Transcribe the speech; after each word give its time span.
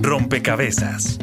Rompecabezas. 0.00 1.18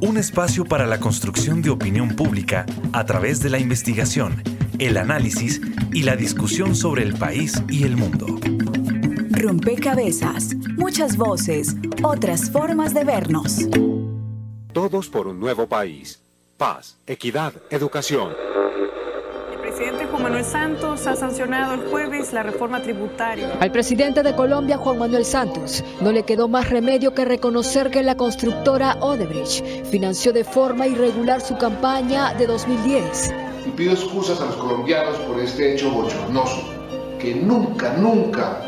Un 0.00 0.16
espacio 0.18 0.64
para 0.64 0.86
la 0.86 1.00
construcción 1.00 1.62
de 1.62 1.70
opinión 1.70 2.10
pública 2.16 2.66
a 2.92 3.04
través 3.04 3.40
de 3.40 3.50
la 3.50 3.58
investigación, 3.58 4.42
el 4.78 4.96
análisis 4.96 5.60
y 5.92 6.02
la 6.02 6.16
discusión 6.16 6.74
sobre 6.74 7.02
el 7.02 7.14
país 7.14 7.62
y 7.68 7.84
el 7.84 7.96
mundo. 7.96 8.26
Rompecabezas. 9.30 10.54
Muchas 10.76 11.16
voces, 11.16 11.76
otras 12.02 12.50
formas 12.50 12.94
de 12.94 13.04
vernos. 13.04 13.68
Todos 14.72 15.08
por 15.08 15.28
un 15.28 15.40
nuevo 15.40 15.66
país. 15.66 16.20
Paz, 16.56 16.98
equidad, 17.06 17.54
educación. 17.70 18.32
El 19.76 19.82
presidente 19.82 20.06
Juan 20.06 20.22
Manuel 20.22 20.44
Santos 20.46 21.06
ha 21.06 21.16
sancionado 21.16 21.74
el 21.74 21.80
jueves 21.90 22.32
la 22.32 22.42
reforma 22.42 22.80
tributaria. 22.80 23.58
Al 23.60 23.70
presidente 23.70 24.22
de 24.22 24.34
Colombia, 24.34 24.78
Juan 24.78 24.98
Manuel 24.98 25.26
Santos, 25.26 25.84
no 26.00 26.12
le 26.12 26.22
quedó 26.22 26.48
más 26.48 26.70
remedio 26.70 27.12
que 27.12 27.26
reconocer 27.26 27.90
que 27.90 28.02
la 28.02 28.16
constructora 28.16 28.96
Odebrecht 29.00 29.84
financió 29.84 30.32
de 30.32 30.44
forma 30.44 30.86
irregular 30.86 31.42
su 31.42 31.58
campaña 31.58 32.32
de 32.32 32.46
2010. 32.46 33.34
Y 33.66 33.70
pido 33.72 33.92
excusas 33.92 34.40
a 34.40 34.46
los 34.46 34.56
colombianos 34.56 35.18
por 35.18 35.38
este 35.40 35.74
hecho 35.74 35.90
bochornoso, 35.90 36.62
que 37.18 37.34
nunca, 37.34 37.92
nunca 37.98 38.62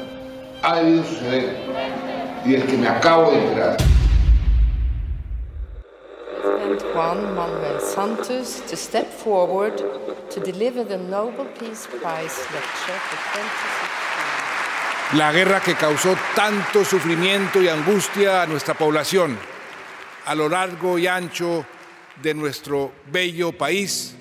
ha 0.61 0.77
debido 0.77 1.05
suceder 1.05 1.57
y 2.45 2.51
del 2.51 2.67
que 2.67 2.77
me 2.77 2.87
acabo 2.87 3.31
de 3.31 3.45
enterar. 3.45 3.88
President 6.69 6.95
Juan 6.95 7.35
Manuel 7.35 7.81
Santos 7.81 8.61
to 8.69 8.77
step 8.77 9.11
forward 9.11 9.79
to 10.31 10.41
deliver 10.41 10.85
the 10.85 10.99
Nobel 10.99 11.47
Peace 11.59 11.87
Prize 11.87 12.37
lecture 12.53 12.99
for 13.09 13.17
2016. 13.41 15.19
La 15.19 15.33
guerra 15.33 15.61
que 15.61 15.75
causó 15.75 16.15
tanto 16.35 16.85
sufrimiento 16.85 17.63
y 17.63 17.69
angustia 17.69 18.43
a 18.43 18.47
nuestra 18.47 18.75
población 18.75 19.39
a 20.27 20.35
lo 20.35 20.51
largo 20.51 20.99
y 20.99 21.07
ancho 21.07 21.65
de 22.23 22.35
nuestro 22.35 22.93
bello 23.11 23.53
país 23.53 24.15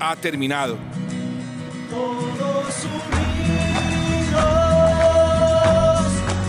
ha 0.00 0.16
terminado. 0.16 0.78
Todos 1.90 2.84
unidos 2.84 3.52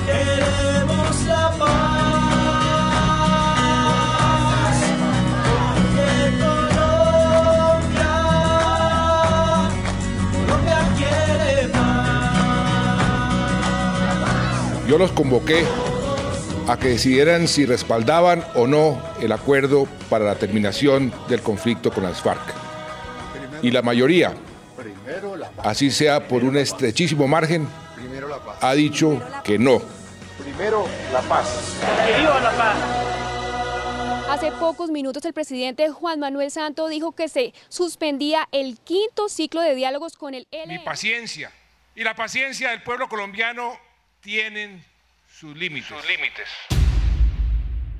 queremos 0.05 1.23
la 1.27 1.51
paz. 1.59 1.92
Yo 14.93 14.99
los 14.99 15.11
convoqué 15.11 15.65
a 16.67 16.77
que 16.77 16.89
decidieran 16.89 17.47
si 17.47 17.65
respaldaban 17.65 18.45
o 18.53 18.67
no 18.67 19.01
el 19.19 19.31
acuerdo 19.31 19.87
para 20.07 20.23
la 20.23 20.35
terminación 20.35 21.11
del 21.27 21.41
conflicto 21.41 21.91
con 21.91 22.03
las 22.03 22.21
FARC. 22.21 22.53
Y 23.63 23.71
la 23.71 23.81
mayoría, 23.81 24.35
así 25.63 25.89
sea 25.89 26.27
por 26.27 26.43
un 26.43 26.57
estrechísimo 26.57 27.27
margen, 27.27 27.67
ha 28.61 28.75
dicho 28.75 29.19
que 29.43 29.57
no. 29.57 29.81
Primero 30.37 30.85
la 31.11 31.21
paz. 31.21 31.75
Hace 34.29 34.51
pocos 34.51 34.91
minutos 34.91 35.25
el 35.25 35.33
presidente 35.33 35.89
Juan 35.89 36.19
Manuel 36.19 36.51
Santos 36.51 36.91
dijo 36.91 37.13
que 37.13 37.29
se 37.29 37.55
suspendía 37.67 38.47
el 38.51 38.77
quinto 38.77 39.27
ciclo 39.27 39.61
de 39.61 39.73
diálogos 39.73 40.17
con 40.17 40.35
el 40.35 40.45
Mi 40.51 40.75
ELN. 40.75 40.83
paciencia 40.83 41.51
y 41.95 42.03
la 42.03 42.13
paciencia 42.13 42.69
del 42.69 42.83
pueblo 42.83 43.09
colombiano 43.09 43.75
tienen 44.23 44.81
sus 45.27 45.53
límites. 45.57 46.47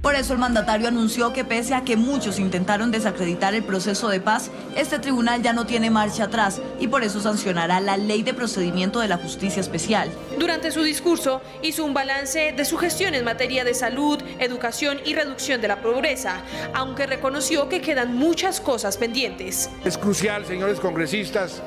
Por 0.01 0.15
eso 0.15 0.33
el 0.33 0.39
mandatario 0.39 0.87
anunció 0.87 1.33
que 1.33 1.43
pese 1.43 1.75
a 1.75 1.83
que 1.83 1.97
muchos 1.97 2.39
intentaron 2.39 2.91
desacreditar 2.91 3.53
el 3.53 3.63
proceso 3.63 4.07
de 4.09 4.19
paz, 4.21 4.49
este 4.75 4.99
tribunal 4.99 5.41
ya 5.41 5.53
no 5.53 5.65
tiene 5.65 5.89
marcha 5.89 6.25
atrás 6.25 6.61
y 6.79 6.87
por 6.87 7.03
eso 7.03 7.21
sancionará 7.21 7.79
la 7.79 7.97
ley 7.97 8.21
de 8.21 8.33
procedimiento 8.33 8.99
de 8.99 9.07
la 9.09 9.17
justicia 9.17 9.59
especial. 9.59 10.09
Durante 10.37 10.71
su 10.71 10.83
discurso 10.83 11.41
hizo 11.61 11.85
un 11.85 11.93
balance 11.93 12.53
de 12.55 12.65
su 12.65 12.77
gestión 12.77 13.15
en 13.15 13.25
materia 13.25 13.63
de 13.65 13.73
salud, 13.73 14.21
educación 14.39 14.99
y 15.05 15.15
reducción 15.15 15.59
de 15.61 15.69
la 15.69 15.81
pobreza, 15.81 16.41
aunque 16.73 17.05
reconoció 17.05 17.67
que 17.67 17.81
quedan 17.81 18.15
muchas 18.15 18.61
cosas 18.61 18.97
pendientes. 18.97 19.69
Es 19.85 19.97
crucial, 19.97 20.45
señores 20.45 20.79
congresistas, 20.79 21.61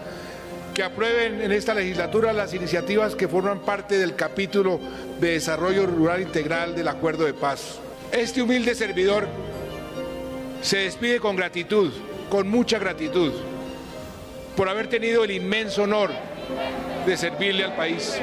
que 0.76 0.82
aprueben 0.82 1.40
en 1.40 1.52
esta 1.52 1.72
legislatura 1.72 2.34
las 2.34 2.52
iniciativas 2.52 3.14
que 3.14 3.28
forman 3.28 3.60
parte 3.60 3.96
del 3.96 4.14
capítulo 4.14 4.78
de 5.18 5.30
desarrollo 5.30 5.86
rural 5.86 6.20
integral 6.20 6.74
del 6.74 6.86
acuerdo 6.88 7.24
de 7.24 7.32
paz. 7.32 7.78
Este 8.12 8.42
humilde 8.42 8.74
servidor 8.74 9.26
se 10.60 10.76
despide 10.76 11.18
con 11.18 11.34
gratitud, 11.34 11.90
con 12.28 12.46
mucha 12.48 12.78
gratitud, 12.78 13.32
por 14.54 14.68
haber 14.68 14.88
tenido 14.88 15.24
el 15.24 15.30
inmenso 15.30 15.84
honor 15.84 16.10
de 17.06 17.16
servirle 17.16 17.64
al 17.64 17.74
país. 17.74 18.20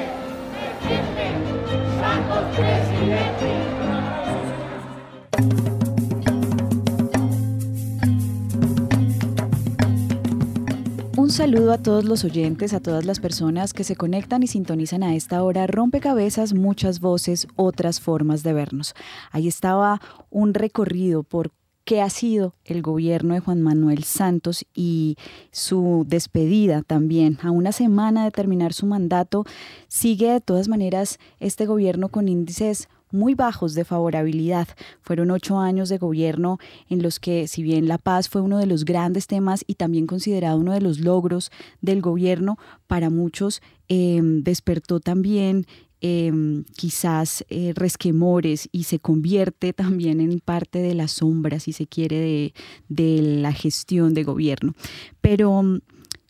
Un 11.24 11.30
saludo 11.30 11.72
a 11.72 11.78
todos 11.78 12.04
los 12.04 12.22
oyentes, 12.22 12.74
a 12.74 12.80
todas 12.80 13.06
las 13.06 13.18
personas 13.18 13.72
que 13.72 13.82
se 13.82 13.96
conectan 13.96 14.42
y 14.42 14.46
sintonizan 14.46 15.02
a 15.02 15.14
esta 15.16 15.42
hora. 15.42 15.66
Rompecabezas, 15.66 16.52
muchas 16.52 17.00
voces, 17.00 17.48
otras 17.56 17.98
formas 17.98 18.42
de 18.42 18.52
vernos. 18.52 18.94
Ahí 19.30 19.48
estaba 19.48 20.02
un 20.28 20.52
recorrido 20.52 21.22
por 21.22 21.50
qué 21.86 22.02
ha 22.02 22.10
sido 22.10 22.52
el 22.66 22.82
gobierno 22.82 23.32
de 23.32 23.40
Juan 23.40 23.62
Manuel 23.62 24.04
Santos 24.04 24.66
y 24.74 25.16
su 25.50 26.04
despedida 26.06 26.82
también. 26.82 27.38
A 27.42 27.50
una 27.50 27.72
semana 27.72 28.24
de 28.24 28.30
terminar 28.30 28.74
su 28.74 28.84
mandato, 28.84 29.46
sigue 29.88 30.30
de 30.30 30.42
todas 30.42 30.68
maneras 30.68 31.18
este 31.40 31.64
gobierno 31.64 32.10
con 32.10 32.28
índices 32.28 32.90
muy 33.10 33.34
bajos 33.34 33.74
de 33.74 33.84
favorabilidad. 33.84 34.68
Fueron 35.00 35.30
ocho 35.30 35.58
años 35.58 35.88
de 35.88 35.98
gobierno 35.98 36.58
en 36.88 37.02
los 37.02 37.20
que, 37.20 37.46
si 37.48 37.62
bien 37.62 37.88
la 37.88 37.98
paz 37.98 38.28
fue 38.28 38.40
uno 38.40 38.58
de 38.58 38.66
los 38.66 38.84
grandes 38.84 39.26
temas 39.26 39.64
y 39.66 39.74
también 39.74 40.06
considerado 40.06 40.58
uno 40.58 40.72
de 40.72 40.80
los 40.80 41.00
logros 41.00 41.50
del 41.80 42.00
gobierno, 42.00 42.58
para 42.86 43.10
muchos 43.10 43.62
eh, 43.88 44.20
despertó 44.22 45.00
también 45.00 45.66
eh, 46.06 46.30
quizás 46.76 47.46
eh, 47.48 47.72
resquemores 47.74 48.68
y 48.72 48.84
se 48.84 48.98
convierte 48.98 49.72
también 49.74 50.20
en 50.20 50.38
parte 50.40 50.80
de 50.80 50.94
la 50.94 51.08
sombra, 51.08 51.60
si 51.60 51.72
se 51.72 51.86
quiere, 51.86 52.18
de, 52.18 52.54
de 52.88 53.22
la 53.22 53.52
gestión 53.52 54.12
de 54.12 54.24
gobierno. 54.24 54.74
Pero 55.22 55.80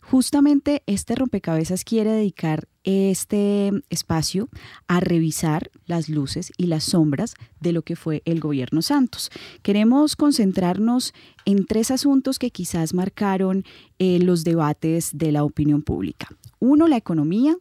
justamente 0.01 0.81
este 0.85 1.15
rompecabezas 1.15 1.83
quiere 1.83 2.11
dedicar 2.11 2.69
este 2.85 3.71
espacio 3.89 4.47
a 4.87 4.99
revisar 4.99 5.71
las 5.85 6.07
luces 6.07 6.53
y 6.57 6.67
las 6.67 6.85
sombras 6.85 7.33
de 7.59 7.73
lo 7.73 7.81
que 7.81 7.95
fue 7.95 8.21
el 8.25 8.39
gobierno 8.39 8.81
Santos. 8.81 9.31
Queremos 9.63 10.15
concentrarnos 10.15 11.13
en 11.45 11.65
tres 11.65 11.91
asuntos 11.91 12.39
que 12.39 12.51
quizás 12.51 12.93
marcaron 12.93 13.65
eh, 13.99 14.19
los 14.19 14.43
debates 14.43 15.17
de 15.17 15.31
la 15.31 15.43
opinión 15.43 15.81
pública. 15.81 16.27
Uno, 16.59 16.87
la 16.87 16.97
economía, 16.97 17.57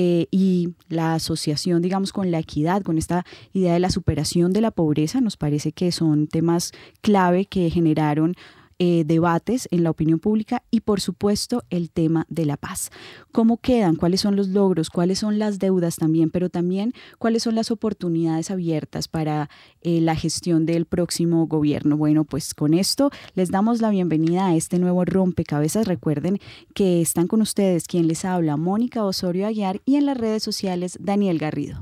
eh, 0.00 0.28
y 0.30 0.74
la 0.88 1.14
asociación, 1.14 1.82
digamos, 1.82 2.12
con 2.12 2.30
la 2.30 2.38
equidad, 2.38 2.82
con 2.82 2.98
esta 2.98 3.26
idea 3.52 3.72
de 3.72 3.80
la 3.80 3.90
superación 3.90 4.52
de 4.52 4.60
la 4.60 4.70
pobreza, 4.70 5.20
nos 5.20 5.36
parece 5.36 5.72
que 5.72 5.90
son 5.90 6.28
temas 6.28 6.70
clave 7.00 7.46
que 7.46 7.68
generaron 7.68 8.36
eh, 8.78 9.04
debates 9.04 9.68
en 9.70 9.82
la 9.82 9.90
opinión 9.90 10.20
pública 10.20 10.62
y 10.70 10.80
por 10.80 11.00
supuesto 11.00 11.64
el 11.70 11.90
tema 11.90 12.26
de 12.28 12.46
la 12.46 12.56
paz. 12.56 12.90
¿Cómo 13.32 13.56
quedan? 13.56 13.96
¿Cuáles 13.96 14.20
son 14.20 14.36
los 14.36 14.48
logros? 14.48 14.90
¿Cuáles 14.90 15.18
son 15.18 15.38
las 15.38 15.58
deudas 15.58 15.96
también? 15.96 16.30
Pero 16.30 16.48
también 16.48 16.92
cuáles 17.18 17.42
son 17.42 17.54
las 17.54 17.70
oportunidades 17.70 18.50
abiertas 18.50 19.08
para 19.08 19.50
eh, 19.82 20.00
la 20.00 20.14
gestión 20.14 20.66
del 20.66 20.86
próximo 20.86 21.46
gobierno. 21.46 21.96
Bueno, 21.96 22.24
pues 22.24 22.54
con 22.54 22.74
esto 22.74 23.10
les 23.34 23.50
damos 23.50 23.80
la 23.80 23.90
bienvenida 23.90 24.46
a 24.46 24.54
este 24.54 24.78
nuevo 24.78 25.04
rompecabezas. 25.04 25.86
Recuerden 25.88 26.38
que 26.74 27.00
están 27.00 27.26
con 27.26 27.42
ustedes 27.42 27.86
quien 27.86 28.06
les 28.06 28.24
habla, 28.24 28.56
Mónica 28.56 29.04
Osorio 29.04 29.46
Aguiar 29.46 29.80
y 29.84 29.96
en 29.96 30.06
las 30.06 30.16
redes 30.16 30.42
sociales 30.42 30.98
Daniel 31.00 31.38
Garrido. 31.38 31.80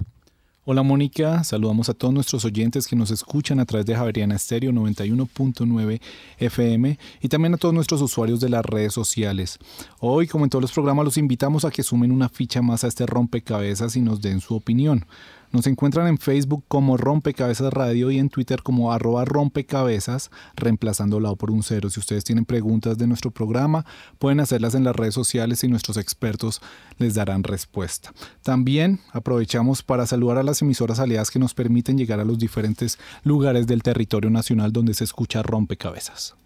Hola 0.69 0.83
Mónica, 0.83 1.45
saludamos 1.45 1.89
a 1.89 1.95
todos 1.95 2.13
nuestros 2.13 2.45
oyentes 2.45 2.89
que 2.89 2.97
nos 2.97 3.13
escuchan 3.13 3.61
a 3.61 3.67
través 3.67 3.87
de 3.87 3.95
Javeriana 3.95 4.35
Estéreo 4.35 4.73
91.9 4.73 6.01
FM 6.41 6.99
y 7.21 7.29
también 7.29 7.55
a 7.55 7.57
todos 7.57 7.73
nuestros 7.73 8.03
usuarios 8.03 8.41
de 8.41 8.49
las 8.49 8.67
redes 8.67 8.93
sociales. 8.93 9.61
Hoy, 10.01 10.27
como 10.27 10.45
en 10.45 10.51
todos 10.51 10.63
los 10.63 10.73
programas, 10.73 11.05
los 11.05 11.19
invitamos 11.19 11.65
a 11.65 11.71
que 11.71 11.85
sumen 11.85 12.11
una 12.11 12.29
ficha 12.29 12.63
más 12.63 12.83
a 12.83 12.89
este 12.89 13.07
rompecabezas 13.07 13.95
y 13.95 14.01
nos 14.01 14.21
den 14.21 14.41
su 14.41 14.57
opinión. 14.57 15.07
Nos 15.57 15.67
encuentran 15.67 16.07
en 16.07 16.19
Facebook 16.19 16.65
como 16.69 16.99
Rompecabezas 16.99 17.73
Radio 17.73 18.11
y 18.11 18.19
en 18.19 18.29
Twitter 18.29 18.63
como 18.63 18.93
arroba 18.93 19.25
rompecabezas, 19.25 20.31
reemplazando 20.55 21.19
la 21.19 21.31
O 21.31 21.37
por 21.37 21.51
un 21.51 21.63
cero. 21.63 21.89
Si 21.89 21.99
ustedes 21.99 22.25
tienen 22.25 22.45
preguntas 22.45 22.99
de 22.99 23.07
nuestro 23.07 23.31
programa, 23.31 23.87
pueden 24.19 24.41
hacerlas 24.41 24.75
en 24.75 24.85
las 24.85 24.95
redes 24.95 25.15
sociales 25.15 25.65
y 25.65 25.69
nuestros 25.69 25.97
expertos 25.97 26.61
les 26.99 27.15
darán 27.15 27.43
respuesta. 27.43 28.13
También 28.43 29.01
aprovechamos 29.13 29.83
para 29.83 30.05
saludar 30.05 30.37
a 30.37 30.43
las 30.43 30.61
emisoras 30.61 31.01
aliadas 31.01 31.31
que 31.31 31.39
nos 31.39 31.55
permiten 31.55 31.97
llegar 31.97 32.21
a 32.21 32.27
los 32.27 32.39
diferentes 32.39 32.99
lugares 33.25 33.67
del 33.67 33.83
territorio 33.83 34.29
nacional 34.29 34.73
donde 34.73 34.93
se 34.93 35.05
escucha 35.05 35.43
Rompecabezas. 35.43 36.37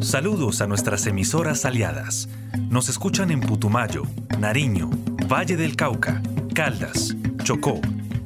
Saludos 0.00 0.62
a 0.62 0.66
nuestras 0.66 1.06
emisoras 1.06 1.66
aliadas. 1.66 2.26
Nos 2.70 2.88
escuchan 2.88 3.32
en 3.32 3.40
Putumayo, 3.40 4.04
Nariño, 4.38 4.88
Valle 5.30 5.58
del 5.58 5.76
Cauca, 5.76 6.22
Caldas, 6.54 7.14
Chocó, 7.42 7.80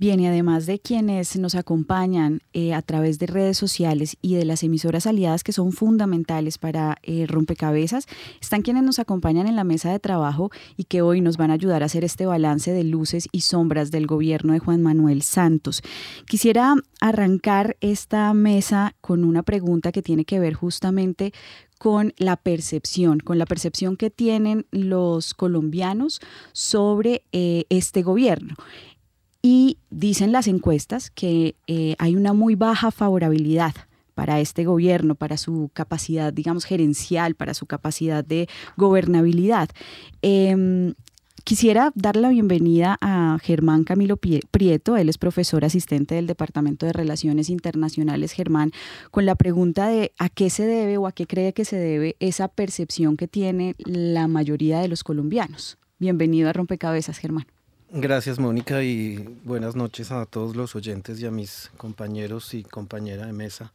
Bien, 0.00 0.18
y 0.18 0.26
además 0.26 0.64
de 0.64 0.78
quienes 0.78 1.36
nos 1.36 1.54
acompañan 1.54 2.40
eh, 2.54 2.72
a 2.72 2.80
través 2.80 3.18
de 3.18 3.26
redes 3.26 3.58
sociales 3.58 4.16
y 4.22 4.34
de 4.34 4.46
las 4.46 4.62
emisoras 4.62 5.06
aliadas 5.06 5.44
que 5.44 5.52
son 5.52 5.72
fundamentales 5.72 6.56
para 6.56 6.96
eh, 7.02 7.26
Rompecabezas, 7.28 8.06
están 8.40 8.62
quienes 8.62 8.82
nos 8.82 8.98
acompañan 8.98 9.46
en 9.46 9.56
la 9.56 9.64
mesa 9.64 9.92
de 9.92 9.98
trabajo 9.98 10.50
y 10.78 10.84
que 10.84 11.02
hoy 11.02 11.20
nos 11.20 11.36
van 11.36 11.50
a 11.50 11.54
ayudar 11.54 11.82
a 11.82 11.86
hacer 11.86 12.02
este 12.02 12.24
balance 12.24 12.72
de 12.72 12.82
luces 12.82 13.28
y 13.30 13.42
sombras 13.42 13.90
del 13.90 14.06
gobierno 14.06 14.54
de 14.54 14.58
Juan 14.60 14.80
Manuel 14.80 15.20
Santos. 15.20 15.82
Quisiera 16.26 16.76
arrancar 17.02 17.76
esta 17.82 18.32
mesa 18.32 18.94
con 19.02 19.22
una 19.22 19.42
pregunta 19.42 19.92
que 19.92 20.00
tiene 20.00 20.24
que 20.24 20.40
ver 20.40 20.54
justamente 20.54 21.34
con 21.80 22.12
la 22.18 22.36
percepción, 22.36 23.20
con 23.20 23.38
la 23.38 23.46
percepción 23.46 23.96
que 23.96 24.10
tienen 24.10 24.66
los 24.70 25.32
colombianos 25.32 26.20
sobre 26.52 27.22
eh, 27.32 27.64
este 27.70 28.02
gobierno. 28.02 28.54
Y 29.42 29.78
dicen 29.90 30.32
las 30.32 30.46
encuestas 30.48 31.10
que 31.10 31.56
eh, 31.66 31.96
hay 31.98 32.16
una 32.16 32.32
muy 32.32 32.54
baja 32.54 32.90
favorabilidad 32.90 33.74
para 34.14 34.38
este 34.40 34.64
gobierno, 34.64 35.14
para 35.14 35.38
su 35.38 35.70
capacidad, 35.72 36.30
digamos, 36.30 36.66
gerencial, 36.66 37.34
para 37.34 37.54
su 37.54 37.64
capacidad 37.64 38.22
de 38.22 38.50
gobernabilidad. 38.76 39.70
Em, 40.20 40.92
quisiera 41.44 41.90
dar 41.94 42.16
la 42.16 42.28
bienvenida 42.28 42.98
a 43.00 43.38
Germán 43.42 43.84
Camilo 43.84 44.18
Prieto, 44.18 44.98
él 44.98 45.08
es 45.08 45.16
profesor 45.16 45.64
asistente 45.64 46.16
del 46.16 46.26
Departamento 46.26 46.84
de 46.84 46.92
Relaciones 46.92 47.48
Internacionales, 47.48 48.32
Germán, 48.32 48.72
con 49.10 49.24
la 49.24 49.36
pregunta 49.36 49.88
de 49.88 50.12
a 50.18 50.28
qué 50.28 50.50
se 50.50 50.66
debe 50.66 50.98
o 50.98 51.06
a 51.06 51.12
qué 51.12 51.26
cree 51.26 51.54
que 51.54 51.64
se 51.64 51.76
debe 51.76 52.16
esa 52.20 52.48
percepción 52.48 53.16
que 53.16 53.26
tiene 53.26 53.74
la 53.78 54.28
mayoría 54.28 54.80
de 54.80 54.88
los 54.88 55.02
colombianos. 55.02 55.78
Bienvenido 55.98 56.50
a 56.50 56.52
Rompecabezas, 56.52 57.16
Germán. 57.16 57.46
Gracias 57.92 58.38
Mónica 58.38 58.84
y 58.84 59.16
buenas 59.42 59.74
noches 59.74 60.12
a 60.12 60.24
todos 60.24 60.54
los 60.54 60.76
oyentes 60.76 61.20
y 61.20 61.26
a 61.26 61.32
mis 61.32 61.72
compañeros 61.76 62.54
y 62.54 62.62
compañera 62.62 63.26
de 63.26 63.32
mesa. 63.32 63.72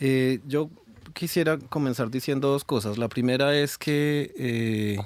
Eh, 0.00 0.40
yo 0.48 0.70
quisiera 1.14 1.56
comenzar 1.56 2.10
diciendo 2.10 2.48
dos 2.48 2.64
cosas. 2.64 2.98
La 2.98 3.06
primera 3.06 3.56
es 3.56 3.78
que 3.78 4.34
eh, 4.36 4.98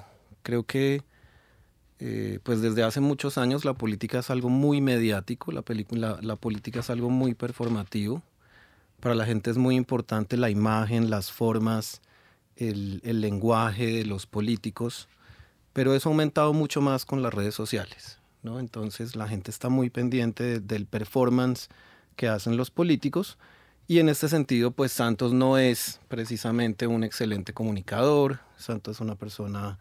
creo 0.43 0.63
que 0.65 1.03
eh, 1.99 2.39
pues 2.43 2.63
desde 2.63 2.83
hace 2.83 3.01
muchos 3.01 3.37
años 3.37 3.67
la 3.67 3.75
política 3.75 4.21
es 4.21 4.31
algo 4.31 4.49
muy 4.49 4.81
mediático, 4.81 5.53
la, 5.53 5.63
la 6.23 6.37
política 6.37 6.81
es 6.81 6.89
algo 6.89 7.11
muy 7.11 7.35
performativo. 7.35 8.23
Para 9.01 9.15
la 9.15 9.27
gente 9.27 9.51
es 9.51 9.59
muy 9.59 9.77
importante 9.77 10.39
la 10.39 10.49
imagen, 10.49 11.11
las 11.11 11.31
formas, 11.31 12.01
el, 12.57 13.03
el 13.05 13.21
lenguaje 13.21 13.89
de 13.89 14.07
los 14.07 14.25
políticos, 14.25 15.07
pero 15.75 15.95
eso 15.95 16.09
ha 16.09 16.13
aumentado 16.13 16.55
mucho 16.55 16.81
más 16.81 17.05
con 17.05 17.21
las 17.23 17.35
redes 17.35 17.55
sociales. 17.55 18.22
Entonces 18.45 19.15
la 19.15 19.29
gente 19.29 19.51
está 19.51 19.69
muy 19.69 19.89
pendiente 19.89 20.59
del 20.59 20.87
performance 20.87 21.69
que 22.17 22.29
hacen 22.29 22.57
los 22.57 22.71
políticos 22.71 23.39
y 23.87 24.01
en 24.01 24.09
este 24.09 24.29
sentido 24.29 24.73
pues 24.73 24.91
Santos 24.93 25.33
no 25.33 25.59
es 25.59 26.01
precisamente 26.09 26.87
un 26.87 27.05
excelente 27.05 27.53
comunicador, 27.53 28.41
Santos 28.57 28.97
es 28.97 29.01
una 29.01 29.15
persona 29.15 29.79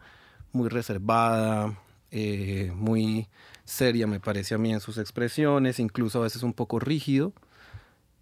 muy 0.52 0.68
reservada, 0.68 1.76
eh, 2.10 2.70
muy 2.74 3.28
seria 3.64 4.06
me 4.06 4.20
parece 4.20 4.54
a 4.54 4.58
mí 4.58 4.72
en 4.72 4.80
sus 4.80 4.98
expresiones, 4.98 5.80
incluso 5.80 6.20
a 6.20 6.22
veces 6.22 6.42
un 6.42 6.52
poco 6.52 6.78
rígido. 6.78 7.32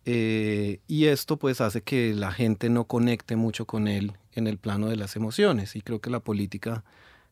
Eh, 0.06 0.80
y 0.86 1.06
esto 1.06 1.36
pues 1.36 1.60
hace 1.60 1.82
que 1.82 2.14
la 2.14 2.32
gente 2.32 2.70
no 2.70 2.84
conecte 2.84 3.36
mucho 3.36 3.66
con 3.66 3.86
él 3.86 4.14
en 4.32 4.46
el 4.46 4.56
plano 4.56 4.88
de 4.88 4.96
las 4.96 5.14
emociones 5.16 5.76
y 5.76 5.82
creo 5.82 6.00
que 6.00 6.08
la 6.08 6.20
política 6.20 6.84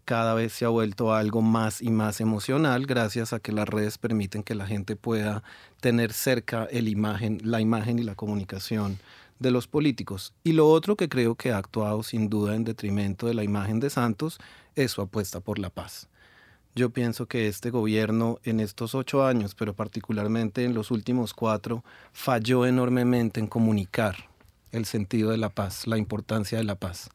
cada 0.09 0.33
vez 0.33 0.55
se 0.55 0.65
ha 0.65 0.71
vuelto 0.71 1.13
algo 1.13 1.43
más 1.43 1.83
y 1.83 1.91
más 1.91 2.23
emocional 2.23 2.87
gracias 2.87 3.35
a 3.35 3.41
que 3.41 3.53
las 3.53 3.69
redes 3.69 3.99
permiten 3.99 4.43
que 4.43 4.55
la 4.55 4.67
gente 4.67 4.97
pueda 4.97 5.43
tener 5.83 6.15
cerca 6.15 6.65
el 6.65 6.89
imagen, 6.89 7.43
la 7.45 7.61
imagen 7.61 7.99
y 7.99 8.05
la 8.05 8.15
comunicación 8.15 8.99
de 9.39 9.51
los 9.51 9.69
políticos. 9.69 10.33
Y 10.45 10.53
lo 10.53 10.67
otro 10.67 10.97
que 10.97 11.11
creo 11.11 11.35
que 11.35 11.53
ha 11.53 11.59
actuado 11.59 12.03
sin 12.03 12.31
duda 12.31 12.55
en 12.55 12.65
detrimento 12.65 13.27
de 13.27 13.35
la 13.35 13.45
imagen 13.45 13.81
de 13.81 13.91
Santos 13.91 14.39
es 14.77 14.93
su 14.93 15.03
apuesta 15.03 15.41
por 15.41 15.59
la 15.59 15.69
paz. 15.69 16.09
Yo 16.75 16.89
pienso 16.89 17.27
que 17.27 17.47
este 17.47 17.69
gobierno 17.69 18.39
en 18.45 18.61
estos 18.61 18.95
ocho 18.95 19.27
años, 19.27 19.55
pero 19.55 19.75
particularmente 19.75 20.65
en 20.65 20.73
los 20.73 20.91
últimos 20.91 21.35
cuatro, 21.35 21.85
falló 22.15 22.65
enormemente 22.65 23.41
en 23.41 23.47
comunicar 23.47 24.17
el 24.73 24.87
sentido 24.87 25.33
de 25.33 25.37
la 25.37 25.51
paz, 25.51 25.87
la 25.87 25.99
importancia 25.99 26.57
de 26.57 26.65
la 26.65 26.77
paz. 26.77 27.11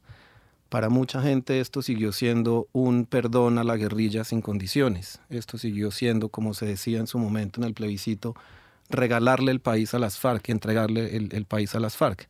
Para 0.73 0.89
mucha 0.89 1.21
gente 1.21 1.59
esto 1.59 1.83
siguió 1.83 2.11
siendo 2.11 2.67
un 2.71 3.05
perdón 3.05 3.59
a 3.59 3.63
la 3.63 3.77
guerrilla 3.77 4.23
sin 4.23 4.41
condiciones. 4.41 5.21
Esto 5.29 5.59
siguió 5.59 5.91
siendo, 5.91 6.29
como 6.29 6.55
se 6.55 6.65
decía 6.65 6.97
en 6.97 7.05
su 7.05 7.19
momento 7.19 7.61
en 7.61 7.67
el 7.67 7.75
plebiscito, 7.75 8.35
regalarle 8.89 9.51
el 9.51 9.59
país 9.59 9.93
a 9.93 9.99
las 9.99 10.17
FARC, 10.17 10.49
entregarle 10.49 11.15
el, 11.15 11.45
país 11.45 11.75
a 11.75 11.79
las 11.79 11.95
FARC. 11.95 12.27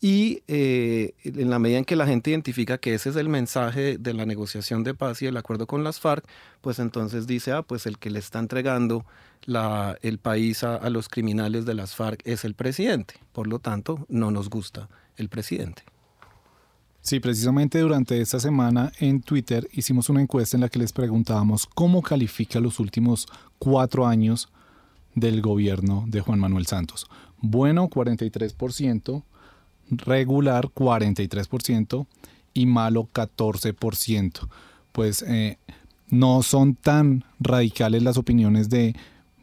Y 0.00 0.42
eh, 0.48 1.12
en 1.24 1.50
la 1.50 1.58
medida 1.58 1.76
en 1.76 1.84
que 1.84 1.94
la 1.94 2.06
gente 2.06 2.30
identifica 2.30 2.78
que 2.78 2.94
ese 2.94 3.10
es 3.10 3.16
el 3.16 3.28
mensaje 3.28 3.98
de 3.98 4.14
la 4.14 4.24
negociación 4.24 4.82
de 4.82 4.94
paz 4.94 5.20
y 5.20 5.26
el 5.26 5.36
acuerdo 5.36 5.66
con 5.66 5.84
las 5.84 6.00
FARC, 6.00 6.24
pues 6.62 6.78
entonces 6.78 7.26
dice, 7.26 7.52
ah, 7.52 7.60
pues 7.60 7.84
el 7.84 7.98
que 7.98 8.08
le 8.08 8.18
está 8.18 8.38
entregando 8.38 9.04
el 10.00 10.18
país 10.18 10.64
a 10.64 10.88
los 10.88 11.10
criminales 11.10 11.66
de 11.66 11.74
las 11.74 11.94
FARC 11.94 12.22
es 12.24 12.46
el 12.46 12.54
presidente. 12.54 13.16
Por 13.32 13.46
lo 13.46 13.58
tanto, 13.58 14.06
no 14.08 14.30
nos 14.30 14.48
gusta 14.48 14.88
el 15.18 15.28
presidente. 15.28 15.82
Sí, 17.00 17.20
precisamente 17.20 17.78
durante 17.80 18.20
esta 18.20 18.38
semana 18.40 18.92
en 18.98 19.22
Twitter 19.22 19.68
hicimos 19.72 20.08
una 20.08 20.20
encuesta 20.20 20.56
en 20.56 20.62
la 20.62 20.68
que 20.68 20.78
les 20.78 20.92
preguntábamos 20.92 21.66
cómo 21.66 22.02
califica 22.02 22.60
los 22.60 22.80
últimos 22.80 23.26
cuatro 23.58 24.06
años 24.06 24.48
del 25.14 25.40
gobierno 25.40 26.04
de 26.06 26.20
Juan 26.20 26.38
Manuel 26.38 26.66
Santos. 26.66 27.08
Bueno, 27.40 27.88
43%, 27.88 29.22
regular 29.90 30.66
43% 30.66 32.06
y 32.54 32.66
malo 32.66 33.08
14%. 33.14 34.48
Pues 34.92 35.22
eh, 35.22 35.58
no 36.10 36.42
son 36.42 36.74
tan 36.74 37.24
radicales 37.40 38.02
las 38.02 38.16
opiniones 38.16 38.68
de 38.68 38.94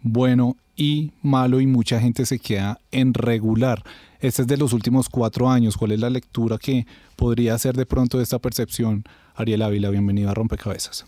bueno 0.02 0.58
y 0.76 1.12
malo 1.22 1.62
y 1.62 1.68
mucha 1.68 2.00
gente 2.00 2.26
se 2.26 2.40
queda 2.40 2.80
en 2.92 3.14
regular. 3.14 3.84
Este 4.20 4.42
es 4.42 4.48
de 4.48 4.58
los 4.58 4.74
últimos 4.74 5.10
cuatro 5.10 5.50
años. 5.50 5.78
¿Cuál 5.78 5.92
es 5.92 6.00
la 6.00 6.10
lectura 6.10 6.58
que 6.58 6.86
podría 7.16 7.54
hacer 7.54 7.76
de 7.76 7.86
pronto 7.86 8.18
de 8.18 8.24
esta 8.24 8.40
percepción? 8.40 9.04
Ariel 9.36 9.62
Ávila, 9.62 9.90
bienvenido 9.90 10.30
a 10.30 10.34
Rompecabezas. 10.34 11.06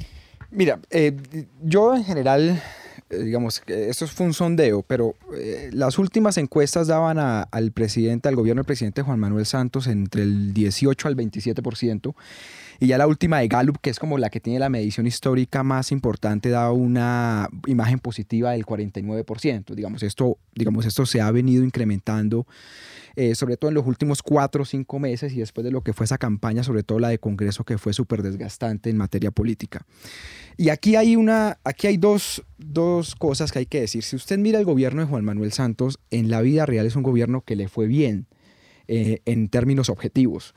Mira, 0.52 0.80
eh, 0.90 1.16
yo 1.62 1.96
en 1.96 2.06
general, 2.06 2.62
eh, 3.10 3.18
digamos, 3.18 3.62
esto 3.68 4.08
fue 4.08 4.26
un 4.26 4.34
sondeo, 4.34 4.82
pero 4.84 5.16
eh, 5.36 5.70
las 5.74 5.98
últimas 5.98 6.38
encuestas 6.38 6.88
daban 6.88 7.18
al 7.20 7.72
presidente, 7.72 8.30
al 8.30 8.36
gobierno 8.36 8.62
del 8.62 8.68
presidente 8.68 9.02
Juan 9.02 9.20
Manuel 9.20 9.46
Santos 9.46 9.88
entre 9.88 10.22
el 10.22 10.54
18 10.54 11.08
al 11.08 11.16
27%. 11.16 12.14
Y 12.80 12.88
ya 12.88 12.98
la 12.98 13.08
última 13.08 13.40
de 13.40 13.48
Gallup, 13.48 13.78
que 13.82 13.90
es 13.90 14.00
como 14.00 14.18
la 14.18 14.30
que 14.30 14.40
tiene 14.40 14.60
la 14.60 14.70
medición 14.70 15.08
histórica 15.08 15.64
más 15.64 15.92
importante, 15.92 16.50
da 16.50 16.72
una 16.72 17.50
imagen 17.66 18.00
positiva 18.00 18.52
del 18.52 18.66
49%. 18.66 19.74
Digamos, 19.74 20.04
esto, 20.04 20.38
digamos, 20.54 20.86
esto 20.86 21.06
se 21.06 21.22
ha 21.22 21.32
venido 21.32 21.64
incrementando, 21.64 22.46
eh, 23.16 23.34
sobre 23.34 23.58
todo 23.58 23.70
en 23.70 23.76
los 23.76 23.88
últimos 23.88 24.22
cuatro 24.22 24.62
o 24.62 24.66
cinco 24.66 25.00
meses 25.00 25.34
y 25.34 25.40
después 25.40 25.66
de 25.66 25.72
lo 25.72 25.82
que 25.82 25.94
fue 25.94 26.06
esa 26.06 26.18
campaña, 26.18 26.64
sobre 26.64 26.84
todo 26.84 27.00
la 27.00 27.10
de 27.10 27.18
Congreso, 27.18 27.64
que 27.64 27.78
fue 27.78 27.94
súper 27.94 28.22
desgastante 28.22 28.90
en 28.90 28.98
materia 28.98 29.32
política. 29.32 29.86
Y 30.56 30.70
aquí 30.70 30.96
hay, 30.96 31.16
una, 31.16 31.60
aquí 31.64 31.88
hay 31.88 31.98
dos, 31.98 32.44
dos 32.58 33.16
cosas 33.16 33.52
que 33.52 33.60
hay 33.60 33.66
que 33.66 33.82
decir. 33.82 34.04
Si 34.04 34.16
usted 34.16 34.38
mira 34.38 34.60
el 34.60 34.66
gobierno 34.66 35.02
de 35.02 35.08
Juan 35.08 35.26
Manuel 35.26 35.52
Santos, 35.52 36.00
en 36.12 36.30
la 36.30 36.42
vida 36.42 36.66
real 36.66 36.86
es 36.86 36.96
un 36.96 37.04
gobierno 37.04 37.42
que 37.42 37.56
le 37.56 37.68
fue 37.68 37.88
bien 37.88 38.28
eh, 38.88 39.22
en 39.26 39.50
términos 39.50 39.90
objetivos. 39.90 40.54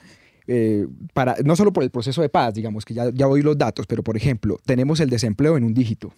Eh, 0.52 0.88
para, 1.14 1.36
no 1.44 1.54
solo 1.54 1.72
por 1.72 1.84
el 1.84 1.90
proceso 1.90 2.22
de 2.22 2.28
paz, 2.28 2.54
digamos 2.54 2.84
que 2.84 2.92
ya, 2.92 3.08
ya 3.10 3.28
oí 3.28 3.40
los 3.40 3.56
datos, 3.56 3.86
pero 3.86 4.02
por 4.02 4.16
ejemplo, 4.16 4.58
tenemos 4.64 4.98
el 4.98 5.08
desempleo 5.08 5.56
en 5.56 5.62
un 5.62 5.72
dígito. 5.72 6.12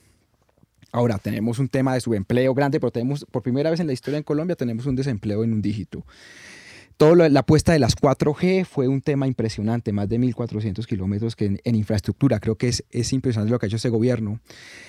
Ahora 0.91 1.19
tenemos 1.19 1.59
un 1.59 1.69
tema 1.69 1.93
de 1.93 2.01
subempleo 2.01 2.55
grande, 2.55 2.81
pero 2.81 2.91
tenemos, 2.91 3.27
por 3.31 3.43
primera 3.43 3.69
vez 3.69 3.81
en 3.81 3.89
la 3.89 3.93
historia 3.93 4.17
en 4.17 4.23
Colombia, 4.23 4.57
tenemos 4.57 4.87
un 4.87 4.97
desempleo 4.97 5.45
en 5.45 5.53
un 5.53 5.61
dígito. 5.61 6.07
Todo 6.97 7.15
lo, 7.15 7.29
la 7.29 7.41
apuesta 7.41 7.73
de 7.73 7.79
las 7.79 7.97
4G 7.97 8.65
fue 8.65 8.89
un 8.89 9.01
tema 9.01 9.27
impresionante, 9.27 9.93
más 9.93 10.09
de 10.09 10.19
1.400 10.19 10.87
kilómetros 10.87 11.35
en, 11.39 11.61
infraestructura. 11.65 12.41
Creo 12.41 12.57
que 12.57 12.69
es, 12.69 12.85
es 12.91 13.13
impresionante 13.13 13.51
lo 13.51 13.59
que 13.59 13.67
ha 13.67 13.69
hecho 13.69 13.77
este 13.77 13.89
gobierno. 13.89 14.41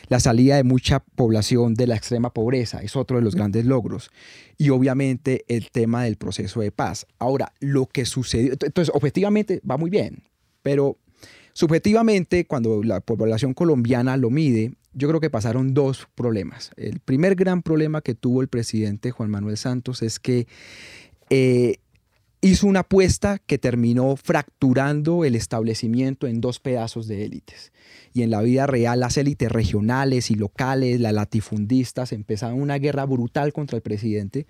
La 0.10 0.20
salida 0.20 0.56
de 0.56 0.64
mucha 0.64 1.00
población 1.00 1.74
de 1.74 1.88
la 1.88 1.96
extrema 1.96 2.34
pobreza 2.34 2.82
es 2.82 2.96
otro 2.96 3.18
de 3.18 3.24
los 3.24 3.36
grandes 3.36 3.66
logros. 3.66 4.12
Y 4.58 4.70
obviamente 4.70 5.46
el 5.48 5.72
tema 5.72 6.04
del 6.04 6.18
proceso 6.18 6.62
de 6.62 6.72
paz. 6.72 7.08
Ahora, 7.20 7.54
lo 7.60 7.86
que 7.88 8.06
sucedió, 8.06 8.54
entonces 8.54 8.92
objetivamente 8.94 9.62
va 9.70 9.78
muy 9.78 9.90
bien, 9.90 10.24
pero 10.62 10.98
subjetivamente 11.54 12.46
cuando 12.46 12.84
la 12.84 13.00
población 13.00 13.54
colombiana 13.54 14.18
lo 14.18 14.30
mide, 14.30 14.74
yo 14.94 15.08
creo 15.08 15.20
que 15.20 15.30
pasaron 15.30 15.74
dos 15.74 16.08
problemas. 16.16 16.72
El 16.78 17.00
primer 17.00 17.36
gran 17.36 17.62
problema 17.62 18.02
que 18.02 18.14
tuvo 18.14 18.42
el 18.42 18.48
presidente 18.48 19.12
Juan 19.12 19.30
Manuel 19.30 19.58
Santos 19.58 20.02
es 20.02 20.20
que 20.20 20.48
eh, 21.30 21.78
hizo 22.44 22.68
una 22.68 22.82
apuesta 22.82 23.40
que 23.40 23.58
terminó 23.58 24.18
fracturando 24.18 25.24
el 25.24 25.34
establecimiento 25.34 26.28
en 26.28 26.42
dos 26.42 26.60
pedazos 26.60 27.08
de 27.08 27.24
élites. 27.24 27.72
Y 28.12 28.22
en 28.22 28.32
la 28.32 28.42
vida 28.42 28.68
real 28.68 29.00
las 29.00 29.18
élites 29.18 29.50
regionales 29.50 30.30
y 30.30 30.36
locales, 30.36 31.00
las 31.00 31.14
latifundistas, 31.14 32.12
empezaron 32.12 32.62
una 32.62 32.78
guerra 32.80 33.06
brutal 33.06 33.54
contra 33.54 33.78
el 33.78 33.82
presidente. 33.82 34.46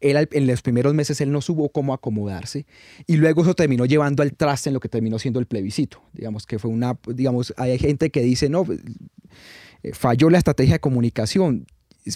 Él, 0.00 0.28
en 0.32 0.46
los 0.48 0.60
primeros 0.62 0.92
meses 0.92 1.20
él 1.20 1.30
no 1.30 1.40
supo 1.40 1.68
cómo 1.68 1.94
acomodarse 1.94 2.66
y 3.06 3.16
luego 3.16 3.42
eso 3.42 3.54
terminó 3.54 3.86
llevando 3.86 4.24
al 4.24 4.34
traste 4.34 4.70
en 4.70 4.74
lo 4.74 4.80
que 4.80 4.88
terminó 4.88 5.20
siendo 5.20 5.38
el 5.38 5.46
plebiscito. 5.46 6.02
Digamos 6.12 6.46
que 6.46 6.58
fue 6.58 6.72
una, 6.72 6.98
digamos, 7.14 7.54
hay 7.56 7.78
gente 7.78 8.10
que 8.10 8.22
dice, 8.22 8.48
no, 8.48 8.66
falló 9.92 10.30
la 10.30 10.38
estrategia 10.38 10.74
de 10.74 10.80
comunicación 10.80 11.66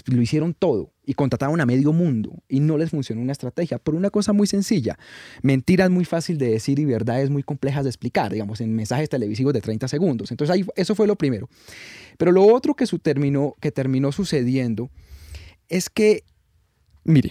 lo 0.07 0.23
hicieron 0.23 0.55
todo 0.55 0.93
y 1.05 1.15
contrataron 1.15 1.61
a 1.61 1.67
medio 1.67 1.93
mundo 1.93 2.43
y 2.49 2.61
no 2.61 2.79
les 2.79 2.91
funcionó 2.91 3.21
una 3.21 3.33
estrategia 3.33 3.79
por 3.79 3.95
una 3.95 4.11
cosa 4.11 4.33
muy 4.33 4.47
sencilla. 4.47 4.99
Mentiras 5.43 5.91
muy 5.91 6.05
fácil 6.05 6.39
de 6.39 6.51
decir 6.51 6.79
y 6.79 6.85
verdades 6.85 7.31
muy 7.31 7.43
complejas 7.43 7.85
de 7.85 7.91
explicar, 7.91 8.33
digamos, 8.33 8.61
en 8.61 8.75
mensajes 8.75 9.09
televisivos 9.09 9.53
de 9.53 9.61
30 9.61 9.89
segundos. 9.89 10.31
Entonces 10.31 10.55
ahí, 10.55 10.65
eso 10.77 10.95
fue 10.95 11.07
lo 11.07 11.17
primero. 11.17 11.49
Pero 12.19 12.33
lo 12.33 12.47
otro 12.47 12.75
que, 12.75 12.87
su 12.87 12.99
terminó, 12.99 13.57
que 13.61 13.73
terminó 13.73 14.13
sucediendo 14.13 14.91
es 15.69 15.91
que, 15.91 16.25
mire, 17.05 17.31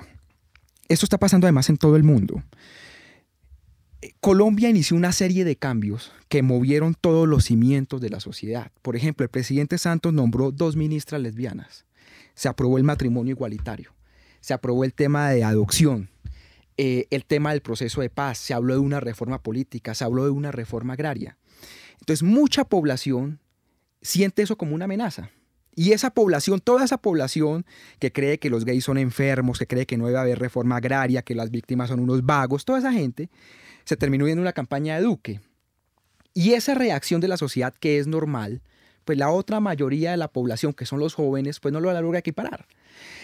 esto 0.90 1.06
está 1.06 1.18
pasando 1.18 1.48
además 1.48 1.70
en 1.70 1.78
todo 1.78 1.96
el 1.96 2.04
mundo. 2.04 2.44
Colombia 4.20 4.70
inició 4.70 4.96
una 4.98 5.12
serie 5.12 5.44
de 5.44 5.58
cambios 5.58 6.12
que 6.30 6.42
movieron 6.42 6.96
todos 7.00 7.28
los 7.28 7.46
cimientos 7.46 8.02
de 8.02 8.10
la 8.10 8.20
sociedad. 8.20 8.72
Por 8.82 8.96
ejemplo, 8.96 9.24
el 9.24 9.30
presidente 9.30 9.78
Santos 9.78 10.14
nombró 10.14 10.52
dos 10.52 10.76
ministras 10.76 11.22
lesbianas 11.22 11.86
se 12.40 12.48
aprobó 12.48 12.78
el 12.78 12.86
matrimonio 12.86 13.32
igualitario, 13.32 13.94
se 14.40 14.54
aprobó 14.54 14.86
el 14.86 14.94
tema 14.94 15.30
de 15.30 15.44
adopción, 15.44 16.10
eh, 16.78 17.06
el 17.10 17.26
tema 17.26 17.52
del 17.52 17.62
proceso 17.62 18.00
de 18.00 18.10
paz, 18.10 18.38
se 18.38 18.54
habló 18.54 18.76
de 18.76 18.80
una 18.80 19.02
reforma 19.02 19.44
política, 19.44 19.94
se 19.94 20.06
habló 20.06 20.24
de 20.24 20.30
una 20.30 20.54
reforma 20.54 20.94
agraria. 20.94 21.38
Entonces, 22.00 22.24
mucha 22.24 22.64
población 22.64 23.42
siente 24.02 24.42
eso 24.42 24.58
como 24.58 24.74
una 24.74 24.86
amenaza. 24.86 25.32
Y 25.76 25.92
esa 25.92 26.12
población, 26.12 26.62
toda 26.62 26.86
esa 26.86 26.98
población 26.98 27.66
que 28.00 28.14
cree 28.14 28.40
que 28.40 28.50
los 28.50 28.64
gays 28.64 28.86
son 28.86 28.98
enfermos, 28.98 29.60
que 29.60 29.68
cree 29.68 29.86
que 29.86 29.98
no 29.98 30.08
debe 30.08 30.20
haber 30.20 30.40
reforma 30.40 30.78
agraria, 30.78 31.24
que 31.24 31.36
las 31.36 31.52
víctimas 31.52 31.90
son 31.90 32.00
unos 32.00 32.26
vagos, 32.26 32.64
toda 32.64 32.80
esa 32.80 32.94
gente 32.94 33.30
se 33.84 33.98
terminó 33.98 34.24
viendo 34.24 34.42
una 34.42 34.54
campaña 34.54 34.96
de 34.96 35.02
Duque. 35.02 35.42
Y 36.34 36.54
esa 36.54 36.74
reacción 36.74 37.20
de 37.20 37.28
la 37.28 37.36
sociedad 37.36 37.74
que 37.78 38.00
es 38.00 38.08
normal, 38.08 38.62
pues 39.10 39.18
la 39.18 39.32
otra 39.32 39.60
mayoría 39.60 40.12
de 40.12 40.18
la 40.18 40.28
población, 40.28 40.72
que 40.72 40.86
son 40.86 41.00
los 41.00 41.16
jóvenes, 41.16 41.60
pues 41.60 41.74
no 41.74 41.80
lo 41.80 42.00
logra 42.00 42.20
equiparar. 42.20 42.68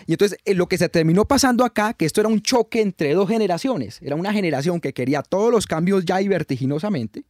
Y 0.08 0.14
entonces 0.14 0.40
eh, 0.44 0.56
lo 0.56 0.68
que 0.68 0.80
se 0.80 0.90
terminó 0.90 1.26
pasando 1.26 1.64
acá, 1.64 1.94
que 1.94 2.06
esto 2.08 2.22
era 2.22 2.28
un 2.28 2.42
choque 2.42 2.82
entre 2.82 3.14
dos 3.14 3.30
generaciones, 3.30 4.02
era 4.02 4.16
una 4.16 4.34
generación 4.34 4.82
que 4.82 4.94
quería 4.94 5.22
todos 5.22 5.52
los 5.52 5.68
cambios 5.68 6.04
ya 6.04 6.20
y 6.24 6.28
vertiginosamente, 6.28 7.24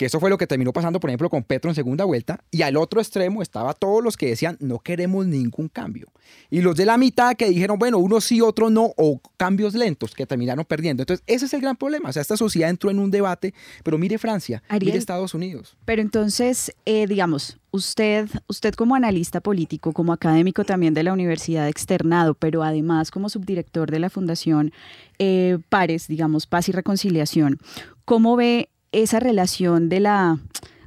que 0.00 0.06
eso 0.06 0.18
fue 0.18 0.30
lo 0.30 0.38
que 0.38 0.46
terminó 0.46 0.72
pasando, 0.72 0.98
por 0.98 1.10
ejemplo, 1.10 1.28
con 1.28 1.44
Petro 1.44 1.70
en 1.70 1.74
segunda 1.74 2.06
vuelta, 2.06 2.42
y 2.50 2.62
al 2.62 2.78
otro 2.78 3.02
extremo 3.02 3.42
estaba 3.42 3.74
todos 3.74 4.02
los 4.02 4.16
que 4.16 4.28
decían 4.28 4.56
no 4.58 4.78
queremos 4.78 5.26
ningún 5.26 5.68
cambio. 5.68 6.06
Y 6.48 6.62
los 6.62 6.74
de 6.74 6.86
la 6.86 6.96
mitad 6.96 7.36
que 7.36 7.50
dijeron, 7.50 7.78
bueno, 7.78 7.98
uno 7.98 8.22
sí, 8.22 8.40
otro 8.40 8.70
no, 8.70 8.94
o 8.96 9.20
cambios 9.36 9.74
lentos 9.74 10.14
que 10.14 10.24
terminaron 10.24 10.64
perdiendo. 10.64 11.02
Entonces, 11.02 11.22
ese 11.26 11.44
es 11.44 11.52
el 11.52 11.60
gran 11.60 11.76
problema. 11.76 12.08
O 12.08 12.12
sea, 12.14 12.22
esta 12.22 12.38
sociedad 12.38 12.70
entró 12.70 12.90
en 12.90 12.98
un 12.98 13.10
debate, 13.10 13.52
pero 13.84 13.98
mire 13.98 14.16
Francia, 14.16 14.62
Ariel, 14.68 14.86
mire 14.86 14.98
Estados 14.98 15.34
Unidos. 15.34 15.76
Pero 15.84 16.00
entonces, 16.00 16.72
eh, 16.86 17.06
digamos, 17.06 17.58
usted, 17.70 18.26
usted 18.46 18.72
como 18.72 18.94
analista 18.94 19.42
político, 19.42 19.92
como 19.92 20.14
académico 20.14 20.64
también 20.64 20.94
de 20.94 21.02
la 21.02 21.12
universidad 21.12 21.68
externado, 21.68 22.32
pero 22.32 22.62
además 22.62 23.10
como 23.10 23.28
subdirector 23.28 23.90
de 23.90 23.98
la 23.98 24.08
Fundación 24.08 24.72
eh, 25.18 25.58
Pares, 25.68 26.08
digamos, 26.08 26.46
Paz 26.46 26.70
y 26.70 26.72
Reconciliación, 26.72 27.58
¿cómo 28.06 28.36
ve 28.36 28.70
esa 28.92 29.20
relación 29.20 29.88
de 29.88 30.00
la 30.00 30.38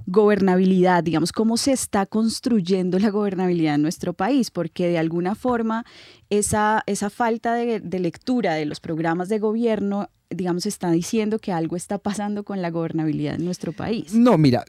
gobernabilidad, 0.05 1.03
digamos, 1.03 1.31
cómo 1.31 1.57
se 1.57 1.71
está 1.71 2.05
construyendo 2.05 2.99
la 2.99 3.09
gobernabilidad 3.09 3.75
en 3.75 3.81
nuestro 3.81 4.13
país, 4.13 4.51
porque 4.51 4.87
de 4.87 4.97
alguna 4.97 5.35
forma 5.35 5.85
esa, 6.29 6.83
esa 6.87 7.09
falta 7.09 7.53
de, 7.53 7.79
de 7.79 7.99
lectura 7.99 8.55
de 8.55 8.65
los 8.65 8.79
programas 8.79 9.29
de 9.29 9.39
gobierno, 9.39 10.09
digamos, 10.29 10.65
está 10.65 10.91
diciendo 10.91 11.39
que 11.39 11.51
algo 11.51 11.75
está 11.75 11.97
pasando 11.97 12.43
con 12.43 12.61
la 12.61 12.69
gobernabilidad 12.69 13.35
en 13.35 13.45
nuestro 13.45 13.71
país. 13.71 14.13
No, 14.13 14.37
mira, 14.37 14.65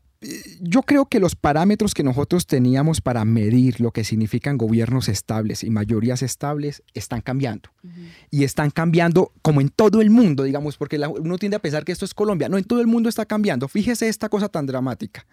yo 0.61 0.83
creo 0.83 1.07
que 1.07 1.21
los 1.21 1.37
parámetros 1.37 1.95
que 1.95 2.03
nosotros 2.03 2.47
teníamos 2.47 3.01
para 3.01 3.25
medir 3.25 3.81
lo 3.81 3.91
que 3.91 4.05
significan 4.05 4.57
gobiernos 4.57 5.09
estables 5.09 5.63
y 5.65 5.71
mayorías 5.71 6.23
estables 6.23 6.83
están 6.95 7.21
cambiando. 7.21 7.71
Uh 7.83 7.89
-huh. 7.89 8.09
Y 8.31 8.45
están 8.45 8.71
cambiando 8.71 9.33
como 9.43 9.61
en 9.61 9.69
todo 9.69 10.01
el 10.01 10.11
mundo, 10.11 10.45
digamos, 10.45 10.77
porque 10.77 10.99
la, 10.99 11.09
uno 11.09 11.39
tiende 11.39 11.57
a 11.57 11.61
pensar 11.61 11.85
que 11.85 11.93
esto 11.93 12.05
es 12.05 12.15
Colombia. 12.15 12.49
No, 12.49 12.59
en 12.59 12.65
todo 12.65 12.81
el 12.81 12.87
mundo 12.87 13.09
está 13.09 13.27
cambiando. 13.27 13.69
Fíjese 13.69 14.09
esta 14.09 14.29
cosa 14.29 14.49
tan 14.49 14.67
dramática. 14.67 15.27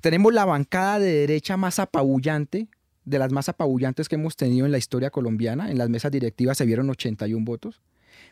Tenemos 0.00 0.32
la 0.32 0.44
bancada 0.44 0.98
de 0.98 1.12
derecha 1.12 1.56
más 1.56 1.78
apabullante, 1.78 2.68
de 3.04 3.18
las 3.18 3.32
más 3.32 3.48
apabullantes 3.48 4.08
que 4.08 4.16
hemos 4.16 4.36
tenido 4.36 4.66
en 4.66 4.72
la 4.72 4.78
historia 4.78 5.10
colombiana. 5.10 5.70
En 5.70 5.78
las 5.78 5.88
mesas 5.88 6.10
directivas 6.12 6.58
se 6.58 6.66
vieron 6.66 6.90
81 6.90 7.44
votos. 7.44 7.80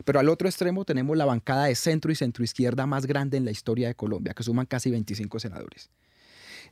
Pero 0.03 0.19
al 0.19 0.29
otro 0.29 0.47
extremo 0.47 0.85
tenemos 0.85 1.15
la 1.17 1.25
bancada 1.25 1.65
de 1.65 1.75
centro 1.75 2.11
y 2.11 2.15
centroizquierda 2.15 2.85
más 2.85 3.05
grande 3.05 3.37
en 3.37 3.45
la 3.45 3.51
historia 3.51 3.87
de 3.87 3.95
Colombia, 3.95 4.33
que 4.33 4.43
suman 4.43 4.65
casi 4.65 4.91
25 4.91 5.39
senadores. 5.39 5.89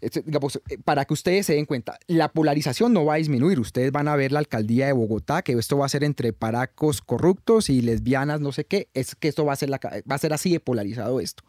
Este, 0.02 0.22
digamos, 0.22 0.60
para 0.84 1.06
que 1.06 1.14
ustedes 1.14 1.46
se 1.46 1.54
den 1.54 1.66
cuenta, 1.66 1.98
la 2.08 2.30
polarización 2.30 2.92
no 2.92 3.06
va 3.06 3.14
a 3.14 3.18
disminuir. 3.18 3.60
Ustedes 3.60 3.92
van 3.92 4.08
a 4.08 4.16
ver 4.16 4.32
la 4.32 4.40
alcaldía 4.40 4.88
de 4.88 4.94
Bogotá, 4.94 5.44
que 5.44 5.54
esto 5.54 5.78
va 5.78 5.86
a 5.86 5.90
ser 5.90 6.04
entre 6.04 6.34
paracos 6.34 7.02
corruptos 7.02 7.70
y 7.70 7.82
lesbianas, 7.82 8.42
no 8.42 8.52
sé 8.52 8.66
qué. 8.66 8.90
Es 8.94 9.16
que 9.16 9.30
esto 9.30 9.46
va 9.46 9.54
a 9.54 9.56
ser, 9.56 9.70
la, 9.70 9.80
va 9.80 10.16
a 10.16 10.18
ser 10.18 10.34
así 10.34 10.52
de 10.52 10.60
polarizado 10.60 11.20
esto. 11.20 11.44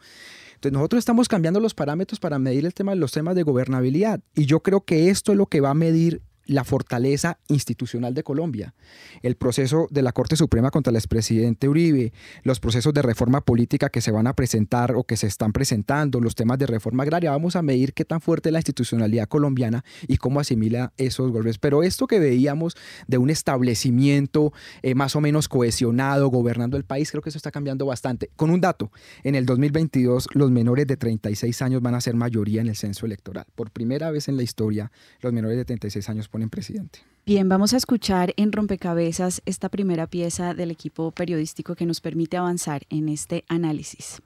Entonces 0.54 0.72
nosotros 0.72 1.00
estamos 1.00 1.28
cambiando 1.28 1.60
los 1.60 1.74
parámetros 1.74 2.20
para 2.20 2.38
medir 2.38 2.64
el 2.64 2.74
tema, 2.74 2.94
los 2.94 3.12
temas 3.12 3.34
de 3.34 3.42
gobernabilidad. 3.42 4.20
Y 4.34 4.46
yo 4.46 4.60
creo 4.60 4.82
que 4.82 5.10
esto 5.10 5.32
es 5.32 5.38
lo 5.38 5.46
que 5.46 5.60
va 5.60 5.70
a 5.70 5.74
medir 5.74 6.22
la 6.46 6.64
fortaleza 6.64 7.38
institucional 7.48 8.14
de 8.14 8.22
Colombia. 8.22 8.74
El 9.22 9.36
proceso 9.36 9.88
de 9.90 10.02
la 10.02 10.12
Corte 10.12 10.36
Suprema 10.36 10.70
contra 10.70 10.90
el 10.90 10.96
expresidente 10.96 11.68
Uribe, 11.68 12.12
los 12.42 12.60
procesos 12.60 12.92
de 12.92 13.02
reforma 13.02 13.40
política 13.40 13.88
que 13.88 14.00
se 14.00 14.10
van 14.10 14.26
a 14.26 14.34
presentar 14.34 14.94
o 14.96 15.04
que 15.04 15.16
se 15.16 15.26
están 15.26 15.52
presentando, 15.52 16.20
los 16.20 16.34
temas 16.34 16.58
de 16.58 16.66
reforma 16.66 17.02
agraria, 17.02 17.30
vamos 17.30 17.56
a 17.56 17.62
medir 17.62 17.94
qué 17.94 18.04
tan 18.04 18.20
fuerte 18.20 18.48
es 18.48 18.52
la 18.52 18.58
institucionalidad 18.58 19.28
colombiana 19.28 19.84
y 20.06 20.16
cómo 20.16 20.40
asimila 20.40 20.92
esos 20.96 21.30
golpes. 21.30 21.58
Pero 21.58 21.82
esto 21.82 22.06
que 22.06 22.18
veíamos 22.18 22.76
de 23.06 23.18
un 23.18 23.30
establecimiento 23.30 24.52
eh, 24.82 24.94
más 24.94 25.16
o 25.16 25.20
menos 25.20 25.48
cohesionado, 25.48 26.28
gobernando 26.28 26.76
el 26.76 26.84
país, 26.84 27.10
creo 27.10 27.22
que 27.22 27.30
eso 27.30 27.38
está 27.38 27.50
cambiando 27.50 27.86
bastante. 27.86 28.30
Con 28.36 28.50
un 28.50 28.60
dato, 28.60 28.90
en 29.22 29.34
el 29.34 29.46
2022 29.46 30.28
los 30.34 30.50
menores 30.50 30.86
de 30.86 30.96
36 30.96 31.62
años 31.62 31.82
van 31.82 31.94
a 31.94 32.00
ser 32.00 32.14
mayoría 32.14 32.60
en 32.60 32.68
el 32.68 32.76
censo 32.76 33.06
electoral. 33.06 33.46
Por 33.54 33.70
primera 33.70 34.10
vez 34.10 34.28
en 34.28 34.36
la 34.36 34.42
historia, 34.42 34.90
los 35.20 35.32
menores 35.32 35.56
de 35.56 35.64
36 35.64 36.08
años 36.08 36.28
ponen 36.34 36.50
presidente. 36.50 36.98
Bien, 37.24 37.48
vamos 37.48 37.72
a 37.74 37.76
escuchar 37.76 38.34
en 38.36 38.50
Rompecabezas 38.50 39.40
esta 39.46 39.68
primera 39.68 40.08
pieza 40.08 40.52
del 40.52 40.72
equipo 40.72 41.12
periodístico 41.12 41.76
que 41.76 41.86
nos 41.86 42.00
permite 42.00 42.36
avanzar 42.36 42.82
en 42.90 43.08
este 43.08 43.44
análisis. 43.48 44.20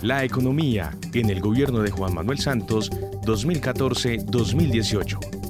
La 0.00 0.24
economía 0.24 0.96
en 1.12 1.28
el 1.28 1.42
gobierno 1.42 1.80
de 1.80 1.90
Juan 1.90 2.14
Manuel 2.14 2.38
Santos 2.38 2.90
2014-2018. 2.90 5.49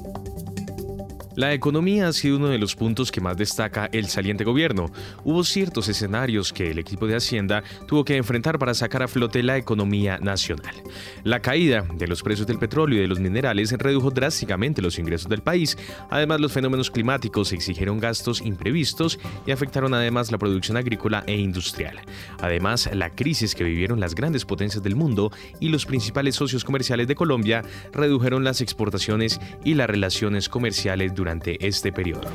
La 1.41 1.55
economía 1.55 2.07
ha 2.07 2.13
sido 2.13 2.37
uno 2.37 2.49
de 2.49 2.59
los 2.59 2.75
puntos 2.75 3.11
que 3.11 3.19
más 3.19 3.35
destaca 3.35 3.89
el 3.93 4.05
saliente 4.09 4.43
gobierno. 4.43 4.91
Hubo 5.23 5.43
ciertos 5.43 5.89
escenarios 5.89 6.53
que 6.53 6.69
el 6.69 6.77
equipo 6.77 7.07
de 7.07 7.15
Hacienda 7.15 7.63
tuvo 7.87 8.05
que 8.05 8.15
enfrentar 8.15 8.59
para 8.59 8.75
sacar 8.75 9.01
a 9.01 9.07
flote 9.07 9.41
la 9.41 9.57
economía 9.57 10.19
nacional. 10.19 10.75
La 11.23 11.39
caída 11.39 11.83
de 11.95 12.07
los 12.07 12.21
precios 12.21 12.45
del 12.45 12.59
petróleo 12.59 12.99
y 12.99 13.01
de 13.01 13.07
los 13.07 13.19
minerales 13.19 13.71
redujo 13.71 14.11
drásticamente 14.11 14.83
los 14.83 14.99
ingresos 14.99 15.29
del 15.29 15.41
país. 15.41 15.79
Además, 16.11 16.41
los 16.41 16.51
fenómenos 16.51 16.91
climáticos 16.91 17.53
exigieron 17.53 17.99
gastos 17.99 18.41
imprevistos 18.41 19.17
y 19.47 19.51
afectaron 19.51 19.95
además 19.95 20.31
la 20.31 20.37
producción 20.37 20.77
agrícola 20.77 21.23
e 21.25 21.37
industrial. 21.37 22.01
Además, 22.39 22.87
la 22.93 23.09
crisis 23.09 23.55
que 23.55 23.63
vivieron 23.63 23.99
las 23.99 24.13
grandes 24.13 24.45
potencias 24.45 24.83
del 24.83 24.95
mundo 24.95 25.31
y 25.59 25.69
los 25.69 25.87
principales 25.87 26.35
socios 26.35 26.63
comerciales 26.63 27.07
de 27.07 27.15
Colombia 27.15 27.63
redujeron 27.93 28.43
las 28.43 28.61
exportaciones 28.61 29.41
y 29.65 29.73
las 29.73 29.89
relaciones 29.89 30.47
comerciales 30.47 31.15
durante 31.15 31.30
este 31.61 31.91
periodo. 31.91 32.29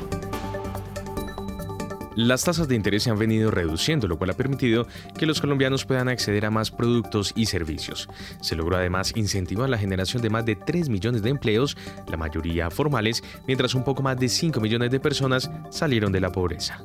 Las 2.17 2.43
tasas 2.43 2.67
de 2.67 2.73
interés 2.73 3.03
se 3.03 3.11
han 3.11 3.19
venido 3.19 3.51
reduciendo, 3.51 4.07
lo 4.07 4.17
cual 4.17 4.31
ha 4.31 4.33
permitido 4.33 4.87
que 5.19 5.27
los 5.27 5.39
colombianos 5.39 5.85
puedan 5.85 6.09
acceder 6.09 6.47
a 6.47 6.49
más 6.49 6.71
productos 6.71 7.31
y 7.35 7.45
servicios. 7.45 8.09
Se 8.41 8.55
logró 8.55 8.75
además 8.75 9.13
incentivar 9.15 9.69
la 9.69 9.77
generación 9.77 10.23
de 10.23 10.31
más 10.31 10.43
de 10.43 10.55
3 10.55 10.89
millones 10.89 11.21
de 11.21 11.29
empleos, 11.29 11.77
la 12.07 12.17
mayoría 12.17 12.71
formales, 12.71 13.23
mientras 13.45 13.75
un 13.75 13.83
poco 13.83 14.01
más 14.01 14.17
de 14.17 14.29
5 14.29 14.59
millones 14.59 14.89
de 14.89 14.99
personas 14.99 15.51
salieron 15.69 16.11
de 16.11 16.21
la 16.21 16.31
pobreza. 16.31 16.81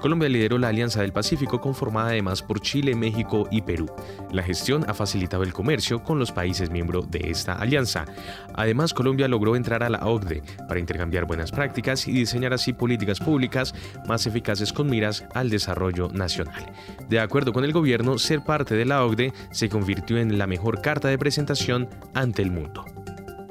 Colombia 0.00 0.28
lideró 0.28 0.58
la 0.58 0.68
Alianza 0.68 1.00
del 1.00 1.14
Pacífico 1.14 1.62
conformada 1.62 2.10
además 2.10 2.42
por 2.42 2.60
Chile, 2.60 2.94
México 2.94 3.48
y 3.50 3.62
Perú. 3.62 3.90
La 4.32 4.42
gestión 4.42 4.84
ha 4.86 4.92
facilitado 4.92 5.44
el 5.44 5.54
comercio 5.54 6.02
con 6.02 6.18
los 6.18 6.30
países 6.30 6.68
miembros 6.68 7.10
de 7.10 7.30
esta 7.30 7.54
alianza. 7.54 8.04
Además, 8.52 8.92
Colombia 8.92 9.28
logró 9.28 9.56
entrar 9.56 9.82
a 9.82 9.88
la 9.88 10.06
OCDE 10.06 10.42
para 10.68 10.78
intercambiar 10.78 11.24
buenas 11.24 11.52
prácticas 11.52 12.06
y 12.06 12.12
diseñar 12.12 12.52
así 12.52 12.74
políticas 12.74 13.18
públicas 13.18 13.74
más 14.06 14.26
eficaces 14.26 14.73
con 14.74 14.90
miras 14.90 15.24
al 15.34 15.50
desarrollo 15.50 16.08
nacional. 16.12 16.72
De 17.08 17.20
acuerdo 17.20 17.52
con 17.52 17.64
el 17.64 17.72
gobierno, 17.72 18.18
ser 18.18 18.42
parte 18.42 18.74
de 18.74 18.84
la 18.84 19.04
OCDE 19.04 19.32
se 19.50 19.68
convirtió 19.68 20.18
en 20.18 20.38
la 20.38 20.46
mejor 20.46 20.80
carta 20.82 21.08
de 21.08 21.18
presentación 21.18 21.88
ante 22.14 22.42
el 22.42 22.50
mundo. 22.50 23.03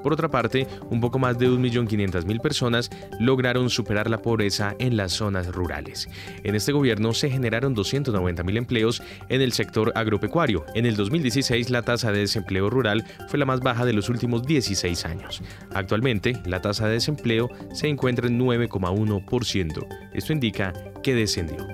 Por 0.03 0.13
otra 0.13 0.29
parte, 0.29 0.67
un 0.89 1.01
poco 1.01 1.17
más 1.17 1.39
de 1.39 1.49
1.500.000 1.49 2.41
personas 2.41 2.89
lograron 3.19 3.69
superar 3.69 4.09
la 4.09 4.21
pobreza 4.21 4.75
en 4.79 4.97
las 4.97 5.13
zonas 5.13 5.47
rurales. 5.47 6.09
En 6.43 6.55
este 6.55 6.71
gobierno 6.71 7.13
se 7.13 7.29
generaron 7.29 7.75
290.000 7.75 8.57
empleos 8.57 9.01
en 9.29 9.41
el 9.41 9.53
sector 9.53 9.91
agropecuario. 9.95 10.65
En 10.75 10.85
el 10.85 10.95
2016 10.95 11.69
la 11.69 11.81
tasa 11.81 12.11
de 12.11 12.19
desempleo 12.19 12.69
rural 12.69 13.05
fue 13.29 13.39
la 13.39 13.45
más 13.45 13.61
baja 13.61 13.85
de 13.85 13.93
los 13.93 14.09
últimos 14.09 14.43
16 14.45 15.05
años. 15.05 15.41
Actualmente 15.73 16.33
la 16.45 16.61
tasa 16.61 16.87
de 16.87 16.93
desempleo 16.93 17.49
se 17.73 17.87
encuentra 17.87 18.27
en 18.27 18.39
9,1%. 18.39 19.87
Esto 20.13 20.33
indica 20.33 20.73
que 21.01 21.15
descendió. 21.15 21.67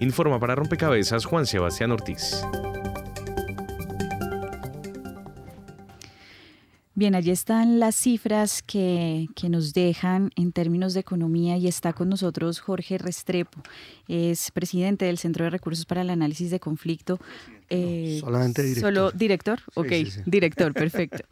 Informa 0.00 0.40
para 0.40 0.56
Rompecabezas 0.56 1.24
Juan 1.24 1.46
Sebastián 1.46 1.92
Ortiz. 1.92 2.42
Bien, 6.94 7.14
allí 7.14 7.30
están 7.30 7.80
las 7.80 7.94
cifras 7.94 8.62
que, 8.62 9.26
que, 9.34 9.48
nos 9.48 9.72
dejan 9.72 10.30
en 10.36 10.52
términos 10.52 10.92
de 10.92 11.00
economía 11.00 11.56
y 11.56 11.66
está 11.66 11.94
con 11.94 12.10
nosotros 12.10 12.60
Jorge 12.60 12.98
Restrepo, 12.98 13.62
es 14.08 14.50
presidente 14.50 15.06
del 15.06 15.16
Centro 15.16 15.44
de 15.44 15.50
Recursos 15.50 15.86
para 15.86 16.02
el 16.02 16.10
Análisis 16.10 16.50
de 16.50 16.60
Conflicto. 16.60 17.18
Eh, 17.70 18.18
solamente 18.20 18.62
director. 18.62 18.92
Solo 18.92 19.10
director, 19.10 19.60
ok, 19.72 19.88
sí, 19.88 20.04
sí, 20.04 20.10
sí. 20.10 20.20
director, 20.26 20.74
perfecto. 20.74 21.24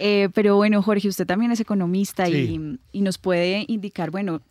eh, 0.00 0.30
pero 0.34 0.56
bueno, 0.56 0.82
Jorge, 0.82 1.06
usted 1.06 1.26
también 1.26 1.52
es 1.52 1.60
economista 1.60 2.28
y, 2.28 2.80
y, 2.90 3.00
nos 3.00 3.16
puede 3.18 3.66
indicar, 3.68 4.10
bueno, 4.10 4.42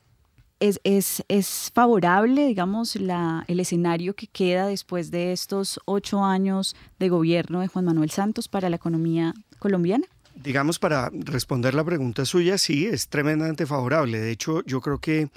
es, 0.61 0.79
es, 0.85 1.25
es 1.27 1.71
favorable, 1.73 2.47
digamos, 2.47 2.95
la, 2.95 3.43
el 3.49 3.59
escenario 3.59 4.15
que 4.15 4.27
queda 4.27 4.67
después 4.67 5.11
de 5.11 5.33
estos 5.33 5.77
ocho 5.83 6.23
años 6.23 6.73
de 6.99 7.09
gobierno 7.09 7.59
de 7.59 7.67
Juan 7.67 7.83
Manuel 7.83 8.11
Santos 8.11 8.47
para 8.47 8.69
la 8.69 8.77
economía 8.77 9.33
colombiana? 9.59 10.07
Digamos, 10.35 10.79
para 10.79 11.09
responder 11.13 11.73
la 11.73 11.83
pregunta 11.83 12.25
suya, 12.25 12.57
sí, 12.57 12.87
es 12.87 13.07
tremendamente 13.07 13.65
favorable. 13.65 14.19
De 14.19 14.31
hecho, 14.31 14.63
yo 14.65 14.81
creo 14.81 14.99
que 14.99 15.29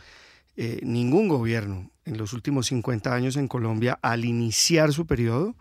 eh, 0.57 0.81
ningún 0.83 1.29
gobierno 1.29 1.91
en 2.07 2.17
los 2.17 2.33
últimos 2.33 2.67
50 2.67 3.13
años 3.13 3.37
en 3.37 3.49
Colombia, 3.49 3.99
al 4.01 4.25
iniciar 4.25 4.93
su 4.93 5.07
periodo, 5.07 5.55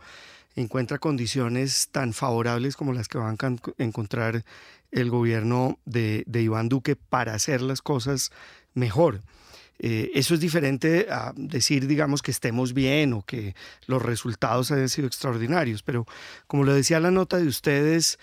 encuentra 0.55 0.99
condiciones 0.99 1.89
tan 1.91 2.13
favorables 2.13 2.77
como 2.77 2.93
las 2.93 3.07
que 3.07 3.17
van 3.17 3.37
a 3.41 3.83
encontrar 3.83 4.45
el 4.91 5.09
gobierno 5.09 5.79
de, 5.85 6.23
Iván 6.33 6.69
Duque 6.69 6.95
para 6.95 7.33
hacer 7.33 7.61
las 7.61 7.81
cosas 7.81 8.31
mejor. 8.73 9.21
Eh, 9.79 10.11
eso 10.13 10.33
es 10.33 10.39
diferente 10.39 11.07
a 11.11 11.33
decir, 11.35 11.87
digamos, 11.87 12.21
que 12.21 12.31
estemos 12.31 12.73
bien 12.73 13.11
o 13.11 13.23
que 13.23 13.53
los 13.87 14.01
resultados 14.01 14.71
hayan 14.71 14.87
sido 14.87 15.07
extraordinarios, 15.07 15.83
pero 15.83 16.07
como 16.47 16.63
lo 16.63 16.73
decía 16.73 17.01
la 17.01 17.11
nota 17.11 17.37
de 17.37 17.47
ustedes, 17.47 18.17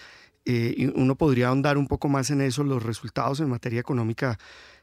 eh, 0.44 0.90
uno 0.94 1.14
podría 1.14 1.48
ahondar 1.48 1.78
un 1.78 1.86
poco 1.86 2.08
más 2.08 2.30
en 2.30 2.40
eso, 2.40 2.64
los 2.64 2.82
resultados 2.82 3.40
en 3.40 3.48
materia 3.48 3.80
económica 3.80 4.38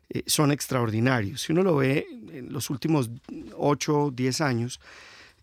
eh, 0.10 0.24
son 0.26 0.52
extraordinarios. 0.52 1.42
Si 1.42 1.52
uno 1.52 1.64
lo 1.64 1.76
ve 1.76 2.08
en 2.32 2.52
los 2.52 2.70
últimos 2.70 3.12
8, 3.56 4.12
10 4.14 4.42
años, 4.42 4.80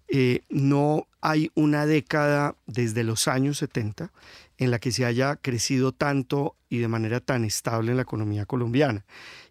eh, 0.09 0.43
no 0.49 1.07
hay 1.21 1.51
una 1.55 1.85
década 1.85 2.57
desde 2.67 3.05
los 3.05 3.29
años 3.29 3.59
70 3.59 4.11
en 4.59 4.71
la 4.71 4.79
que 4.79 4.93
se 4.93 5.05
haya 5.05 5.37
crecido 5.37 5.93
tanto 5.93 6.57
y 6.71 6.79
de 6.79 6.89
manera 6.89 7.21
tan 7.21 7.45
estable 7.45 7.91
en 7.91 7.97
la 7.97 8.05
economía 8.05 8.47
colombiana. 8.47 9.05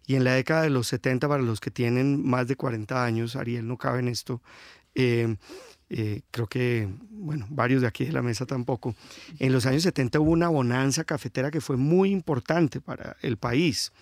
Y 0.06 0.16
en 0.16 0.24
la 0.24 0.34
década 0.34 0.62
de 0.62 0.70
los 0.70 0.88
70, 0.88 1.28
para 1.28 1.42
los 1.42 1.60
que 1.60 1.70
tienen 1.70 2.26
más 2.26 2.48
de 2.48 2.56
40 2.56 3.04
años, 3.04 3.36
Ariel 3.36 3.66
no 3.66 3.76
cabe 3.76 4.00
en 4.00 4.08
esto, 4.08 4.40
eh, 5.88 6.22
creo 6.30 6.46
que, 6.46 6.88
bueno, 7.10 7.46
varios 7.50 7.82
de 7.82 7.88
aquí 7.88 8.04
de 8.04 8.12
la 8.12 8.22
mesa 8.22 8.46
tampoco. 8.46 8.94
En 9.38 9.52
los 9.52 9.66
años 9.66 9.82
70 9.82 10.20
hubo 10.20 10.30
una 10.30 10.48
bonanza 10.48 11.04
cafetera 11.04 11.50
que 11.50 11.60
fue 11.60 11.76
muy 11.76 12.10
importante 12.10 12.80
para 12.80 13.16
el 13.22 13.36
país. 13.36 13.92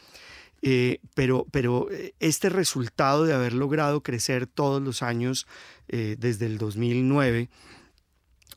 Eh, 0.67 1.01
pero, 1.15 1.47
pero 1.51 1.89
este 2.21 2.49
resultado 2.49 3.27
de 3.27 3.35
haber 3.35 3.53
logrado 3.53 4.03
crecer 4.03 4.47
todos 4.47 4.81
los 4.81 5.03
años 5.03 5.47
eh, 5.89 6.17
desde 6.19 6.47
el 6.47 6.57
2009 6.57 7.51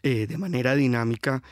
eh, 0.03 0.25
de 0.25 0.37
manera 0.37 0.75
dinámica 0.75 1.43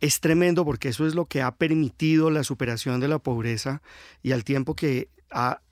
es 0.00 0.20
tremendo 0.20 0.64
porque 0.64 0.88
eso 0.88 1.06
es 1.06 1.14
lo 1.14 1.26
que 1.26 1.42
ha 1.42 1.54
permitido 1.54 2.30
la 2.30 2.44
superación 2.44 2.98
de 2.98 3.08
la 3.08 3.18
pobreza 3.18 3.82
y 4.22 4.32
al 4.32 4.42
tiempo 4.42 4.74
que 4.74 5.10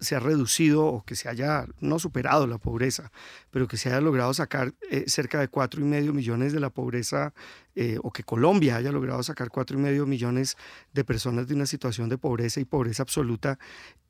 se 0.01 0.17
ha 0.17 0.21
reducido 0.21 0.85
o 0.85 1.05
que 1.05 1.14
se 1.14 1.29
haya 1.29 1.67
no 1.81 1.99
superado 1.99 2.47
la 2.47 2.59
pobreza, 2.59 3.12
pero 3.51 3.69
que 3.69 3.77
se 3.77 3.88
haya 3.88 4.01
logrado 4.01 4.35
sacar 4.35 4.75
eh, 4.90 5.05
cerca 5.07 5.40
de 5.40 5.49
cuatro 5.49 5.81
y 5.81 5.85
medio 5.85 6.12
millones 6.12 6.53
de 6.53 6.61
la 6.61 6.71
pobreza 6.71 7.33
eh, 7.75 7.99
o 8.03 8.12
que 8.12 8.25
Colombia 8.25 8.77
haya 8.77 8.93
logrado 8.93 9.23
sacar 9.23 9.51
cuatro 9.51 9.79
y 9.79 9.83
medio 9.83 10.07
millones 10.07 10.57
de 10.93 11.05
personas 11.05 11.47
de 11.47 11.55
una 11.55 11.67
situación 11.67 12.09
de 12.09 12.19
pobreza 12.19 12.61
y 12.61 12.64
pobreza 12.64 13.05
absoluta, 13.05 13.59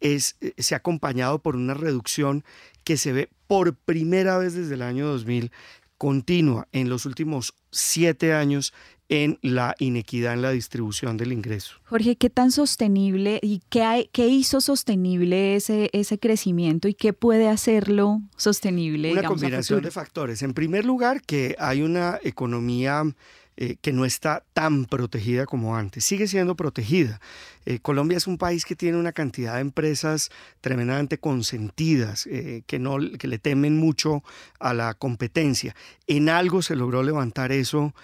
es, 0.00 0.36
eh, 0.40 0.54
se 0.58 0.74
ha 0.74 0.78
acompañado 0.78 1.40
por 1.40 1.56
una 1.56 1.74
reducción 1.74 2.44
que 2.82 2.96
se 2.96 3.12
ve 3.12 3.28
por 3.46 3.74
primera 3.74 4.38
vez 4.38 4.54
desde 4.54 4.74
el 4.74 4.82
año 4.82 5.06
2000 5.06 5.52
continua. 5.98 6.66
En 6.72 6.88
los 6.88 7.06
últimos 7.06 7.54
siete 7.70 8.34
años 8.34 8.72
en 9.08 9.38
la 9.42 9.74
inequidad 9.78 10.34
en 10.34 10.42
la 10.42 10.50
distribución 10.50 11.16
del 11.16 11.32
ingreso. 11.32 11.74
Jorge, 11.84 12.16
¿qué 12.16 12.30
tan 12.30 12.50
sostenible 12.50 13.38
y 13.42 13.62
qué, 13.68 13.82
hay, 13.82 14.08
qué 14.12 14.28
hizo 14.28 14.60
sostenible 14.60 15.56
ese, 15.56 15.90
ese 15.92 16.18
crecimiento 16.18 16.88
y 16.88 16.94
qué 16.94 17.12
puede 17.12 17.48
hacerlo 17.48 18.22
sostenible? 18.36 19.12
Una 19.12 19.20
digamos, 19.20 19.40
combinación 19.40 19.82
de 19.82 19.90
factores. 19.90 20.42
En 20.42 20.54
primer 20.54 20.84
lugar, 20.84 21.22
que 21.22 21.54
hay 21.58 21.82
una 21.82 22.18
economía 22.22 23.04
eh, 23.56 23.76
que 23.80 23.92
no 23.92 24.04
está 24.04 24.42
tan 24.52 24.84
protegida 24.84 25.46
como 25.46 25.76
antes. 25.76 26.04
Sigue 26.04 26.26
siendo 26.26 26.56
protegida. 26.56 27.20
Eh, 27.66 27.78
Colombia 27.78 28.16
es 28.16 28.26
un 28.26 28.36
país 28.36 28.64
que 28.64 28.74
tiene 28.74 28.98
una 28.98 29.12
cantidad 29.12 29.54
de 29.54 29.60
empresas 29.60 30.30
tremendamente 30.60 31.18
consentidas, 31.18 32.26
eh, 32.26 32.62
que, 32.66 32.80
no, 32.80 32.96
que 33.16 33.28
le 33.28 33.38
temen 33.38 33.78
mucho 33.78 34.24
a 34.58 34.74
la 34.74 34.94
competencia. 34.94 35.76
En 36.08 36.28
algo 36.28 36.62
se 36.62 36.74
logró 36.74 37.02
levantar 37.02 37.52
eso 37.52 37.94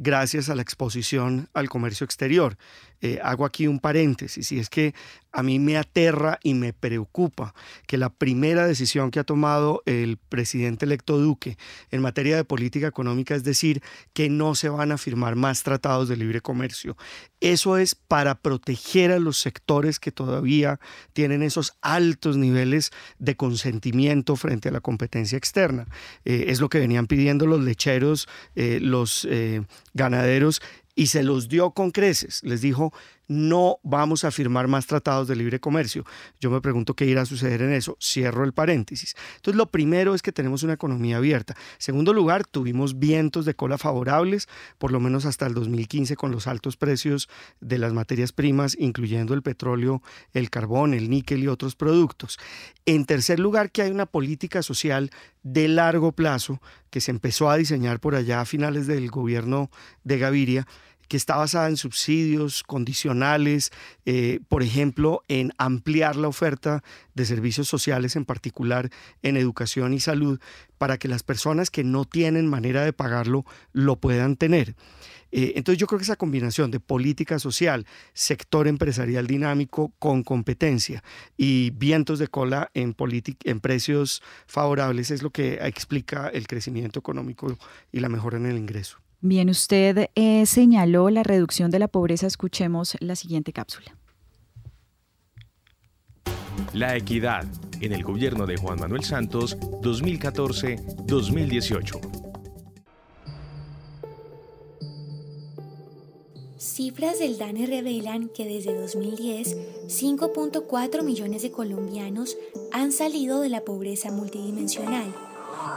gracias 0.00 0.48
a 0.48 0.56
la 0.56 0.62
exposición 0.62 1.48
al 1.54 1.68
comercio 1.68 2.04
exterior. 2.04 2.56
Eh, 3.00 3.20
hago 3.22 3.44
aquí 3.44 3.66
un 3.66 3.78
paréntesis, 3.78 4.50
y 4.50 4.58
es 4.58 4.68
que 4.68 4.92
a 5.30 5.42
mí 5.42 5.58
me 5.58 5.76
aterra 5.76 6.40
y 6.42 6.54
me 6.54 6.72
preocupa 6.72 7.54
que 7.86 7.96
la 7.96 8.08
primera 8.08 8.66
decisión 8.66 9.10
que 9.10 9.20
ha 9.20 9.24
tomado 9.24 9.82
el 9.86 10.16
presidente 10.16 10.84
electo 10.84 11.18
Duque 11.18 11.58
en 11.90 12.00
materia 12.00 12.34
de 12.34 12.44
política 12.44 12.88
económica 12.88 13.34
es 13.34 13.44
decir 13.44 13.82
que 14.14 14.30
no 14.30 14.54
se 14.54 14.68
van 14.68 14.90
a 14.90 14.98
firmar 14.98 15.36
más 15.36 15.62
tratados 15.62 16.08
de 16.08 16.16
libre 16.16 16.40
comercio. 16.40 16.96
Eso 17.40 17.76
es 17.76 17.94
para 17.94 18.34
proteger 18.36 19.12
de 19.12 19.20
los 19.20 19.38
sectores 19.38 20.00
que 20.00 20.10
todavía 20.10 20.80
tienen 21.12 21.42
esos 21.42 21.74
altos 21.82 22.36
niveles 22.36 22.90
de 23.18 23.36
consentimiento 23.36 24.34
frente 24.34 24.70
a 24.70 24.72
la 24.72 24.80
competencia 24.80 25.38
externa. 25.38 25.86
Eh, 26.24 26.46
es 26.48 26.60
lo 26.60 26.68
que 26.68 26.80
venían 26.80 27.06
pidiendo 27.06 27.46
los 27.46 27.60
lecheros, 27.60 28.28
eh, 28.56 28.80
los 28.80 29.28
ganaderos 29.94 30.62
y 30.98 31.06
se 31.06 31.22
los 31.22 31.48
dio 31.48 31.70
con 31.70 31.92
creces. 31.92 32.42
Les 32.42 32.60
dijo, 32.60 32.92
no 33.28 33.78
vamos 33.84 34.24
a 34.24 34.32
firmar 34.32 34.66
más 34.66 34.86
tratados 34.88 35.28
de 35.28 35.36
libre 35.36 35.60
comercio. 35.60 36.04
Yo 36.40 36.50
me 36.50 36.60
pregunto 36.60 36.94
qué 36.94 37.04
irá 37.04 37.22
a 37.22 37.24
suceder 37.24 37.62
en 37.62 37.72
eso. 37.72 37.96
Cierro 38.02 38.42
el 38.42 38.52
paréntesis. 38.52 39.14
Entonces, 39.36 39.56
lo 39.56 39.66
primero 39.66 40.16
es 40.16 40.22
que 40.22 40.32
tenemos 40.32 40.64
una 40.64 40.72
economía 40.72 41.18
abierta. 41.18 41.54
segundo 41.78 42.12
lugar, 42.12 42.44
tuvimos 42.46 42.98
vientos 42.98 43.44
de 43.44 43.54
cola 43.54 43.78
favorables, 43.78 44.48
por 44.78 44.90
lo 44.90 44.98
menos 44.98 45.24
hasta 45.24 45.46
el 45.46 45.54
2015, 45.54 46.16
con 46.16 46.32
los 46.32 46.48
altos 46.48 46.76
precios 46.76 47.28
de 47.60 47.78
las 47.78 47.92
materias 47.92 48.32
primas, 48.32 48.76
incluyendo 48.76 49.34
el 49.34 49.42
petróleo, 49.42 50.02
el 50.32 50.50
carbón, 50.50 50.94
el 50.94 51.10
níquel 51.10 51.44
y 51.44 51.46
otros 51.46 51.76
productos. 51.76 52.40
En 52.86 53.04
tercer 53.04 53.38
lugar, 53.38 53.70
que 53.70 53.82
hay 53.82 53.92
una 53.92 54.06
política 54.06 54.62
social 54.62 55.10
de 55.44 55.68
largo 55.68 56.10
plazo 56.10 56.60
que 56.90 57.00
se 57.00 57.10
empezó 57.10 57.50
a 57.50 57.56
diseñar 57.56 58.00
por 58.00 58.14
allá 58.14 58.40
a 58.40 58.46
finales 58.46 58.86
del 58.86 59.10
gobierno 59.10 59.70
de 60.02 60.18
Gaviria 60.18 60.66
que 61.08 61.16
está 61.16 61.36
basada 61.36 61.68
en 61.68 61.76
subsidios 61.76 62.62
condicionales, 62.62 63.72
eh, 64.04 64.40
por 64.48 64.62
ejemplo, 64.62 65.22
en 65.28 65.52
ampliar 65.58 66.16
la 66.16 66.28
oferta 66.28 66.82
de 67.14 67.24
servicios 67.24 67.68
sociales, 67.68 68.14
en 68.14 68.24
particular 68.24 68.90
en 69.22 69.36
educación 69.36 69.94
y 69.94 70.00
salud, 70.00 70.38
para 70.76 70.98
que 70.98 71.08
las 71.08 71.22
personas 71.22 71.70
que 71.70 71.82
no 71.82 72.04
tienen 72.04 72.46
manera 72.46 72.84
de 72.84 72.92
pagarlo 72.92 73.44
lo 73.72 73.96
puedan 73.96 74.36
tener. 74.36 74.76
Eh, 75.30 75.54
entonces 75.56 75.78
yo 75.78 75.86
creo 75.86 75.98
que 75.98 76.04
esa 76.04 76.16
combinación 76.16 76.70
de 76.70 76.80
política 76.80 77.38
social, 77.38 77.86
sector 78.14 78.66
empresarial 78.66 79.26
dinámico 79.26 79.92
con 79.98 80.22
competencia 80.22 81.02
y 81.36 81.70
vientos 81.70 82.18
de 82.18 82.28
cola 82.28 82.70
en, 82.74 82.96
en 83.44 83.60
precios 83.60 84.22
favorables 84.46 85.10
es 85.10 85.22
lo 85.22 85.30
que 85.30 85.58
explica 85.62 86.28
el 86.28 86.46
crecimiento 86.46 86.98
económico 86.98 87.58
y 87.92 88.00
la 88.00 88.08
mejora 88.08 88.38
en 88.38 88.46
el 88.46 88.56
ingreso. 88.56 88.98
Bien, 89.20 89.50
usted 89.50 90.10
eh, 90.14 90.46
señaló 90.46 91.10
la 91.10 91.24
reducción 91.24 91.72
de 91.72 91.80
la 91.80 91.88
pobreza. 91.88 92.28
Escuchemos 92.28 92.96
la 93.00 93.16
siguiente 93.16 93.52
cápsula. 93.52 93.96
La 96.72 96.96
equidad 96.96 97.44
en 97.80 97.92
el 97.92 98.04
gobierno 98.04 98.46
de 98.46 98.56
Juan 98.56 98.78
Manuel 98.78 99.02
Santos 99.02 99.58
2014-2018. 99.58 102.00
Cifras 106.58 107.18
del 107.18 107.38
DANE 107.38 107.66
revelan 107.66 108.28
que 108.28 108.44
desde 108.44 108.78
2010, 108.78 109.56
5.4 109.88 111.02
millones 111.02 111.42
de 111.42 111.50
colombianos 111.50 112.38
han 112.72 112.92
salido 112.92 113.40
de 113.40 113.48
la 113.48 113.62
pobreza 113.62 114.12
multidimensional 114.12 115.12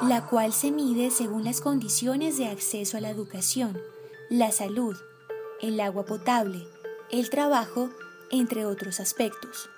la 0.04 0.28
cual 0.28 0.54
se 0.54 0.72
mide 0.72 1.12
según 1.12 1.44
las 1.44 1.62
condiciones 1.62 2.38
de 2.38 2.48
acceso 2.48 2.98
a 2.98 3.02
la 3.02 3.10
educación, 3.10 3.80
la 4.30 4.52
salud, 4.52 4.96
el 5.62 5.80
agua 5.80 6.06
potable, 6.06 6.68
el 7.12 7.30
trabajo, 7.30 7.90
entre 8.32 8.66
otros 8.66 9.00
aspectos. 9.00 9.70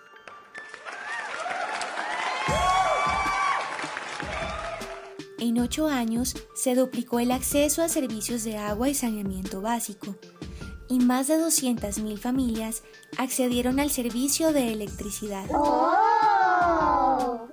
En 5.39 5.59
ocho 5.59 5.87
años 5.87 6.35
se 6.55 6.73
duplicó 6.73 7.19
el 7.19 7.31
acceso 7.31 7.81
a 7.81 7.89
servicios 7.89 8.45
de 8.45 8.57
agua 8.57 8.87
y 8.87 8.93
saneamiento 8.93 9.61
básico, 9.61 10.15
y 10.87 10.99
más 10.99 11.27
de 11.27 11.37
200.000 11.37 12.17
familias 12.17 12.83
accedieron 13.17 13.79
al 13.79 13.89
servicio 13.89 14.53
de 14.53 14.71
electricidad. 14.71 15.45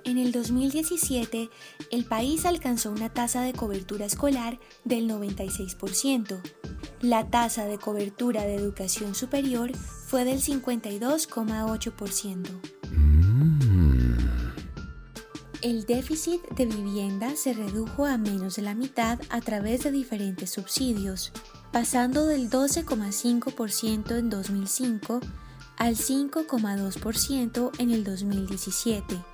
En 0.03 0.17
el 0.17 0.31
2017, 0.31 1.51
el 1.91 2.05
país 2.05 2.45
alcanzó 2.45 2.89
una 2.91 3.09
tasa 3.09 3.41
de 3.41 3.53
cobertura 3.53 4.05
escolar 4.05 4.59
del 4.83 5.07
96%. 5.09 6.39
La 7.01 7.29
tasa 7.29 7.65
de 7.65 7.77
cobertura 7.77 8.43
de 8.43 8.55
educación 8.55 9.13
superior 9.15 9.73
fue 9.75 10.25
del 10.25 10.41
52,8%. 10.41 12.49
El 15.61 15.85
déficit 15.85 16.41
de 16.55 16.65
vivienda 16.65 17.35
se 17.35 17.53
redujo 17.53 18.05
a 18.05 18.17
menos 18.17 18.55
de 18.55 18.63
la 18.63 18.73
mitad 18.73 19.19
a 19.29 19.41
través 19.41 19.83
de 19.83 19.91
diferentes 19.91 20.49
subsidios, 20.49 21.31
pasando 21.71 22.25
del 22.25 22.49
12,5% 22.49 24.17
en 24.17 24.31
2005 24.31 25.19
al 25.77 25.95
5,2% 25.95 27.71
en 27.77 27.91
el 27.91 28.03
2017. 28.03 29.30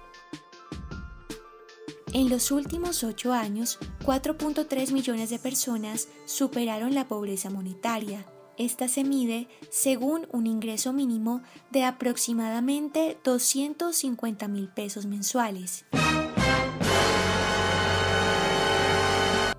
En 2.13 2.30
los 2.30 2.52
últimos 2.52 3.04
ocho 3.04 3.34
años, 3.34 3.80
4.3 4.06 4.91
millones 4.91 5.30
de 5.30 5.39
personas 5.39 6.08
superaron 6.26 6.96
la 6.96 7.08
pobreza 7.08 7.50
monetaria. 7.50 8.26
Esta 8.58 8.88
se 8.88 9.04
mide 9.04 9.48
según 9.70 10.26
un 10.32 10.48
ingreso 10.48 10.93
mínimo 10.93 11.41
de 11.70 11.84
aproximadamente 11.84 13.17
250 13.24 14.48
mil 14.48 14.70
pesos 14.70 15.06
mensuales. 15.06 15.86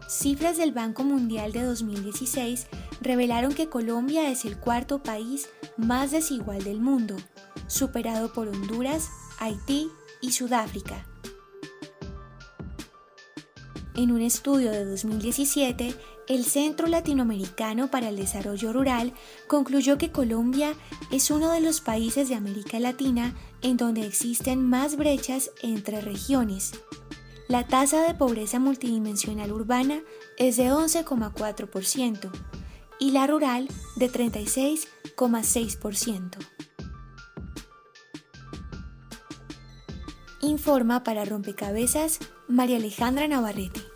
Cifras 0.09 0.57
del 0.57 0.73
Banco 0.73 1.05
Mundial 1.05 1.53
de 1.53 1.63
2016 1.63 2.67
revelaron 3.03 3.55
que 3.55 3.69
Colombia 3.69 4.31
es 4.31 4.47
el 4.47 4.59
cuarto 4.59 5.03
país 5.03 5.49
más 5.77 6.11
desigual 6.11 6.65
del 6.65 6.81
mundo, 6.81 7.15
superado 7.67 8.33
por 8.33 8.49
Honduras, 8.49 9.11
Haití 9.39 9.91
y 10.23 10.33
Sudáfrica. 10.33 11.07
En 13.99 14.11
un 14.13 14.23
estudio 14.23 14.71
de 14.71 14.85
2017, 14.85 15.93
el 16.29 16.45
Centro 16.45 16.87
Latinoamericano 16.87 17.91
para 17.91 18.11
el 18.11 18.17
Desarrollo 18.17 18.73
Rural 18.73 19.13
concluyó 19.49 19.99
que 19.99 20.13
Colombia 20.13 20.75
es 21.11 21.33
uno 21.33 21.51
de 21.51 21.61
los 21.61 21.81
países 21.81 22.29
de 22.29 22.37
América 22.37 22.79
Latina 22.79 23.35
en 23.61 23.77
donde 23.77 24.07
existen 24.07 24.65
más 24.65 24.97
brechas 24.97 25.51
entre 25.63 26.01
regiones. 26.01 26.75
La 27.49 27.67
tasa 27.67 28.05
de 28.05 28.15
pobreza 28.15 28.61
multidimensional 28.61 29.51
urbana 29.51 29.99
es 30.37 30.57
de 30.59 30.71
11,4% 30.71 32.31
y 33.01 33.11
la 33.11 33.27
rural 33.27 33.67
de 33.97 34.13
36,6%. 34.13 36.39
Informa 40.41 41.03
para 41.03 41.25
Rompecabezas 41.25 42.21
María 42.47 42.77
Alejandra 42.77 43.27
Navarrete. 43.27 43.88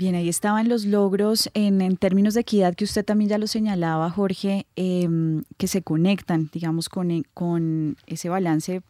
Bien, 0.00 0.14
ahí 0.14 0.30
estaban 0.30 0.66
los 0.70 0.86
logros 0.86 1.50
en, 1.52 1.94
términos 1.98 2.32
de 2.32 2.40
equidad 2.40 2.74
que 2.74 2.84
usted 2.84 3.04
también 3.04 3.28
ya 3.28 3.36
lo 3.36 3.46
señalaba, 3.46 4.08
Jorge, 4.08 4.64
em, 4.74 5.42
que 5.58 5.66
se 5.66 5.82
conectan, 5.82 6.48
digamos, 6.54 6.88
con, 6.88 7.10
e, 7.10 7.24
con 7.34 7.98
ese 8.06 8.30
balance 8.30 8.80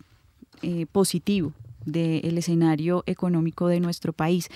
eh, 0.62 0.86
positivo 0.92 1.52
del 1.84 2.38
escenario 2.38 3.02
económico 3.06 3.66
de 3.66 3.80
nuestro 3.80 4.12
país. 4.12 4.50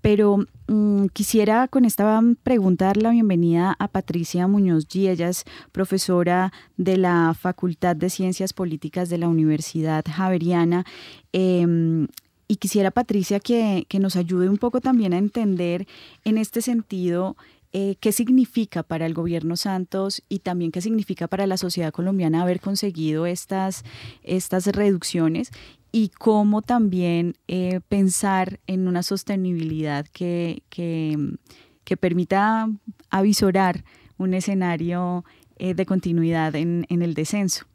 Pero 0.00 0.46
mm, 0.68 1.06
quisiera 1.06 1.66
con 1.66 1.84
esta 1.84 2.22
pregunta 2.44 2.84
dar 2.84 2.98
la 2.98 3.10
bienvenida 3.10 3.74
a 3.76 3.88
Patricia 3.88 4.46
Muñoz 4.46 4.86
G. 4.86 5.08
Ella 5.08 5.28
es 5.28 5.44
profesora 5.72 6.52
de 6.76 6.98
la 6.98 7.34
Facultad 7.36 7.96
de 7.96 8.10
Ciencias 8.10 8.52
Políticas 8.52 9.08
de 9.08 9.18
la 9.18 9.26
Universidad 9.26 10.04
Javeriana. 10.08 10.84
Em, 11.32 12.06
y 12.48 12.56
quisiera, 12.56 12.90
Patricia, 12.90 13.40
que, 13.40 13.86
nos 13.98 14.16
ayude 14.16 14.48
un 14.48 14.58
poco 14.58 14.80
también 14.80 15.12
a 15.12 15.18
entender 15.18 15.86
en 16.24 16.38
este 16.38 16.62
sentido 16.62 17.36
eh, 17.72 17.96
qué 18.00 18.12
significa 18.12 18.82
para 18.82 19.06
el 19.06 19.14
gobierno 19.14 19.56
Santos 19.56 20.22
y 20.28 20.38
también 20.40 20.70
qué 20.70 20.80
significa 20.80 21.26
para 21.26 21.46
la 21.46 21.56
sociedad 21.56 21.92
colombiana 21.92 22.42
haber 22.42 22.60
conseguido 22.60 23.26
estas, 23.26 23.84
estas 24.22 24.66
reducciones 24.66 25.50
y 25.90 26.10
cómo 26.10 26.62
también 26.62 27.34
eh, 27.48 27.80
pensar 27.88 28.60
en 28.66 28.86
una 28.86 29.02
sostenibilidad 29.02 30.06
que, 30.06 30.62
que, 30.68 31.96
permita 31.98 32.68
avisorar 33.10 33.84
un 34.18 34.34
escenario 34.34 35.24
eh, 35.58 35.74
de 35.74 35.86
continuidad 35.86 36.54
en, 36.54 36.86
en 36.90 37.02
el 37.02 37.14
descenso. 37.14 37.66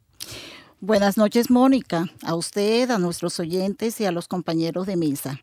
Buenas 0.84 1.16
noches, 1.16 1.48
Mónica, 1.48 2.10
a 2.24 2.34
usted, 2.34 2.90
a 2.90 2.98
nuestros 2.98 3.38
oyentes 3.38 4.00
y 4.00 4.04
a 4.04 4.10
los 4.10 4.26
compañeros 4.26 4.84
de 4.84 4.96
mesa. 4.96 5.40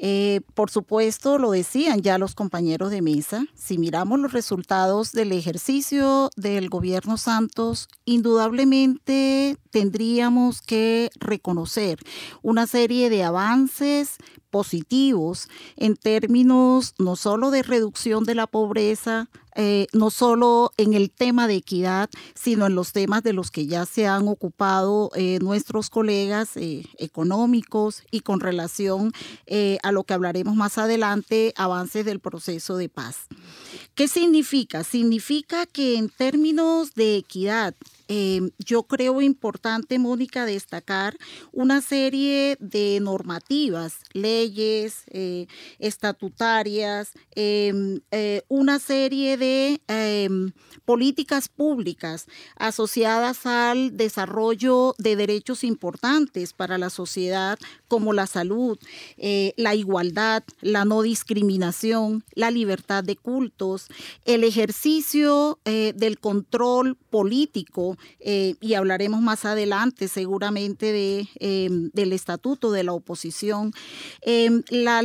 Eh, 0.00 0.42
por 0.54 0.70
supuesto, 0.70 1.38
lo 1.38 1.50
decían 1.50 2.02
ya 2.02 2.18
los 2.18 2.36
compañeros 2.36 2.92
de 2.92 3.02
mesa, 3.02 3.46
si 3.56 3.78
miramos 3.78 4.20
los 4.20 4.32
resultados 4.32 5.10
del 5.10 5.32
ejercicio 5.32 6.30
del 6.36 6.68
gobierno 6.68 7.16
Santos, 7.16 7.88
indudablemente 8.04 9.56
tendríamos 9.70 10.62
que 10.62 11.10
reconocer 11.18 11.98
una 12.40 12.68
serie 12.68 13.10
de 13.10 13.24
avances 13.24 14.18
positivos 14.50 15.48
en 15.76 15.96
términos 15.96 16.94
no 16.98 17.16
solo 17.16 17.50
de 17.50 17.62
reducción 17.62 18.24
de 18.24 18.34
la 18.34 18.46
pobreza, 18.46 19.28
eh, 19.60 19.88
no 19.92 20.10
solo 20.10 20.72
en 20.76 20.94
el 20.94 21.10
tema 21.10 21.48
de 21.48 21.56
equidad, 21.56 22.08
sino 22.34 22.66
en 22.66 22.76
los 22.76 22.92
temas 22.92 23.24
de 23.24 23.32
los 23.32 23.50
que 23.50 23.66
ya 23.66 23.86
se 23.86 24.06
han 24.06 24.28
ocupado 24.28 25.10
eh, 25.16 25.40
nuestros 25.40 25.90
colegas 25.90 26.56
eh, 26.56 26.84
económicos 26.98 28.04
y 28.12 28.20
con 28.20 28.38
relación 28.38 29.12
a 29.82 29.92
lo 29.92 30.04
que 30.04 30.14
hablaremos 30.14 30.54
más 30.54 30.78
adelante, 30.78 31.52
avances 31.56 32.04
del 32.04 32.20
proceso 32.20 32.76
de 32.76 32.88
paz. 32.88 33.26
¿Qué 33.94 34.06
significa? 34.06 34.84
Significa 34.84 35.66
que 35.66 35.96
en 35.96 36.08
términos 36.08 36.94
de 36.94 37.16
equidad, 37.16 37.74
yo 38.58 38.84
creo 38.84 39.20
importante, 39.20 39.98
Mónica, 39.98 40.46
destacar 40.46 41.16
una 41.52 41.80
serie 41.80 42.56
de 42.60 42.98
normativas, 43.00 44.00
leyes 44.12 45.04
estatutarias, 45.78 47.12
em, 47.34 48.00
una 48.48 48.78
serie 48.78 49.36
de 49.36 49.80
Em, 49.88 50.52
políticas 50.84 51.48
públicas 51.48 52.26
asociadas 52.56 53.44
al 53.44 53.96
desarrollo 53.96 54.94
de 54.98 55.16
derechos 55.16 55.62
importantes 55.62 56.54
para 56.54 56.78
la 56.78 56.88
sociedad 56.88 57.58
como 57.88 58.14
la 58.14 58.26
salud, 58.26 58.78
eh, 59.18 59.52
la 59.56 59.74
igualdad, 59.74 60.44
la 60.62 60.86
no 60.86 61.02
discriminación, 61.02 62.24
la 62.34 62.50
libertad 62.50 63.04
de 63.04 63.16
cultos, 63.16 63.88
el 64.24 64.44
ejercicio 64.44 65.58
eh, 65.66 65.92
del 65.94 66.18
control 66.18 66.96
político, 67.10 67.97
eh, 68.20 68.54
y 68.60 68.74
hablaremos 68.74 69.20
más 69.20 69.44
adelante 69.44 70.08
seguramente 70.08 70.92
de, 70.92 71.28
em, 71.36 71.90
del 71.92 72.12
estatuto 72.12 72.70
de 72.72 72.84
la 72.84 72.92
oposición, 72.92 73.72
em, 74.22 74.62
las 74.70 75.04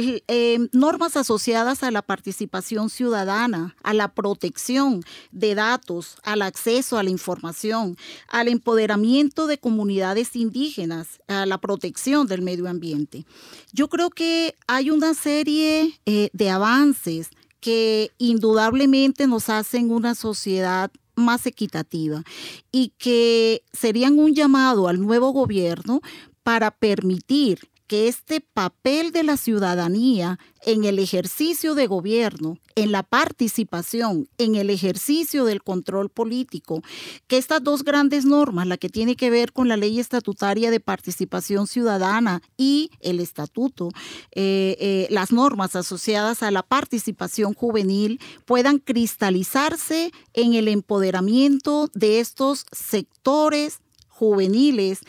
normas 0.72 1.18
asociadas 1.18 1.84
a 1.84 1.92
la 1.92 2.02
participación 2.02 2.90
ciudadana, 2.90 3.76
a 3.84 3.94
la 3.94 4.14
protección 4.14 5.04
de 5.32 5.56
datos, 5.56 6.18
al 6.24 6.42
acceso 6.42 6.98
a 6.98 7.04
la 7.04 7.10
información, 7.10 7.98
al 8.28 8.48
empoderamiento 8.48 9.48
de 9.48 9.58
comunidades 9.58 10.36
indígenas, 10.36 11.20
a 11.28 11.46
la 11.46 11.58
protección 11.58 12.28
del 12.28 12.42
medio 12.42 12.68
ambiente. 12.68 13.26
Yo 13.72 13.88
creo 13.88 14.10
que 14.10 14.56
hay 14.68 14.90
una 14.90 15.14
serie 15.14 16.00
eh, 16.06 16.30
de 16.34 16.50
avances 16.50 17.30
que 17.60 18.12
indudablemente 18.18 19.26
nos 19.28 19.50
hacen 19.50 19.90
una 19.90 20.16
sociedad 20.16 20.92
más 21.15 21.45
equitativa 21.45 22.23
y 22.71 22.93
que 22.97 23.63
serían 23.71 24.17
un 24.19 24.34
llamado 24.34 24.88
al 24.88 25.02
nuevo 25.02 25.32
gobierno 25.32 26.02
para 26.43 26.71
permitir 26.71 27.69
que 27.94 28.08
este 28.08 28.42
papel 28.42 29.12
de 29.12 29.22
la 29.22 29.38
ciudadanía 29.38 30.40
en 30.66 30.84
el 30.84 30.98
ejercicio 30.98 31.76
de 31.76 31.86
gobierno, 31.86 32.58
en 32.74 32.92
la 32.92 33.04
participación, 33.04 34.28
en 34.40 34.56
el 34.56 34.72
ejercicio 34.72 35.46
del 35.46 35.62
control 35.62 36.10
político, 36.10 36.82
que 37.28 37.38
estas 37.38 37.64
dos 37.64 37.84
grandes 37.84 38.26
normas, 38.26 38.66
la 38.66 38.78
que 38.78 38.90
tiene 38.90 39.16
que 39.16 39.30
ver 39.30 39.54
con 39.54 39.68
la 39.68 39.78
ley 39.78 40.00
estatutaria 40.00 40.72
de 40.72 40.80
participación 40.80 41.68
ciudadana 41.68 42.42
y 42.58 42.90
el 43.00 43.20
estatuto, 43.20 43.90
eh, 44.32 44.76
eh, 44.80 45.08
las 45.12 45.32
normas 45.32 45.76
asociadas 45.76 46.42
a 46.42 46.50
la 46.50 46.64
participación 46.64 47.54
juvenil, 47.54 48.20
puedan 48.46 48.80
cristalizarse 48.80 50.12
en 50.34 50.56
el 50.56 50.68
empoderamiento 50.68 51.92
de 51.94 52.22
estos 52.22 52.66
sectores 52.72 53.82
juveniles 54.08 55.02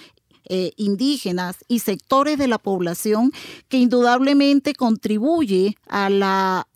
eh, 0.48 0.72
indígenas 0.76 1.56
y 1.68 1.80
sectores 1.80 2.38
de 2.38 2.48
la 2.48 2.58
población 2.58 3.32
que 3.68 3.78
indudablemente 3.78 4.74
contribuye 4.74 5.76
a 5.88 6.10
la 6.10 6.66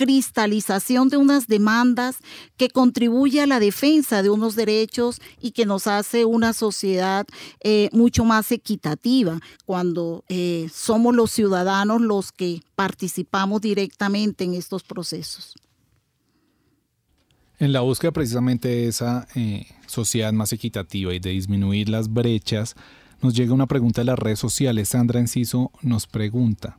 cristalización 0.00 1.10
de 1.10 1.18
unas 1.18 1.46
demandas, 1.46 2.16
que 2.56 2.70
contribuye 2.70 3.42
a 3.42 3.46
la 3.46 3.60
defensa 3.60 4.22
de 4.22 4.30
unos 4.30 4.56
derechos 4.56 5.20
y 5.42 5.50
que 5.50 5.66
nos 5.66 5.86
hace 5.86 6.24
una 6.24 6.54
sociedad 6.54 7.26
eh, 7.62 7.90
mucho 7.92 8.24
más 8.24 8.50
equitativa 8.50 9.40
cuando 9.66 10.24
eh, 10.30 10.70
somos 10.72 11.14
los 11.14 11.30
ciudadanos 11.30 12.00
los 12.00 12.32
que 12.32 12.62
participamos 12.76 13.60
directamente 13.60 14.44
en 14.44 14.54
estos 14.54 14.84
procesos. 14.84 15.54
En 17.60 17.74
la 17.74 17.82
búsqueda 17.82 18.10
precisamente 18.10 18.68
de 18.68 18.88
esa 18.88 19.28
eh, 19.34 19.66
sociedad 19.86 20.32
más 20.32 20.50
equitativa 20.54 21.12
y 21.12 21.18
de 21.18 21.28
disminuir 21.28 21.90
las 21.90 22.10
brechas, 22.10 22.74
nos 23.20 23.34
llega 23.34 23.52
una 23.52 23.66
pregunta 23.66 24.00
de 24.00 24.06
las 24.06 24.18
redes 24.18 24.38
sociales. 24.38 24.88
Sandra 24.88 25.20
Enciso 25.20 25.70
nos 25.82 26.06
pregunta, 26.06 26.78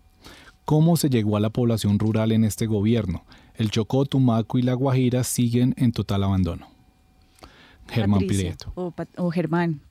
¿cómo 0.66 0.98
se 0.98 1.12
llegó 1.12 1.38
a 1.38 1.40
la 1.40 1.52
población 1.52 2.00
rural 2.00 2.32
en 2.32 2.44
este 2.44 2.66
gobierno? 2.66 3.26
El 3.54 3.70
Chocó, 3.70 4.06
Tumaco 4.06 4.58
y 4.58 4.64
La 4.64 4.74
Guajira 4.74 5.24
siguen 5.24 5.76
en 5.78 5.92
total 5.92 6.24
abandono. 6.24 6.68
Germán 7.88 8.22
Pireto. 8.22 8.74
o 8.76 9.30
Germán, 9.30 9.82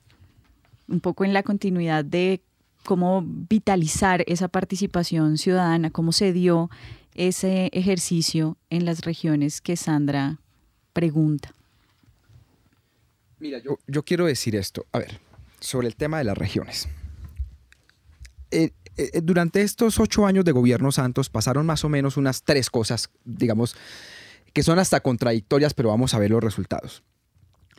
un 0.88 0.98
poco 0.98 1.24
en 1.24 1.32
la 1.32 1.44
continuidad 1.44 2.04
de 2.04 2.40
cómo 2.84 3.22
vitalizar 3.24 4.24
esa 4.26 4.48
participación 4.48 5.38
ciudadana, 5.38 5.90
cómo 5.90 6.10
se 6.10 6.32
dio 6.32 6.68
ese 7.14 7.70
ejercicio 7.72 8.56
en 8.70 8.86
las 8.86 9.02
regiones 9.02 9.60
que 9.60 9.76
Sandra 9.76 10.40
pregunta. 10.92 11.54
Mira, 13.38 13.58
yo, 13.58 14.02
quiero 14.02 14.26
decir 14.26 14.54
esto. 14.54 14.86
A 14.92 14.98
ver, 14.98 15.18
sobre 15.60 15.88
el 15.88 15.96
tema 15.96 16.18
de 16.18 16.24
las 16.24 16.36
regiones. 16.36 16.88
Eh, 18.50 18.70
eh, 18.96 19.20
durante 19.22 19.62
estos 19.62 19.98
ocho 19.98 20.26
años 20.26 20.44
de 20.44 20.52
gobierno 20.52 20.92
Santos 20.92 21.30
pasaron 21.30 21.64
más 21.64 21.84
o 21.84 21.88
menos 21.88 22.16
unas 22.16 22.42
tres 22.42 22.68
cosas, 22.68 23.10
digamos, 23.24 23.76
que 24.52 24.62
son 24.62 24.78
hasta 24.78 25.00
contradictorias, 25.00 25.74
pero 25.74 25.88
vamos 25.88 26.14
a 26.14 26.18
ver 26.18 26.30
los 26.30 26.42
resultados. 26.42 27.02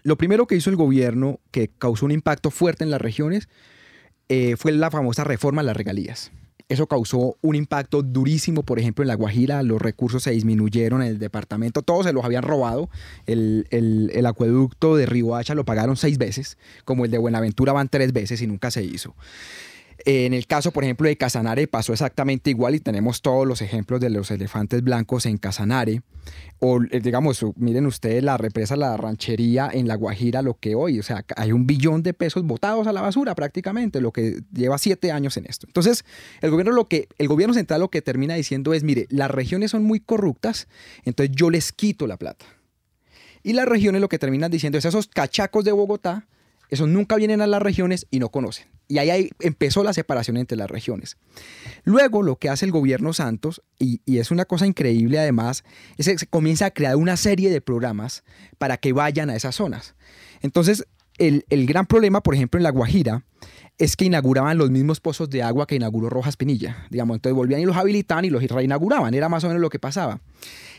Lo 0.03 0.17
primero 0.17 0.47
que 0.47 0.55
hizo 0.55 0.69
el 0.69 0.75
gobierno, 0.75 1.39
que 1.51 1.67
causó 1.67 2.05
un 2.05 2.11
impacto 2.11 2.49
fuerte 2.49 2.83
en 2.83 2.89
las 2.89 3.01
regiones, 3.01 3.49
eh, 4.29 4.55
fue 4.57 4.71
la 4.71 4.89
famosa 4.89 5.23
reforma 5.23 5.61
a 5.61 5.65
las 5.65 5.77
regalías. 5.77 6.31
Eso 6.71 6.87
causó 6.87 7.35
un 7.41 7.55
impacto 7.55 8.01
durísimo, 8.01 8.63
por 8.63 8.79
ejemplo, 8.79 9.03
en 9.03 9.09
La 9.09 9.15
Guajira, 9.15 9.61
los 9.61 9.81
recursos 9.81 10.23
se 10.23 10.31
disminuyeron 10.31 11.01
en 11.01 11.09
el 11.09 11.19
departamento, 11.19 11.81
todos 11.81 12.05
se 12.05 12.13
los 12.13 12.23
habían 12.23 12.43
robado. 12.43 12.89
El, 13.25 13.67
el, 13.71 14.25
acueducto 14.25 14.95
de 14.95 15.05
Hacha 15.35 15.53
lo 15.53 15.65
pagaron 15.65 15.97
seis 15.97 16.17
veces, 16.17 16.57
como 16.85 17.03
el 17.03 17.11
de 17.11 17.17
Buenaventura 17.17 17.73
van 17.73 17.89
tres 17.89 18.13
veces 18.13 18.41
y 18.41 18.47
nunca 18.47 18.71
se 18.71 18.85
hizo. 18.85 19.13
En 20.05 20.33
el 20.33 20.47
caso, 20.47 20.71
por 20.71 20.83
ejemplo, 20.83 21.07
de 21.07 21.15
Casanare 21.15 21.67
pasó 21.67 21.93
exactamente 21.93 22.49
igual 22.49 22.75
y 22.75 22.79
tenemos 22.79 23.21
todos 23.21 23.47
los 23.47 23.61
ejemplos 23.61 23.99
de 23.99 24.09
los 24.09 24.31
elefantes 24.31 24.83
blancos 24.83 25.25
en 25.25 25.37
Casanare. 25.37 26.01
O 26.59 26.79
eh, 26.91 26.99
digamos, 26.99 27.43
miren 27.55 27.85
ustedes 27.85 28.23
la 28.23 28.37
represa, 28.37 28.75
la 28.75 28.95
ranchería 28.97 29.69
en 29.71 29.87
La 29.87 29.95
Guajira, 29.95 30.41
lo 30.41 30.55
que 30.55 30.75
hoy, 30.75 30.99
o 30.99 31.03
sea, 31.03 31.25
hay 31.35 31.51
un 31.51 31.67
billón 31.67 32.03
de 32.03 32.13
pesos 32.13 32.43
botados 32.43 32.87
a 32.87 32.93
la 32.93 33.01
basura 33.01 33.35
prácticamente, 33.35 34.01
lo 34.01 34.11
que 34.11 34.41
lleva 34.53 34.77
siete 34.77 35.11
años 35.11 35.37
en 35.37 35.45
esto. 35.45 35.67
Entonces, 35.67 36.05
el 36.41 36.51
gobierno, 36.51 36.71
lo 36.73 36.87
que, 36.87 37.07
el 37.17 37.27
gobierno 37.27 37.53
central 37.53 37.81
lo 37.81 37.89
que 37.89 38.01
termina 38.01 38.35
diciendo 38.35 38.73
es, 38.73 38.83
mire, 38.83 39.07
las 39.09 39.31
regiones 39.31 39.71
son 39.71 39.83
muy 39.83 39.99
corruptas, 39.99 40.67
entonces 41.03 41.35
yo 41.35 41.49
les 41.49 41.71
quito 41.71 42.07
la 42.07 42.17
plata. 42.17 42.45
Y 43.43 43.53
las 43.53 43.67
regiones 43.67 44.01
lo 44.01 44.09
que 44.09 44.19
terminan 44.19 44.51
diciendo 44.51 44.77
es, 44.77 44.85
esos 44.85 45.07
cachacos 45.07 45.65
de 45.65 45.71
Bogotá, 45.71 46.27
esos 46.71 46.87
nunca 46.87 47.17
vienen 47.17 47.41
a 47.41 47.47
las 47.47 47.61
regiones 47.61 48.07
y 48.09 48.19
no 48.19 48.29
conocen. 48.29 48.67
Y 48.87 48.97
ahí, 48.97 49.29
empezó 49.39 49.83
la 49.83 49.93
separación 49.93 50.37
entre 50.37 50.57
las 50.57 50.69
regiones. 50.69 51.17
Luego 51.83 52.23
lo 52.23 52.37
que 52.37 52.49
hace 52.49 52.65
el 52.65 52.71
gobierno 52.71 53.13
Santos, 53.13 53.61
y, 53.77 54.01
es 54.05 54.31
una 54.31 54.45
cosa 54.45 54.65
increíble 54.65 55.19
además, 55.19 55.63
es 55.97 56.07
que 56.07 56.17
se 56.17 56.27
comienza 56.27 56.65
a 56.65 56.71
crear 56.71 56.95
una 56.95 57.15
serie 57.17 57.49
de 57.49 57.61
programas 57.61 58.23
para 58.57 58.77
que 58.77 58.93
vayan 58.93 59.29
a 59.29 59.35
esas 59.35 59.55
zonas. 59.55 59.95
Entonces, 60.41 60.85
el, 61.17 61.45
el 61.49 61.67
gran 61.67 61.85
problema, 61.85 62.21
por 62.21 62.35
ejemplo, 62.35 62.57
en 62.57 62.63
La 62.63 62.71
Guajira, 62.71 63.23
es 63.77 63.95
que 63.95 64.05
inauguraban 64.05 64.57
los 64.57 64.71
mismos 64.71 64.99
pozos 64.99 65.29
de 65.29 65.43
agua 65.43 65.67
que 65.67 65.75
inauguró 65.75 66.09
Rojas 66.09 66.37
Pinilla. 66.37 66.87
Digamos, 66.89 67.15
entonces 67.15 67.35
volvían 67.35 67.61
y 67.61 67.65
los 67.65 67.77
habilitaban 67.77 68.25
y 68.25 68.29
los 68.29 68.43
reinauguraban. 68.43 69.13
Era 69.13 69.27
más 69.27 69.43
o 69.43 69.47
menos 69.47 69.61
lo 69.61 69.69
que 69.69 69.79
pasaba. 69.79 70.21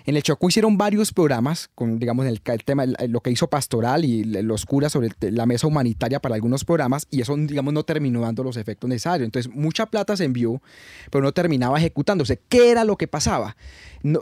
En 0.04 0.16
el 0.16 0.22
Chocó 0.22 0.48
hicieron 0.48 0.76
varios 0.76 1.12
programas, 1.12 1.70
con, 1.74 1.98
digamos, 1.98 2.26
el, 2.26 2.40
tema, 2.40 2.86
lo 2.86 3.20
que 3.20 3.30
hizo 3.30 3.48
Pastoral 3.48 4.04
y 4.04 4.24
los 4.24 4.66
curas 4.66 4.92
sobre 4.92 5.10
la 5.20 5.46
mesa 5.46 5.66
humanitaria 5.66 6.20
para 6.20 6.34
algunos 6.34 6.64
programas, 6.64 7.06
y 7.10 7.20
eso, 7.20 7.36
digamos, 7.36 7.72
no 7.72 7.84
terminó 7.84 8.20
dando 8.20 8.42
los 8.42 8.56
efectos 8.56 8.88
necesarios. 8.88 9.26
Entonces, 9.26 9.52
mucha 9.54 9.86
plata 9.86 10.16
se 10.16 10.24
envió, 10.24 10.62
pero 11.10 11.22
no 11.22 11.32
terminaba 11.32 11.78
ejecutándose. 11.78 12.40
¿Qué 12.48 12.70
era 12.70 12.84
lo 12.84 12.96
que 12.96 13.08
pasaba? 13.08 13.56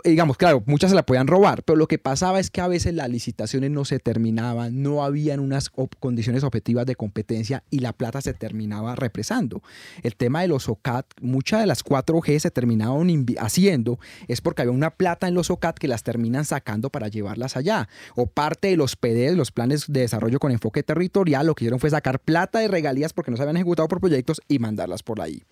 digamos, 0.05 0.37
claro, 0.37 0.63
muchas 0.67 0.91
se 0.91 0.97
la 0.97 1.05
podían 1.05 1.27
robar, 1.27 1.63
pero 1.63 1.77
lo 1.77 1.89
que 1.89 1.99
pasaba 1.99 2.39
es 2.39 2.51
que 2.51 2.61
a 2.61 2.69
veces 2.69 2.93
las 2.93 3.09
licitaciones 3.09 3.71
no 3.71 3.87
se 3.87 3.99
terminaban, 3.99 4.83
no 4.83 5.03
habían 5.03 5.41
unas 5.41 5.71
condiciones 5.71 6.45
objetivas 6.45 6.85
de 6.85 6.97
competencia 6.97 7.65
y 7.71 7.79
la 7.79 7.95
plata 7.95 8.21
se 8.21 8.35
terminaba 8.35 8.95
represando. 8.95 9.63
El 10.03 10.17
tema 10.17 10.43
de 10.43 10.49
los 10.49 10.69
OCAT, 10.69 11.07
muchas 11.23 11.61
de 11.61 11.67
las 11.67 11.83
4G 11.83 12.39
se 12.41 12.51
terminaban 12.51 13.27
haciendo 13.39 13.99
es 14.29 14.41
porque 14.41 14.63
había 14.63 14.73
una 14.73 14.91
plata 14.91 15.29
en 15.29 15.35
los 15.35 15.51
OCAT 15.51 15.70
que 15.75 15.89
las 15.89 16.03
terminan 16.03 16.45
sacando 16.45 16.91
para 16.91 17.09
llevarlas 17.09 17.57
allá. 17.57 17.89
O 18.17 18.27
parte 18.27 18.69
de 18.69 18.77
los 18.77 18.97
PDs, 18.97 19.37
los 19.37 19.51
planes 19.53 19.85
de 19.89 20.01
desarrollo 20.01 20.39
con 20.39 20.53
enfoque 20.53 20.83
territorial, 20.83 21.47
lo 21.47 21.55
que 21.55 21.65
hicieron 21.65 21.81
fue 21.81 21.91
sacar 21.91 22.21
plata 22.21 22.59
de 22.59 22.69
regalías 22.69 23.13
porque 23.13 23.31
no 23.31 23.37
se 23.37 23.43
habían 23.43 23.57
ejecutado 23.57 23.89
por 23.89 24.01
proyectos 24.01 24.41
y 24.49 24.59
mandarlas 24.59 25.03
por 25.03 25.21
ahí. 25.21 25.45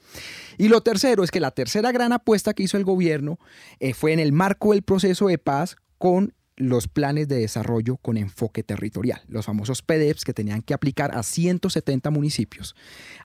Y 0.57 0.69
lo 0.69 0.81
tercero 0.81 1.25
es 1.25 1.31
que 1.31 1.41
la 1.41 1.51
tercera 1.51 1.93
gran 1.93 2.13
apuesta 2.13 2.55
que 2.55 2.63
hizo 2.63 2.77
el 2.77 2.85
gobierno 2.85 3.39
eh, 3.81 3.95
fue 3.95 4.13
en 4.13 4.21
el 4.21 4.33
marco 4.33 4.73
del 4.73 4.83
proceso 4.83 5.29
de 5.29 5.39
paz 5.39 5.77
con 5.99 6.33
los 6.59 6.89
planes 6.89 7.29
de 7.29 7.37
desarrollo 7.37 7.97
con 7.97 8.17
enfoque 8.17 8.63
territorial, 8.63 9.23
los 9.29 9.47
famosos 9.47 9.81
PDEPs 9.81 10.25
que 10.25 10.35
tenían 10.35 10.61
que 10.61 10.75
aplicar 10.75 11.17
a 11.17 11.23
170 11.23 12.11
municipios. 12.11 12.75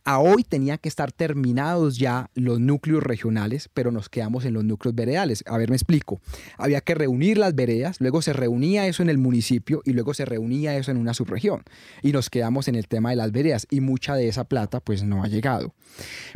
A 0.04 0.20
hoy 0.20 0.44
tenían 0.44 0.78
que 0.78 0.88
estar 0.88 1.12
terminados 1.12 1.98
ya 1.98 2.30
los 2.36 2.60
núcleos 2.60 3.02
regionales, 3.04 3.70
pero 3.74 3.92
nos 3.92 4.08
quedamos 4.08 4.46
en 4.46 4.54
los 4.54 4.64
núcleos 4.64 4.96
veredales. 4.96 5.44
A 5.48 5.58
ver, 5.58 5.70
me 5.70 5.76
explico. 5.76 6.22
Había 6.58 6.82
que 6.82 6.94
reunir 6.94 7.40
las 7.40 7.56
veredas, 7.56 8.00
luego 8.00 8.22
se 8.22 8.34
reunía 8.34 8.88
eso 8.88 9.02
en 9.02 9.10
el 9.10 9.18
municipio 9.18 9.82
y 9.84 9.94
luego 9.94 10.14
se 10.14 10.26
reunía 10.26 10.78
eso 10.78 10.92
en 10.92 10.98
una 10.98 11.16
subregión. 11.16 11.64
Y 12.04 12.12
nos 12.12 12.30
quedamos 12.30 12.68
en 12.68 12.76
el 12.76 12.88
tema 12.88 13.10
de 13.10 13.16
las 13.16 13.32
veredas 13.32 13.66
y 13.72 13.82
mucha 13.82 14.16
de 14.16 14.28
esa 14.28 14.44
plata 14.44 14.80
pues 14.80 15.04
no 15.04 15.24
ha 15.24 15.28
llegado. 15.28 15.74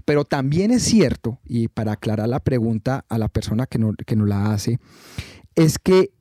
Pero 0.05 0.25
también 0.25 0.71
es 0.71 0.83
cierto, 0.83 1.39
y 1.45 1.67
para 1.67 1.93
aclarar 1.93 2.27
la 2.27 2.39
pregunta 2.39 3.05
a 3.07 3.19
la 3.19 3.27
persona 3.27 3.67
que, 3.67 3.77
no, 3.77 3.93
que 3.93 4.15
nos 4.15 4.27
la 4.27 4.51
hace, 4.51 4.79
es 5.55 5.79
que 5.79 6.11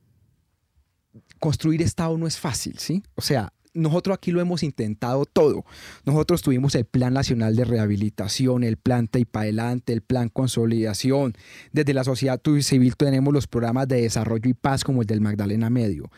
construir 1.39 1.81
Estado 1.81 2.17
no 2.17 2.27
es 2.27 2.37
fácil, 2.39 2.77
¿sí? 2.79 3.03
O 3.15 3.21
sea, 3.21 3.53
nosotros 3.77 4.15
aquí 4.17 4.31
lo 4.31 4.41
hemos 4.41 4.63
intentado 4.63 5.25
todo. 5.25 5.65
Nosotros 6.05 6.41
tuvimos 6.41 6.75
el 6.75 6.85
Plan 6.85 7.13
Nacional 7.13 7.55
de 7.55 7.63
Rehabilitación, 7.63 8.63
el 8.63 8.77
Plan 8.77 9.07
Teipa 9.07 9.41
Adelante, 9.41 9.93
el 9.93 10.01
Plan 10.01 10.29
Consolidación. 10.29 11.33
Desde 11.71 11.93
la 11.93 12.03
sociedad 12.03 12.41
civil 12.61 12.95
tenemos 12.97 13.33
los 13.33 13.47
programas 13.47 13.87
de 13.87 14.01
desarrollo 14.01 14.49
y 14.49 14.53
paz 14.53 14.83
como 14.83 15.01
el 15.01 15.07
del 15.07 15.21
Magdalena 15.21 15.69
Medio. 15.69 16.09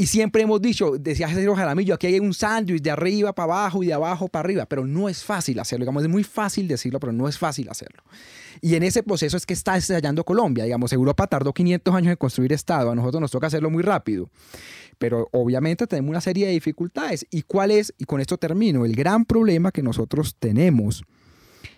Y 0.00 0.06
siempre 0.06 0.42
hemos 0.42 0.62
dicho, 0.62 0.92
decía 0.96 1.26
César 1.26 1.56
Jaramillo, 1.56 1.92
aquí 1.92 2.06
hay 2.06 2.20
un 2.20 2.32
sándwich 2.32 2.80
de 2.80 2.92
arriba 2.92 3.32
para 3.32 3.52
abajo 3.52 3.82
y 3.82 3.88
de 3.88 3.94
abajo 3.94 4.28
para 4.28 4.44
arriba, 4.44 4.64
pero 4.64 4.86
no 4.86 5.08
es 5.08 5.24
fácil 5.24 5.58
hacerlo. 5.58 5.82
Digamos, 5.82 6.04
es 6.04 6.08
muy 6.08 6.22
fácil 6.22 6.68
decirlo, 6.68 7.00
pero 7.00 7.12
no 7.12 7.26
es 7.26 7.36
fácil 7.36 7.68
hacerlo. 7.68 8.04
Y 8.60 8.76
en 8.76 8.84
ese 8.84 9.02
proceso 9.02 9.36
es 9.36 9.44
que 9.44 9.54
está 9.54 9.76
estallando 9.76 10.22
Colombia. 10.22 10.62
Digamos, 10.62 10.92
Europa 10.92 11.26
tardó 11.26 11.52
500 11.52 11.92
años 11.96 12.10
en 12.12 12.16
construir 12.16 12.52
Estado, 12.52 12.92
a 12.92 12.94
nosotros 12.94 13.20
nos 13.20 13.32
toca 13.32 13.48
hacerlo 13.48 13.70
muy 13.70 13.82
rápido. 13.82 14.30
Pero 14.98 15.28
obviamente 15.32 15.88
tenemos 15.88 16.10
una 16.10 16.20
serie 16.20 16.46
de 16.46 16.52
dificultades. 16.52 17.26
¿Y 17.32 17.42
cuál 17.42 17.72
es? 17.72 17.92
Y 17.98 18.04
con 18.04 18.20
esto 18.20 18.38
termino. 18.38 18.84
El 18.84 18.94
gran 18.94 19.24
problema 19.24 19.72
que 19.72 19.82
nosotros 19.82 20.36
tenemos 20.38 21.02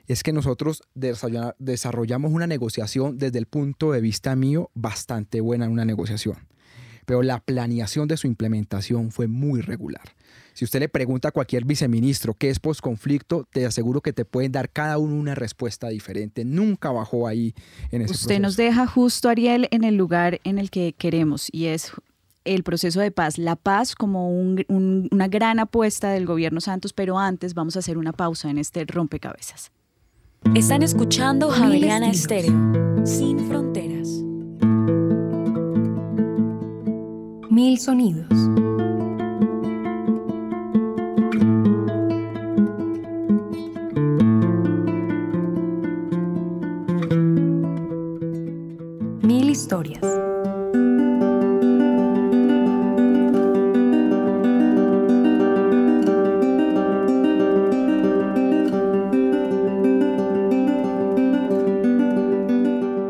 es 0.09 0.23
que 0.23 0.35
nosotros 0.35 0.83
desarrollamos 0.95 2.33
una 2.33 2.47
negociación 2.47 3.17
desde 3.17 3.39
el 3.39 3.47
punto 3.47 3.93
de 3.93 4.03
vista 4.03 4.37
mío 4.37 4.71
bastante 4.75 5.41
buena 5.41 5.65
en 5.65 5.73
una 5.73 5.87
negociación 5.87 6.50
pero 7.11 7.25
la 7.25 7.41
planeación 7.41 8.07
de 8.07 8.17
su 8.17 8.29
implementación 8.29 9.11
fue 9.11 9.27
muy 9.27 9.63
regular. 9.63 10.15
Si 10.53 10.65
usted 10.65 10.79
le 10.79 10.89
pregunta 10.89 11.31
a 11.31 11.33
cualquier 11.33 11.65
viceministro 11.65 12.35
qué 12.35 12.51
es 12.51 12.61
posconflicto, 12.61 13.49
te 13.53 13.67
aseguro 13.67 14.01
que 14.01 14.13
te 14.13 14.25
pueden 14.25 14.53
dar 14.53 14.71
cada 14.71 14.97
uno 14.97 15.17
una 15.17 15.35
respuesta 15.35 15.89
diferente. 15.89 16.45
Nunca 16.45 16.93
bajó 16.93 17.27
ahí 17.27 17.53
en 17.91 18.03
ese 18.03 18.13
Usted 18.13 18.39
nos 18.39 18.57
deja 18.57 18.87
justo, 18.87 19.29
Ariel, 19.29 19.67
en 19.73 19.83
el 19.83 19.97
lugar 19.97 20.41
en 20.45 20.61
el 20.61 20.71
que 20.71 20.93
queremos 20.93 21.49
y 21.51 21.67
es 21.67 21.91
el 22.45 22.63
proceso 22.63 23.01
de 23.01 23.11
paz, 23.11 23.39
la 23.39 23.57
paz 23.57 23.97
como 23.97 24.31
una 24.31 25.27
gran 25.27 25.59
apuesta 25.59 26.13
del 26.13 26.27
gobierno 26.27 26.61
Santos, 26.61 26.93
pero 26.93 27.19
antes 27.19 27.55
vamos 27.55 27.75
a 27.75 27.81
hacer 27.81 27.99
una 27.99 28.13
pausa 28.13 28.51
en 28.51 28.59
este 28.59 28.85
rompecabezas. 28.85 29.73
Están 30.55 30.85
escuchando 30.85 31.51
Javeriana 31.51 32.09
Estéreo, 32.09 32.55
sin 33.05 33.49
fronteras. 33.49 34.30
Mil 37.63 37.79
sonidos. 37.79 38.27
Mil 49.23 49.51
historias. 49.51 50.01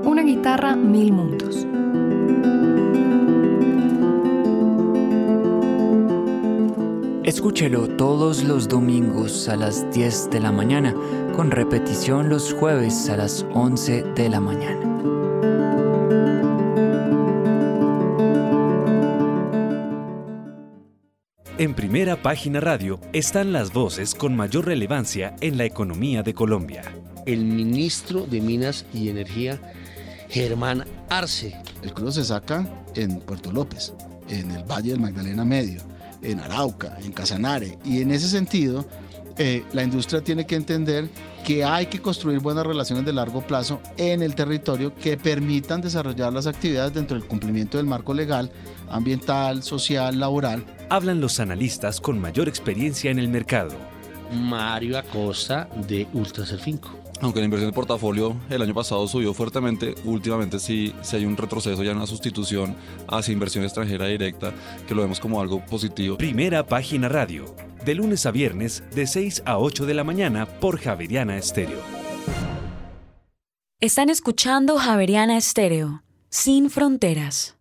Una 0.04 0.22
guitarra, 0.24 0.74
mil 0.74 1.12
mundos. 1.12 1.29
Escúchelo 7.40 7.88
todos 7.96 8.44
los 8.44 8.68
domingos 8.68 9.48
a 9.48 9.56
las 9.56 9.90
10 9.94 10.28
de 10.28 10.40
la 10.40 10.52
mañana, 10.52 10.94
con 11.34 11.50
repetición 11.50 12.28
los 12.28 12.52
jueves 12.52 13.08
a 13.08 13.16
las 13.16 13.46
11 13.54 14.02
de 14.14 14.28
la 14.28 14.40
mañana. 14.40 14.78
En 21.56 21.72
primera 21.72 22.20
página 22.20 22.60
radio 22.60 23.00
están 23.14 23.54
las 23.54 23.72
voces 23.72 24.14
con 24.14 24.36
mayor 24.36 24.66
relevancia 24.66 25.34
en 25.40 25.56
la 25.56 25.64
economía 25.64 26.22
de 26.22 26.34
Colombia. 26.34 26.82
El 27.24 27.46
ministro 27.46 28.26
de 28.26 28.42
Minas 28.42 28.84
y 28.92 29.08
Energía, 29.08 29.58
Germán 30.28 30.84
Arce. 31.08 31.56
El 31.80 31.94
crudo 31.94 32.12
se 32.12 32.22
saca 32.22 32.68
en 32.94 33.18
Puerto 33.20 33.50
López, 33.50 33.94
en 34.28 34.50
el 34.50 34.62
Valle 34.64 34.90
del 34.90 35.00
Magdalena 35.00 35.46
Medio 35.46 35.80
en 36.22 36.40
Arauca, 36.40 36.96
en 37.02 37.12
Casanare. 37.12 37.78
Y 37.84 38.00
en 38.02 38.10
ese 38.10 38.28
sentido, 38.28 38.86
eh, 39.38 39.64
la 39.72 39.82
industria 39.82 40.22
tiene 40.22 40.46
que 40.46 40.54
entender 40.54 41.08
que 41.44 41.64
hay 41.64 41.86
que 41.86 42.00
construir 42.00 42.40
buenas 42.40 42.66
relaciones 42.66 43.06
de 43.06 43.12
largo 43.12 43.40
plazo 43.40 43.80
en 43.96 44.22
el 44.22 44.34
territorio 44.34 44.94
que 44.94 45.16
permitan 45.16 45.80
desarrollar 45.80 46.32
las 46.32 46.46
actividades 46.46 46.92
dentro 46.92 47.18
del 47.18 47.26
cumplimiento 47.26 47.78
del 47.78 47.86
marco 47.86 48.12
legal, 48.12 48.50
ambiental, 48.90 49.62
social, 49.62 50.20
laboral. 50.20 50.64
Hablan 50.90 51.20
los 51.20 51.40
analistas 51.40 52.00
con 52.00 52.20
mayor 52.20 52.48
experiencia 52.48 53.10
en 53.10 53.18
el 53.18 53.28
mercado. 53.28 53.72
Mario 54.32 54.98
Acosta 54.98 55.68
de 55.88 56.06
Ultraselfinco. 56.12 56.99
Aunque 57.22 57.40
la 57.40 57.44
inversión 57.44 57.70
de 57.70 57.74
portafolio 57.74 58.34
el 58.48 58.62
año 58.62 58.74
pasado 58.74 59.06
subió 59.06 59.34
fuertemente, 59.34 59.94
últimamente 60.04 60.58
sí, 60.58 60.94
sí 61.02 61.16
hay 61.16 61.26
un 61.26 61.36
retroceso, 61.36 61.82
ya 61.82 61.92
una 61.92 62.06
sustitución 62.06 62.76
hacia 63.08 63.32
inversión 63.32 63.64
extranjera 63.64 64.06
directa, 64.06 64.54
que 64.88 64.94
lo 64.94 65.02
vemos 65.02 65.20
como 65.20 65.40
algo 65.40 65.64
positivo. 65.66 66.16
Primera 66.16 66.66
página 66.66 67.08
radio, 67.08 67.54
de 67.84 67.94
lunes 67.94 68.24
a 68.24 68.30
viernes, 68.30 68.82
de 68.94 69.06
6 69.06 69.42
a 69.44 69.58
8 69.58 69.84
de 69.84 69.94
la 69.94 70.04
mañana 70.04 70.46
por 70.46 70.78
Javeriana 70.78 71.36
Estéreo. 71.36 71.80
Están 73.80 74.08
escuchando 74.08 74.78
Javeriana 74.78 75.36
Estéreo, 75.36 76.02
sin 76.30 76.70
fronteras. 76.70 77.56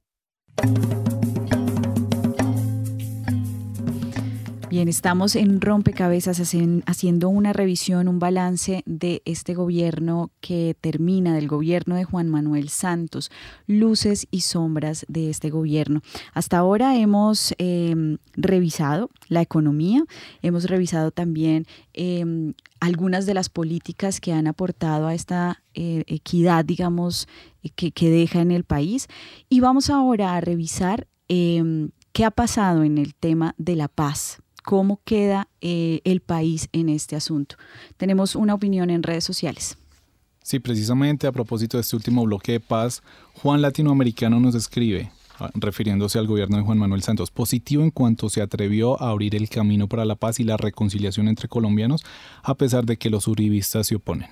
Bien, 4.70 4.88
estamos 4.88 5.36
en 5.36 5.62
rompecabezas 5.62 6.40
haciendo 6.40 7.30
una 7.30 7.54
revisión, 7.54 8.08
un 8.08 8.20
balance 8.20 8.84
de 8.86 9.24
este 9.26 9.56
gobierno 9.56 10.30
que 10.42 10.76
termina, 10.80 11.34
del 11.34 11.48
gobierno 11.48 11.96
de 11.96 12.04
Juan 12.04 12.30
Manuel 12.30 12.70
Santos, 12.70 13.32
luces 13.66 14.28
y 14.30 14.42
sombras 14.42 15.08
de 15.08 15.32
este 15.32 15.50
gobierno. 15.50 16.02
Hasta 16.36 16.60
ahora 16.60 16.96
hemos 16.98 17.56
em, 17.58 18.20
revisado 18.34 19.10
la 19.28 19.42
economía, 19.42 20.04
hemos 20.44 20.66
revisado 20.66 21.10
también 21.10 21.66
em, 21.94 22.54
algunas 22.80 23.26
de 23.26 23.34
las 23.34 23.50
políticas 23.50 24.22
que 24.22 24.34
han 24.34 24.46
aportado 24.46 25.08
a 25.08 25.16
esta 25.16 25.64
eh, 25.74 26.04
equidad, 26.06 26.64
digamos, 26.64 27.28
que, 27.76 27.92
que, 27.92 28.12
deja 28.12 28.42
en 28.42 28.52
el 28.52 28.66
país. 28.66 29.08
Y 29.50 29.62
vamos 29.62 29.90
ahora 29.90 30.36
a 30.36 30.42
revisar 30.42 31.08
em, 31.28 31.90
qué 32.14 32.24
ha 32.24 32.30
pasado 32.30 32.84
en 32.84 33.00
el 33.00 33.16
tema 33.16 33.56
de 33.58 33.76
la 33.76 33.88
paz 33.88 34.44
cómo 34.64 35.02
queda 35.04 35.48
eh, 35.62 36.02
el 36.04 36.22
país 36.22 36.70
en 36.72 36.90
este 36.90 37.16
asunto. 37.16 37.56
Tenemos 37.98 38.36
una 38.36 38.54
opinión 38.54 38.90
en 38.90 39.04
redes 39.04 39.24
sociales. 39.24 39.78
Sí, 40.44 40.60
precisamente 40.60 41.28
a 41.28 41.32
propósito 41.32 41.78
de 41.78 41.82
este 41.82 41.96
último 41.96 42.24
bloque 42.24 42.54
de 42.54 42.60
paz, 42.60 43.04
Juan 43.36 43.62
Latinoamericano 43.62 44.40
nos 44.40 44.56
escribe, 44.56 45.12
ah, 45.38 45.52
refiriéndose 45.54 46.18
al 46.18 46.28
gobierno 46.28 46.58
de 46.58 46.64
Juan 46.64 46.78
Manuel 46.78 47.04
Santos, 47.04 47.30
positivo 47.30 47.84
en 47.84 47.92
cuanto 47.92 48.30
se 48.30 48.42
atrevió 48.42 49.00
a 49.02 49.10
abrir 49.10 49.36
el 49.36 49.48
camino 49.48 49.88
para 49.88 50.06
la 50.06 50.16
paz 50.16 50.40
y 50.40 50.44
la 50.44 50.58
reconciliación 50.58 51.28
entre 51.28 51.48
colombianos, 51.48 52.04
a 52.42 52.56
pesar 52.56 52.86
de 52.86 52.98
que 52.98 53.10
los 53.10 53.28
uribistas 53.28 53.88
se 53.88 53.96
oponen. 53.96 54.28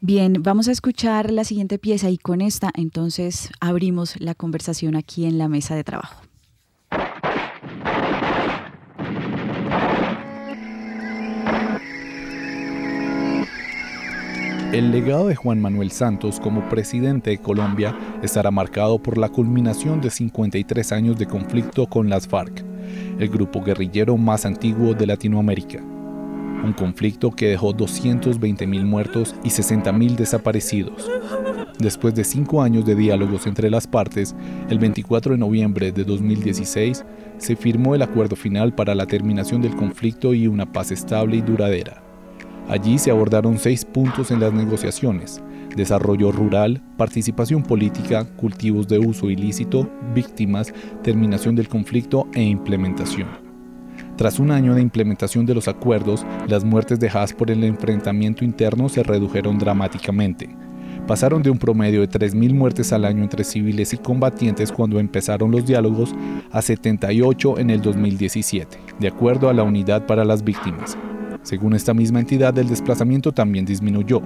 Bien, 0.00 0.42
vamos 0.42 0.68
a 0.68 0.72
escuchar 0.72 1.30
la 1.30 1.44
siguiente 1.44 1.78
pieza 1.78 2.10
y 2.10 2.18
con 2.18 2.42
esta 2.42 2.70
entonces 2.74 3.48
abrimos 3.60 4.20
la 4.20 4.34
conversación 4.34 4.96
aquí 4.96 5.24
en 5.24 5.38
la 5.38 5.48
mesa 5.48 5.74
de 5.74 5.84
trabajo. 5.84 6.20
El 14.74 14.90
legado 14.90 15.28
de 15.28 15.36
Juan 15.36 15.62
Manuel 15.62 15.92
Santos 15.92 16.40
como 16.40 16.68
presidente 16.68 17.30
de 17.30 17.38
Colombia 17.38 17.96
estará 18.24 18.50
marcado 18.50 18.98
por 18.98 19.18
la 19.18 19.28
culminación 19.28 20.00
de 20.00 20.10
53 20.10 20.90
años 20.90 21.16
de 21.16 21.26
conflicto 21.26 21.86
con 21.86 22.10
las 22.10 22.26
FARC, 22.26 22.64
el 23.20 23.28
grupo 23.28 23.62
guerrillero 23.62 24.16
más 24.16 24.44
antiguo 24.44 24.92
de 24.92 25.06
Latinoamérica. 25.06 25.78
Un 25.78 26.72
conflicto 26.76 27.30
que 27.30 27.50
dejó 27.50 27.72
220.000 27.72 28.84
muertos 28.84 29.36
y 29.44 29.50
60.000 29.50 30.16
desaparecidos. 30.16 31.08
Después 31.78 32.16
de 32.16 32.24
cinco 32.24 32.60
años 32.60 32.84
de 32.84 32.96
diálogos 32.96 33.46
entre 33.46 33.70
las 33.70 33.86
partes, 33.86 34.34
el 34.68 34.80
24 34.80 35.34
de 35.34 35.38
noviembre 35.38 35.92
de 35.92 36.02
2016 36.02 37.04
se 37.38 37.54
firmó 37.54 37.94
el 37.94 38.02
acuerdo 38.02 38.34
final 38.34 38.74
para 38.74 38.96
la 38.96 39.06
terminación 39.06 39.62
del 39.62 39.76
conflicto 39.76 40.34
y 40.34 40.48
una 40.48 40.72
paz 40.72 40.90
estable 40.90 41.36
y 41.36 41.42
duradera. 41.42 42.03
Allí 42.68 42.98
se 42.98 43.10
abordaron 43.10 43.58
seis 43.58 43.84
puntos 43.84 44.30
en 44.30 44.40
las 44.40 44.52
negociaciones, 44.52 45.42
desarrollo 45.76 46.32
rural, 46.32 46.82
participación 46.96 47.62
política, 47.62 48.24
cultivos 48.36 48.88
de 48.88 48.98
uso 48.98 49.28
ilícito, 49.28 49.88
víctimas, 50.14 50.72
terminación 51.02 51.54
del 51.56 51.68
conflicto 51.68 52.26
e 52.32 52.42
implementación. 52.42 53.28
Tras 54.16 54.38
un 54.38 54.50
año 54.50 54.74
de 54.74 54.80
implementación 54.80 55.44
de 55.44 55.54
los 55.54 55.68
acuerdos, 55.68 56.24
las 56.46 56.64
muertes 56.64 57.00
dejadas 57.00 57.32
por 57.32 57.50
el 57.50 57.64
enfrentamiento 57.64 58.44
interno 58.44 58.88
se 58.88 59.02
redujeron 59.02 59.58
dramáticamente. 59.58 60.48
Pasaron 61.06 61.42
de 61.42 61.50
un 61.50 61.58
promedio 61.58 62.00
de 62.00 62.08
3.000 62.08 62.54
muertes 62.54 62.92
al 62.92 63.04
año 63.04 63.22
entre 63.22 63.44
civiles 63.44 63.92
y 63.92 63.98
combatientes 63.98 64.72
cuando 64.72 64.98
empezaron 64.98 65.50
los 65.50 65.66
diálogos 65.66 66.14
a 66.50 66.62
78 66.62 67.58
en 67.58 67.70
el 67.70 67.82
2017, 67.82 68.78
de 69.00 69.08
acuerdo 69.08 69.50
a 69.50 69.52
la 69.52 69.64
Unidad 69.64 70.06
para 70.06 70.24
las 70.24 70.44
Víctimas, 70.44 70.96
según 71.44 71.74
esta 71.74 71.92
misma 71.92 72.20
entidad, 72.20 72.58
el 72.58 72.68
desplazamiento 72.68 73.30
también 73.30 73.66
disminuyó. 73.66 74.22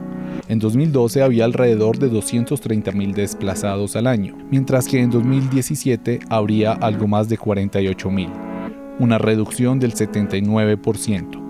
En 0.49 0.61
2012 0.61 1.21
había 1.21 1.45
alrededor 1.45 1.99
de 1.99 2.11
230.000 2.11 3.12
desplazados 3.12 3.97
al 3.97 4.07
año, 4.07 4.37
mientras 4.51 4.87
que 4.87 5.01
en 5.01 5.11
2017 5.11 6.21
habría 6.31 6.73
algo 6.73 7.09
más 7.09 7.29
de 7.29 7.37
48.000, 7.37 8.31
una 9.01 9.19
reducción 9.19 9.81
del 9.81 9.95
79%. 9.95 11.49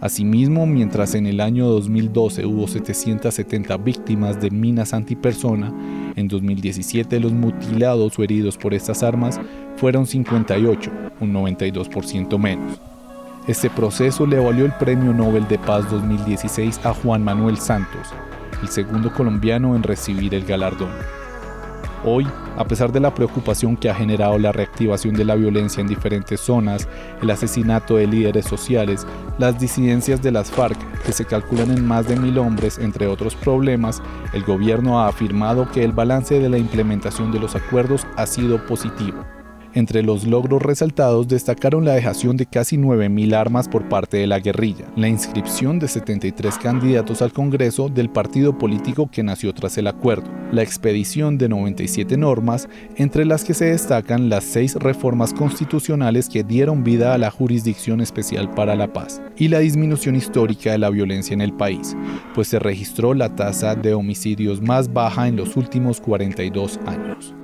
Asimismo, 0.00 0.66
mientras 0.66 1.14
en 1.14 1.26
el 1.26 1.40
año 1.40 1.66
2012 1.66 2.44
hubo 2.44 2.68
770 2.68 3.76
víctimas 3.78 4.38
de 4.38 4.50
minas 4.50 4.92
antipersona, 4.92 5.72
en 6.14 6.28
2017 6.28 7.18
los 7.20 7.32
mutilados 7.32 8.18
o 8.18 8.22
heridos 8.22 8.58
por 8.58 8.74
estas 8.74 9.02
armas 9.02 9.40
fueron 9.76 10.06
58, 10.06 10.90
un 11.20 11.32
92% 11.32 12.38
menos. 12.38 12.78
Este 13.48 13.70
proceso 13.70 14.26
le 14.26 14.38
valió 14.38 14.66
el 14.66 14.72
Premio 14.72 15.14
Nobel 15.14 15.48
de 15.48 15.58
Paz 15.58 15.90
2016 15.90 16.84
a 16.84 16.92
Juan 16.92 17.24
Manuel 17.24 17.56
Santos, 17.56 18.08
el 18.60 18.68
segundo 18.68 19.10
colombiano 19.10 19.74
en 19.74 19.82
recibir 19.82 20.34
el 20.34 20.44
galardón. 20.44 20.90
Hoy, 22.04 22.28
a 22.58 22.66
pesar 22.66 22.92
de 22.92 23.00
la 23.00 23.14
preocupación 23.14 23.74
que 23.74 23.88
ha 23.88 23.94
generado 23.94 24.38
la 24.38 24.52
reactivación 24.52 25.14
de 25.14 25.24
la 25.24 25.34
violencia 25.34 25.80
en 25.80 25.86
diferentes 25.86 26.40
zonas, 26.40 26.86
el 27.22 27.30
asesinato 27.30 27.96
de 27.96 28.06
líderes 28.06 28.44
sociales, 28.44 29.06
las 29.38 29.58
disidencias 29.58 30.20
de 30.20 30.30
las 30.30 30.50
FARC, 30.50 30.76
que 31.06 31.12
se 31.12 31.24
calculan 31.24 31.70
en 31.70 31.86
más 31.86 32.06
de 32.06 32.16
mil 32.16 32.36
hombres, 32.36 32.76
entre 32.76 33.06
otros 33.06 33.34
problemas, 33.34 34.02
el 34.34 34.44
gobierno 34.44 35.00
ha 35.00 35.08
afirmado 35.08 35.72
que 35.72 35.82
el 35.84 35.92
balance 35.92 36.38
de 36.38 36.50
la 36.50 36.58
implementación 36.58 37.32
de 37.32 37.40
los 37.40 37.56
acuerdos 37.56 38.06
ha 38.18 38.26
sido 38.26 38.66
positivo. 38.66 39.24
Entre 39.74 40.02
los 40.02 40.26
logros 40.26 40.62
resaltados 40.62 41.28
destacaron 41.28 41.84
la 41.84 41.92
dejación 41.92 42.36
de 42.36 42.46
casi 42.46 42.78
9.000 42.78 43.34
armas 43.34 43.68
por 43.68 43.88
parte 43.88 44.16
de 44.16 44.26
la 44.26 44.40
guerrilla, 44.40 44.86
la 44.96 45.08
inscripción 45.08 45.78
de 45.78 45.88
73 45.88 46.56
candidatos 46.58 47.20
al 47.20 47.32
Congreso 47.32 47.90
del 47.90 48.08
partido 48.08 48.56
político 48.56 49.10
que 49.10 49.22
nació 49.22 49.52
tras 49.52 49.76
el 49.76 49.86
acuerdo, 49.86 50.30
la 50.52 50.62
expedición 50.62 51.36
de 51.36 51.50
97 51.50 52.16
normas, 52.16 52.68
entre 52.96 53.26
las 53.26 53.44
que 53.44 53.52
se 53.52 53.66
destacan 53.66 54.30
las 54.30 54.44
seis 54.44 54.74
reformas 54.74 55.34
constitucionales 55.34 56.28
que 56.28 56.44
dieron 56.44 56.82
vida 56.82 57.12
a 57.12 57.18
la 57.18 57.30
Jurisdicción 57.30 58.00
Especial 58.00 58.50
para 58.50 58.74
la 58.74 58.92
Paz, 58.92 59.20
y 59.36 59.48
la 59.48 59.58
disminución 59.58 60.16
histórica 60.16 60.72
de 60.72 60.78
la 60.78 60.90
violencia 60.90 61.34
en 61.34 61.42
el 61.42 61.52
país, 61.52 61.94
pues 62.34 62.48
se 62.48 62.58
registró 62.58 63.12
la 63.12 63.36
tasa 63.36 63.74
de 63.74 63.92
homicidios 63.92 64.62
más 64.62 64.92
baja 64.92 65.28
en 65.28 65.36
los 65.36 65.56
últimos 65.56 66.00
42 66.00 66.80
años. 66.86 67.34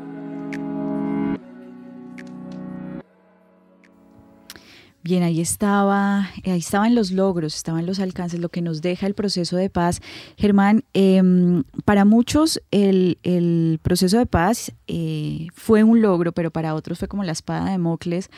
Bien, 5.07 5.23
ahí 5.23 5.43
estaba, 5.43 6.31
ahí 6.47 6.59
estaban 6.59 6.95
los 6.95 7.11
logros, 7.11 7.55
estaban 7.55 7.85
los 7.85 8.01
alcances, 8.01 8.41
lo 8.41 8.49
que 8.49 8.63
nos 8.63 8.81
deja 8.81 9.07
el 9.07 9.13
proceso 9.13 9.55
de 9.55 9.69
paz. 9.69 10.01
Germán, 10.39 10.83
eh, 10.95 11.23
para 11.85 12.07
muchos 12.07 12.63
el, 12.71 13.19
el, 13.23 13.81
proceso 13.83 14.17
de 14.17 14.25
paz 14.25 14.73
eh, 14.87 15.49
fue 15.53 15.85
un 15.85 16.01
logro, 16.01 16.33
pero 16.33 16.51
para 16.51 16.75
otros 16.75 16.99
fue 17.01 17.07
como 17.07 17.23
la 17.23 17.33
espada 17.33 17.71
de 17.71 17.77
Mocles 17.77 18.31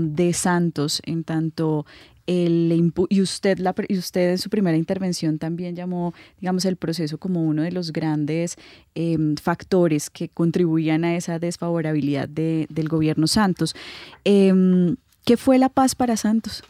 de 0.00 0.32
Santos, 0.32 1.02
en 1.04 1.24
tanto 1.24 1.84
el, 2.26 2.90
y 3.10 3.20
usted, 3.20 3.58
la, 3.58 3.74
y 3.86 3.98
usted 3.98 4.30
en 4.30 4.38
su 4.38 4.48
primera 4.48 4.78
intervención 4.78 5.38
también 5.38 5.76
llamó, 5.76 6.14
digamos, 6.40 6.64
el 6.64 6.76
proceso 6.76 7.18
como 7.18 7.42
uno 7.42 7.60
de 7.60 7.70
los 7.70 7.92
grandes 7.92 8.56
eh, 8.94 9.18
factores 9.42 10.08
que 10.08 10.30
contribuían 10.30 11.04
a 11.04 11.16
esa 11.16 11.38
desfavorabilidad 11.38 12.30
de, 12.30 12.66
del 12.70 12.88
gobierno 12.88 13.26
Santos. 13.26 13.76
Eh, 14.24 14.94
¿Qué 15.24 15.36
fue 15.36 15.58
la 15.58 15.68
paz 15.68 15.94
para 15.94 16.16
Santos? 16.16 16.64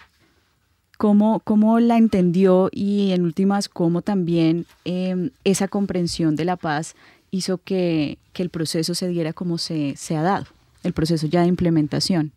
¿Cómo, 0.99 1.41
cómo 1.41 1.81
la 1.81 1.97
entendió 1.97 2.69
y 2.71 3.13
en 3.13 3.25
últimas 3.25 3.69
cómo 3.69 4.03
también 4.03 4.67
eh, 4.85 5.31
esa 5.45 5.69
comprensión 5.69 6.37
de 6.37 6.45
la 6.45 6.57
paz 6.57 6.95
hizo 7.31 7.59
que, 7.59 8.19
que 8.33 8.43
el 8.43 8.51
proceso 8.51 8.95
se 8.95 9.09
diera 9.09 9.33
como 9.33 9.59
se, 9.59 9.97
se, 9.97 10.17
ha 10.17 10.23
dado, 10.23 10.47
el 10.85 10.93
proceso 10.93 11.27
ya 11.27 11.41
de 11.41 11.49
implementación? 11.49 12.33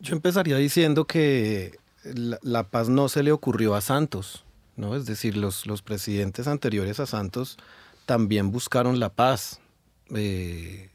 Yo 0.00 0.14
empezaría 0.14 0.56
diciendo 0.56 1.06
que 1.06 1.78
la, 2.02 2.38
la 2.42 2.64
paz 2.64 2.88
no 2.88 3.08
se 3.08 3.22
le 3.22 3.32
ocurrió 3.32 3.74
a 3.74 3.80
Santos, 3.80 4.44
¿no? 4.76 4.94
Es 4.94 5.06
decir, 5.06 5.36
los, 5.36 5.66
los 5.66 5.80
presidentes 5.82 6.46
anteriores 6.48 7.00
a 7.00 7.06
Santos 7.06 7.56
también 8.04 8.50
buscaron 8.50 9.00
la 9.00 9.10
paz. 9.10 9.60
Eh, 10.14 10.90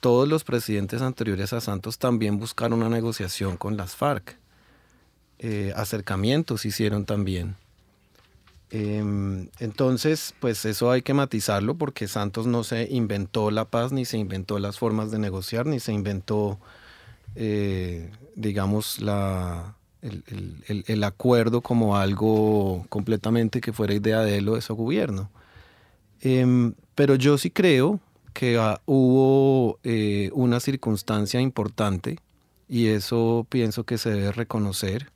todos 0.00 0.26
los 0.28 0.44
presidentes 0.44 1.02
anteriores 1.02 1.52
a 1.52 1.60
Santos 1.60 1.98
también 1.98 2.38
buscaron 2.38 2.80
una 2.80 2.88
negociación 2.88 3.56
con 3.56 3.76
las 3.76 3.94
FARC. 3.94 4.38
Eh, 5.38 5.72
acercamientos 5.76 6.64
hicieron 6.64 7.04
también. 7.04 7.56
Eh, 8.70 9.48
entonces, 9.58 10.34
pues 10.40 10.64
eso 10.64 10.90
hay 10.90 11.02
que 11.02 11.14
matizarlo 11.14 11.74
porque 11.74 12.08
Santos 12.08 12.46
no 12.46 12.62
se 12.64 12.88
inventó 12.90 13.50
la 13.50 13.64
paz, 13.64 13.92
ni 13.92 14.04
se 14.04 14.18
inventó 14.18 14.58
las 14.58 14.78
formas 14.78 15.10
de 15.10 15.18
negociar, 15.18 15.66
ni 15.66 15.80
se 15.80 15.92
inventó, 15.92 16.58
eh, 17.34 18.10
digamos, 18.36 19.00
la, 19.00 19.74
el, 20.02 20.22
el, 20.66 20.84
el, 20.86 21.04
acuerdo 21.04 21.62
como 21.62 21.96
algo 21.96 22.86
completamente 22.88 23.60
que 23.60 23.72
fuera 23.72 23.94
idea 23.94 24.20
de 24.20 24.38
él 24.38 24.48
o 24.48 24.54
de 24.54 24.62
su 24.62 24.74
gobierno. 24.74 25.30
Em, 26.20 26.74
pero 26.94 27.14
yo 27.16 27.38
sí 27.38 27.50
creo 27.50 27.98
que 28.40 28.58
uh, 28.58 28.78
hubo 28.86 29.78
eh, 29.84 30.30
una 30.32 30.60
circunstancia 30.60 31.42
importante 31.42 32.16
y 32.70 32.86
eso 32.86 33.46
pienso 33.50 33.84
que 33.84 33.98
se 33.98 34.12
debe 34.12 34.32
reconocer. 34.32 35.12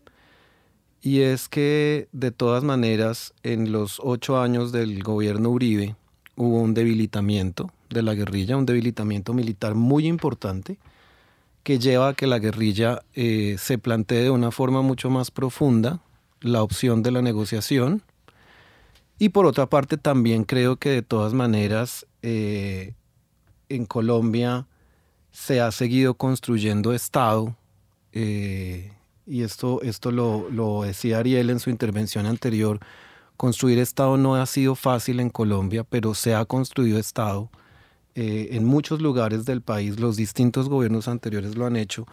Y 1.00 1.22
es 1.22 1.48
que 1.48 2.06
de 2.12 2.32
todas 2.32 2.64
maneras 2.64 3.32
en 3.42 3.72
los 3.72 3.98
ocho 4.04 4.38
años 4.42 4.72
del 4.72 5.02
gobierno 5.02 5.48
Uribe 5.48 5.96
hubo 6.36 6.60
un 6.60 6.74
debilitamiento 6.74 7.72
de 7.88 8.02
la 8.02 8.12
guerrilla, 8.12 8.58
un 8.58 8.66
debilitamiento 8.66 9.32
militar 9.32 9.74
muy 9.74 10.06
importante 10.06 10.76
que 11.62 11.78
lleva 11.78 12.08
a 12.08 12.14
que 12.14 12.26
la 12.26 12.38
guerrilla 12.38 13.00
eh, 13.14 13.56
se 13.58 13.78
plantee 13.78 14.24
de 14.24 14.30
una 14.30 14.50
forma 14.50 14.82
mucho 14.82 15.08
más 15.08 15.30
profunda 15.30 16.02
la 16.42 16.62
opción 16.62 17.02
de 17.02 17.10
la 17.10 17.22
negociación. 17.22 18.02
Y 19.18 19.30
por 19.30 19.46
otra 19.46 19.64
parte 19.64 19.96
también 19.96 20.44
creo 20.44 20.76
que 20.76 20.90
de 20.90 21.00
todas 21.00 21.32
maneras 21.32 22.06
eh, 22.20 22.92
en 23.68 23.86
Colombia 23.86 24.66
se 25.30 25.60
ha 25.60 25.72
seguido 25.72 26.14
construyendo 26.14 26.92
Estado, 26.92 27.56
eh, 28.12 28.92
y 29.26 29.42
esto, 29.42 29.82
esto 29.82 30.12
lo, 30.12 30.48
lo, 30.50 30.82
decía 30.82 31.18
Ariel 31.18 31.50
en 31.50 31.58
su 31.58 31.70
intervención 31.70 32.26
anterior, 32.26 32.78
construir 33.36 33.78
Estado 33.78 34.16
no 34.16 34.36
ha 34.36 34.46
sido 34.46 34.74
fácil 34.74 35.20
en 35.20 35.30
Colombia, 35.30 35.84
pero 35.84 36.14
se 36.14 36.34
ha 36.34 36.44
construido 36.44 36.98
Estado. 36.98 37.50
Eh, 38.16 38.50
en 38.52 38.64
muchos 38.64 39.02
lugares 39.02 39.44
del 39.44 39.60
país 39.60 39.98
los 39.98 40.16
distintos 40.16 40.68
gobiernos 40.68 41.08
anteriores 41.08 41.56
lo 41.56 41.66
han 41.66 41.74
hecho 41.74 42.06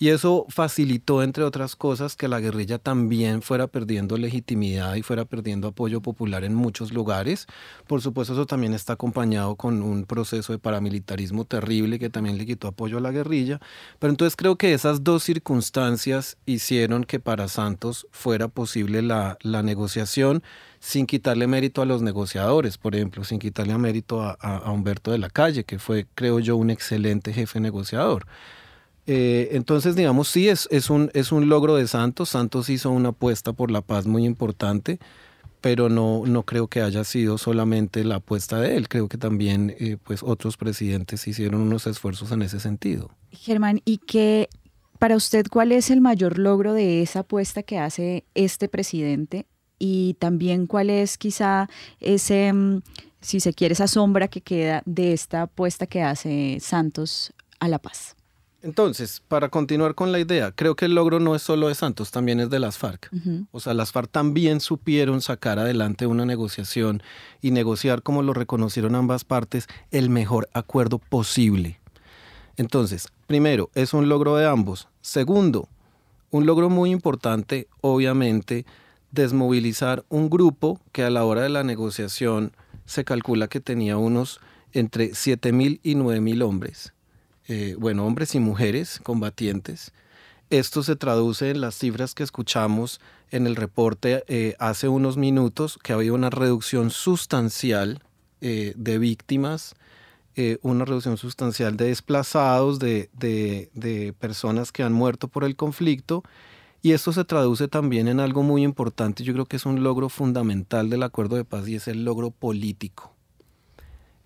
Y 0.00 0.10
eso 0.10 0.46
facilitó, 0.48 1.24
entre 1.24 1.42
otras 1.42 1.74
cosas, 1.74 2.14
que 2.14 2.28
la 2.28 2.38
guerrilla 2.38 2.78
también 2.78 3.42
fuera 3.42 3.66
perdiendo 3.66 4.16
legitimidad 4.16 4.94
y 4.94 5.02
fuera 5.02 5.24
perdiendo 5.24 5.68
apoyo 5.68 6.00
popular 6.00 6.44
en 6.44 6.54
muchos 6.54 6.92
lugares. 6.92 7.46
Por 7.88 8.00
supuesto, 8.00 8.34
eso 8.34 8.46
también 8.46 8.74
está 8.74 8.92
acompañado 8.92 9.56
con 9.56 9.82
un 9.82 10.04
proceso 10.04 10.52
de 10.52 10.60
paramilitarismo 10.60 11.44
terrible 11.44 11.98
que 11.98 12.10
también 12.10 12.38
le 12.38 12.46
quitó 12.46 12.68
apoyo 12.68 12.98
a 12.98 13.00
la 13.00 13.10
guerrilla. 13.10 13.60
Pero 13.98 14.12
entonces 14.12 14.36
creo 14.36 14.56
que 14.56 14.72
esas 14.72 15.02
dos 15.02 15.24
circunstancias 15.24 16.36
hicieron 16.46 17.02
que 17.02 17.18
para 17.18 17.48
Santos 17.48 18.06
fuera 18.12 18.46
posible 18.46 19.02
la, 19.02 19.36
la 19.42 19.64
negociación 19.64 20.44
sin 20.78 21.06
quitarle 21.06 21.48
mérito 21.48 21.82
a 21.82 21.86
los 21.86 22.02
negociadores, 22.02 22.78
por 22.78 22.94
ejemplo, 22.94 23.24
sin 23.24 23.40
quitarle 23.40 23.76
mérito 23.78 24.22
a, 24.22 24.38
a, 24.40 24.58
a 24.58 24.70
Humberto 24.70 25.10
de 25.10 25.18
la 25.18 25.28
Calle, 25.28 25.64
que 25.64 25.80
fue, 25.80 26.06
creo 26.14 26.38
yo, 26.38 26.56
un 26.56 26.70
excelente 26.70 27.32
jefe 27.32 27.58
negociador. 27.58 28.26
Eh, 29.10 29.56
entonces, 29.56 29.96
digamos, 29.96 30.28
sí, 30.28 30.50
es, 30.50 30.66
un, 30.90 31.10
es 31.14 31.32
un 31.32 31.48
logro 31.48 31.76
de 31.76 31.88
Santos. 31.88 32.28
Santos 32.28 32.68
hizo 32.68 32.90
una 32.90 33.08
apuesta 33.08 33.54
por 33.54 33.70
la 33.70 33.80
paz 33.80 34.06
muy 34.06 34.26
importante, 34.26 34.98
pero 35.62 35.88
no, 35.88 36.24
no 36.26 36.42
creo 36.42 36.68
que 36.68 36.82
haya 36.82 37.02
sido 37.04 37.38
solamente 37.38 38.04
la 38.04 38.16
apuesta 38.16 38.60
de 38.60 38.76
él. 38.76 38.86
Creo 38.86 39.08
que 39.08 39.16
también 39.16 39.74
eh, 39.80 39.96
pues 40.04 40.22
otros 40.22 40.58
presidentes 40.58 41.26
hicieron 41.26 41.62
unos 41.62 41.86
esfuerzos 41.86 42.32
en 42.32 42.42
ese 42.42 42.60
sentido. 42.60 43.10
Germán, 43.30 43.80
¿y 43.86 43.96
qué, 43.96 44.50
para 44.98 45.16
usted, 45.16 45.46
cuál 45.50 45.72
es 45.72 45.88
el 45.88 46.02
mayor 46.02 46.38
logro 46.38 46.74
de 46.74 47.00
esa 47.00 47.20
apuesta 47.20 47.62
que 47.62 47.78
hace 47.78 48.26
este 48.34 48.68
presidente? 48.68 49.46
Y 49.78 50.16
también 50.18 50.66
cuál 50.66 50.90
es 50.90 51.16
quizá 51.16 51.70
ese, 51.98 52.52
mm, 52.52 52.82
si 53.22 53.40
se 53.40 53.54
quiere, 53.54 53.72
esa 53.72 53.88
sombra 53.88 54.28
que 54.28 54.42
queda 54.42 54.82
de 54.84 55.14
esta 55.14 55.42
apuesta 55.42 55.86
que 55.86 56.02
hace 56.02 56.58
Santos 56.60 57.32
a 57.58 57.68
la 57.68 57.78
paz. 57.78 58.17
Entonces, 58.68 59.22
para 59.26 59.48
continuar 59.48 59.94
con 59.94 60.12
la 60.12 60.18
idea, 60.18 60.52
creo 60.52 60.76
que 60.76 60.84
el 60.84 60.94
logro 60.94 61.20
no 61.20 61.34
es 61.34 61.40
solo 61.40 61.68
de 61.68 61.74
Santos, 61.74 62.10
también 62.10 62.38
es 62.38 62.50
de 62.50 62.58
las 62.58 62.76
FARC. 62.76 63.08
Uh 63.10 63.16
-huh. 63.16 63.46
O 63.50 63.60
sea, 63.60 63.72
las 63.72 63.92
FARC 63.92 64.10
también 64.10 64.60
supieron 64.60 65.22
sacar 65.22 65.58
adelante 65.58 66.06
una 66.06 66.26
negociación 66.26 67.02
y 67.40 67.50
negociar, 67.50 68.02
como 68.02 68.20
lo 68.22 68.34
reconocieron 68.34 68.94
ambas 68.94 69.24
partes, 69.24 69.68
el 69.90 70.10
mejor 70.10 70.50
acuerdo 70.52 70.98
posible. 70.98 71.80
Entonces, 72.58 73.08
primero, 73.26 73.70
es 73.74 73.94
un 73.94 74.10
logro 74.10 74.36
de 74.36 74.46
ambos. 74.46 74.88
Segundo, 75.00 75.70
un 76.30 76.44
logro 76.44 76.68
muy 76.68 76.90
importante, 76.90 77.68
obviamente, 77.80 78.66
desmovilizar 79.12 80.04
un 80.10 80.28
grupo 80.28 80.78
que 80.92 81.04
a 81.04 81.08
la 81.08 81.24
hora 81.24 81.40
de 81.40 81.48
la 81.48 81.64
negociación 81.64 82.52
se 82.84 83.04
calcula 83.04 83.48
que 83.48 83.60
tenía 83.60 83.96
unos 83.96 84.40
entre 84.72 85.14
7 85.14 85.52
mil 85.52 85.80
y 85.82 85.94
9 85.94 86.20
mil 86.20 86.42
hombres 86.42 86.92
eh, 87.48 87.74
bueno, 87.78 88.06
hombres 88.06 88.34
y 88.34 88.40
mujeres 88.40 89.00
combatientes. 89.02 89.92
Esto 90.50 90.82
se 90.82 90.96
traduce 90.96 91.50
en 91.50 91.60
las 91.60 91.74
cifras 91.74 92.14
que 92.14 92.22
escuchamos 92.22 93.00
en 93.30 93.46
el 93.46 93.54
reporte 93.54 94.24
eh, 94.28 94.54
hace 94.58 94.88
unos 94.88 95.18
minutos, 95.18 95.78
que 95.82 95.92
había 95.92 96.14
una 96.14 96.30
reducción 96.30 96.90
sustancial 96.90 98.02
eh, 98.40 98.72
de 98.76 98.98
víctimas, 98.98 99.74
eh, 100.36 100.58
una 100.62 100.86
reducción 100.86 101.18
sustancial 101.18 101.76
de 101.76 101.86
desplazados, 101.86 102.78
de, 102.78 103.10
de, 103.12 103.70
de 103.74 104.14
personas 104.14 104.72
que 104.72 104.82
han 104.82 104.94
muerto 104.94 105.28
por 105.28 105.44
el 105.44 105.54
conflicto. 105.54 106.22
Y 106.80 106.92
esto 106.92 107.12
se 107.12 107.24
traduce 107.24 107.68
también 107.68 108.08
en 108.08 108.20
algo 108.20 108.42
muy 108.42 108.62
importante, 108.62 109.24
yo 109.24 109.34
creo 109.34 109.46
que 109.46 109.56
es 109.56 109.66
un 109.66 109.82
logro 109.82 110.08
fundamental 110.08 110.88
del 110.88 111.02
acuerdo 111.02 111.36
de 111.36 111.44
paz 111.44 111.68
y 111.68 111.74
es 111.74 111.88
el 111.88 112.04
logro 112.04 112.30
político. 112.30 113.12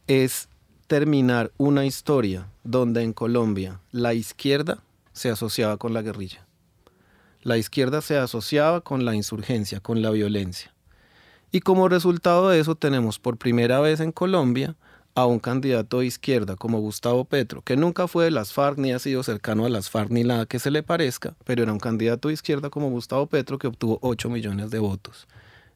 Es 0.06 0.48
terminar 0.92 1.52
una 1.56 1.86
historia 1.86 2.50
donde 2.64 3.02
en 3.02 3.14
Colombia 3.14 3.80
la 3.92 4.12
izquierda 4.12 4.82
se 5.14 5.30
asociaba 5.30 5.78
con 5.78 5.94
la 5.94 6.02
guerrilla. 6.02 6.46
La 7.40 7.56
izquierda 7.56 8.02
se 8.02 8.18
asociaba 8.18 8.82
con 8.82 9.06
la 9.06 9.14
insurgencia, 9.14 9.80
con 9.80 10.02
la 10.02 10.10
violencia. 10.10 10.74
Y 11.50 11.60
como 11.60 11.88
resultado 11.88 12.50
de 12.50 12.60
eso 12.60 12.74
tenemos 12.74 13.18
por 13.18 13.38
primera 13.38 13.80
vez 13.80 14.00
en 14.00 14.12
Colombia 14.12 14.76
a 15.14 15.24
un 15.24 15.38
candidato 15.38 16.00
de 16.00 16.06
izquierda 16.08 16.56
como 16.56 16.80
Gustavo 16.80 17.24
Petro, 17.24 17.62
que 17.62 17.78
nunca 17.78 18.06
fue 18.06 18.26
de 18.26 18.30
las 18.30 18.52
FARC 18.52 18.76
ni 18.76 18.92
ha 18.92 18.98
sido 18.98 19.22
cercano 19.22 19.64
a 19.64 19.70
las 19.70 19.88
FARC 19.88 20.10
ni 20.10 20.24
nada 20.24 20.44
que 20.44 20.58
se 20.58 20.70
le 20.70 20.82
parezca, 20.82 21.34
pero 21.46 21.62
era 21.62 21.72
un 21.72 21.80
candidato 21.80 22.28
de 22.28 22.34
izquierda 22.34 22.68
como 22.68 22.90
Gustavo 22.90 23.28
Petro 23.28 23.56
que 23.56 23.68
obtuvo 23.68 23.98
8 24.02 24.28
millones 24.28 24.70
de 24.70 24.78
votos 24.78 25.26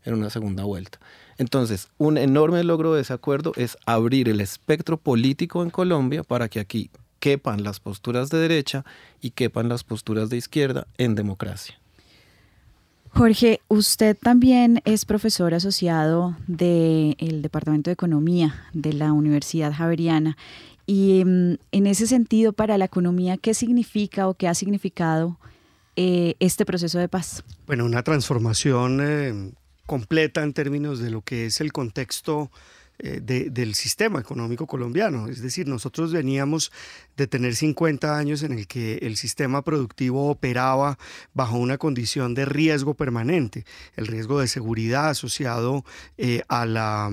en 0.06 0.14
una 0.14 0.30
segunda 0.30 0.64
vuelta. 0.64 0.98
Entonces, 1.38 1.88
un 1.98 2.16
enorme 2.16 2.64
logro 2.64 2.94
de 2.94 3.02
ese 3.02 3.12
acuerdo 3.12 3.52
es 3.56 3.76
abrir 3.84 4.28
el 4.28 4.40
espectro 4.40 4.96
político 4.96 5.62
en 5.62 5.70
Colombia 5.70 6.22
para 6.22 6.48
que 6.48 6.60
aquí 6.60 6.90
quepan 7.18 7.62
las 7.64 7.80
posturas 7.80 8.30
de 8.30 8.38
derecha 8.38 8.84
y 9.20 9.30
quepan 9.30 9.68
las 9.68 9.84
posturas 9.84 10.30
de 10.30 10.36
izquierda 10.36 10.86
en 10.96 11.14
democracia. 11.14 11.78
Jorge, 13.10 13.60
usted 13.68 14.16
también 14.16 14.82
es 14.84 15.06
profesor 15.06 15.54
asociado 15.54 16.36
del 16.46 17.40
Departamento 17.40 17.88
de 17.88 17.94
Economía 17.94 18.66
de 18.74 18.92
la 18.92 19.12
Universidad 19.12 19.72
Javeriana. 19.72 20.36
Y 20.86 21.20
en 21.20 21.58
ese 21.72 22.06
sentido, 22.06 22.52
para 22.52 22.78
la 22.78 22.84
economía, 22.84 23.38
¿qué 23.38 23.54
significa 23.54 24.28
o 24.28 24.34
qué 24.34 24.48
ha 24.48 24.54
significado 24.54 25.38
eh, 25.96 26.34
este 26.40 26.66
proceso 26.66 26.98
de 26.98 27.08
paz? 27.08 27.42
Bueno, 27.66 27.86
una 27.86 28.02
transformación 28.02 29.00
eh, 29.02 29.52
completa 29.86 30.42
en 30.42 30.52
términos 30.52 30.98
de 30.98 31.10
lo 31.10 31.22
que 31.22 31.46
es 31.46 31.60
el 31.60 31.72
contexto 31.72 32.50
eh, 32.98 33.20
de, 33.22 33.50
del 33.50 33.74
sistema 33.74 34.20
económico 34.20 34.66
colombiano. 34.66 35.28
Es 35.28 35.42
decir, 35.42 35.68
nosotros 35.68 36.12
veníamos 36.12 36.72
de 37.18 37.26
tener 37.26 37.54
50 37.54 38.16
años 38.16 38.42
en 38.42 38.52
el 38.52 38.66
que 38.66 38.94
el 39.02 39.18
sistema 39.18 39.60
productivo 39.60 40.30
operaba 40.30 40.98
bajo 41.34 41.58
una 41.58 41.76
condición 41.76 42.32
de 42.32 42.46
riesgo 42.46 42.94
permanente, 42.94 43.66
el 43.96 44.06
riesgo 44.06 44.40
de 44.40 44.48
seguridad 44.48 45.10
asociado 45.10 45.84
eh, 46.16 46.42
a 46.48 46.64
la 46.64 47.10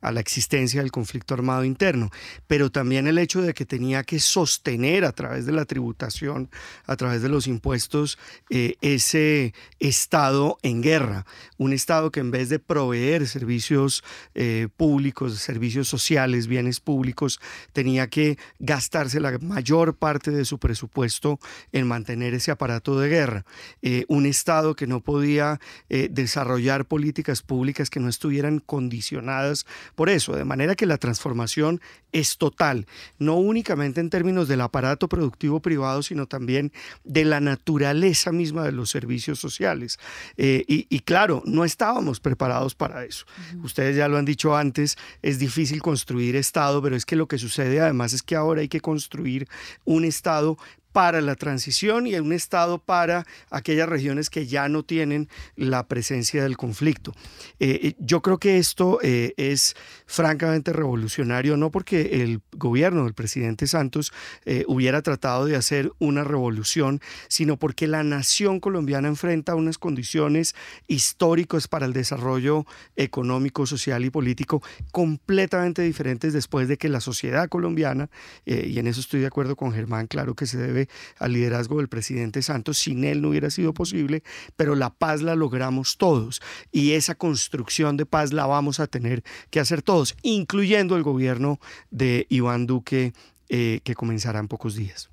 a 0.00 0.12
la 0.12 0.20
existencia 0.20 0.80
del 0.80 0.92
conflicto 0.92 1.34
armado 1.34 1.64
interno, 1.64 2.10
pero 2.46 2.70
también 2.70 3.06
el 3.06 3.18
hecho 3.18 3.42
de 3.42 3.54
que 3.54 3.64
tenía 3.64 4.04
que 4.04 4.20
sostener 4.20 5.04
a 5.04 5.12
través 5.12 5.46
de 5.46 5.52
la 5.52 5.64
tributación, 5.64 6.50
a 6.86 6.96
través 6.96 7.22
de 7.22 7.28
los 7.28 7.46
impuestos, 7.46 8.18
eh, 8.50 8.74
ese 8.80 9.54
Estado 9.80 10.58
en 10.62 10.82
guerra, 10.82 11.26
un 11.56 11.72
Estado 11.72 12.10
que 12.10 12.20
en 12.20 12.30
vez 12.30 12.48
de 12.48 12.58
proveer 12.58 13.26
servicios 13.26 14.04
eh, 14.34 14.68
públicos, 14.76 15.38
servicios 15.38 15.88
sociales, 15.88 16.46
bienes 16.46 16.80
públicos, 16.80 17.40
tenía 17.72 18.08
que 18.08 18.38
gastarse 18.58 19.20
la 19.20 19.38
mayor 19.38 19.96
parte 19.96 20.30
de 20.30 20.44
su 20.44 20.58
presupuesto 20.58 21.38
en 21.72 21.86
mantener 21.86 22.34
ese 22.34 22.50
aparato 22.50 22.98
de 22.98 23.08
guerra, 23.08 23.44
eh, 23.82 24.04
un 24.08 24.26
Estado 24.26 24.74
que 24.74 24.86
no 24.86 25.00
podía 25.00 25.60
desarrollar 25.88 26.84
políticas 26.84 27.42
públicas 27.42 27.90
que 27.90 28.00
no 28.00 28.08
estuvieran 28.08 28.58
condicionadas 28.60 29.66
por 29.98 30.10
eso, 30.10 30.36
de 30.36 30.44
manera 30.44 30.76
que 30.76 30.86
la 30.86 30.96
transformación 30.96 31.80
es 32.12 32.38
total, 32.38 32.86
no 33.18 33.34
únicamente 33.34 34.00
en 34.00 34.10
términos 34.10 34.46
del 34.46 34.60
aparato 34.60 35.08
productivo 35.08 35.58
privado, 35.58 36.04
sino 36.04 36.28
también 36.28 36.72
de 37.02 37.24
la 37.24 37.40
naturaleza 37.40 38.30
misma 38.30 38.62
de 38.62 38.70
los 38.70 38.90
servicios 38.90 39.40
sociales. 39.40 39.98
Eh, 40.36 40.64
y, 40.68 40.86
y, 40.88 41.00
claro, 41.00 41.42
no 41.46 41.64
estábamos 41.64 42.20
preparados 42.20 42.76
para 42.76 43.04
eso. 43.04 43.24
Uh 43.26 43.56
-huh. 43.56 43.64
Ustedes 43.64 43.96
ya 43.96 44.06
lo 44.06 44.18
han 44.18 44.24
dicho 44.24 44.56
antes, 44.56 44.96
es 45.20 45.40
difícil 45.40 45.82
construir 45.82 46.36
Estado, 46.36 46.80
pero 46.80 46.94
es 46.94 47.04
que 47.04 47.16
lo 47.16 47.26
que 47.26 47.36
sucede 47.36 47.80
además 47.80 48.12
es 48.12 48.22
que 48.22 48.36
ahora 48.36 48.60
hay 48.60 48.68
que 48.68 48.80
construir 48.80 49.48
un 49.84 50.04
Estado 50.04 50.58
para 50.92 51.20
la 51.20 51.34
transición 51.34 52.06
y 52.06 52.14
un 52.14 52.32
Estado 52.32 52.78
para 52.78 53.26
aquellas 53.50 53.88
regiones 53.88 54.30
que 54.30 54.46
ya 54.46 54.68
no 54.68 54.82
tienen 54.82 55.28
la 55.56 55.86
presencia 55.86 56.42
del 56.42 56.56
conflicto. 56.56 57.12
Eh, 57.60 57.94
yo 57.98 58.22
creo 58.22 58.38
que 58.38 58.58
esto 58.58 58.98
eh, 59.02 59.34
es 59.36 59.74
francamente 60.06 60.72
revolucionario, 60.72 61.56
no 61.56 61.70
porque 61.70 62.22
el 62.22 62.40
gobierno 62.52 63.04
del 63.04 63.14
presidente 63.14 63.66
Santos 63.66 64.12
eh, 64.44 64.64
hubiera 64.66 65.02
tratado 65.02 65.46
de 65.46 65.56
hacer 65.56 65.92
una 65.98 66.24
revolución, 66.24 67.00
sino 67.28 67.58
porque 67.58 67.86
la 67.86 68.02
nación 68.02 68.60
colombiana 68.60 69.08
enfrenta 69.08 69.54
unas 69.54 69.78
condiciones 69.78 70.54
históricas 70.86 71.68
para 71.68 71.86
el 71.86 71.92
desarrollo 71.92 72.66
económico, 72.96 73.66
social 73.66 74.04
y 74.04 74.10
político 74.10 74.62
completamente 74.92 75.82
diferentes 75.82 76.32
después 76.32 76.68
de 76.68 76.76
que 76.76 76.88
la 76.88 77.00
sociedad 77.00 77.48
colombiana, 77.48 78.10
y 78.44 78.78
en 78.78 78.86
eso 78.86 79.00
estoy 79.00 79.20
de 79.20 79.26
acuerdo 79.26 79.56
con 79.56 79.72
Germán, 79.72 80.06
claro 80.06 80.34
que 80.34 80.46
se 80.46 80.58
debe 80.58 80.77
al 81.18 81.32
liderazgo 81.32 81.78
del 81.78 81.88
presidente 81.88 82.42
Santos. 82.42 82.78
Sin 82.78 83.04
él 83.04 83.22
no 83.22 83.30
hubiera 83.30 83.50
sido 83.50 83.74
posible, 83.74 84.22
pero 84.56 84.74
la 84.74 84.90
paz 84.90 85.22
la 85.22 85.34
logramos 85.34 85.96
todos 85.96 86.40
y 86.70 86.92
esa 86.92 87.14
construcción 87.14 87.96
de 87.96 88.06
paz 88.06 88.32
la 88.32 88.46
vamos 88.46 88.78
a 88.78 88.86
tener 88.86 89.24
que 89.50 89.60
hacer 89.60 89.82
todos, 89.82 90.16
incluyendo 90.22 90.96
el 90.96 91.02
gobierno 91.02 91.58
de 91.90 92.26
Iván 92.28 92.66
Duque 92.66 93.12
eh, 93.48 93.80
que 93.82 93.94
comenzará 93.94 94.38
en 94.38 94.48
pocos 94.48 94.74
días. 94.76 95.10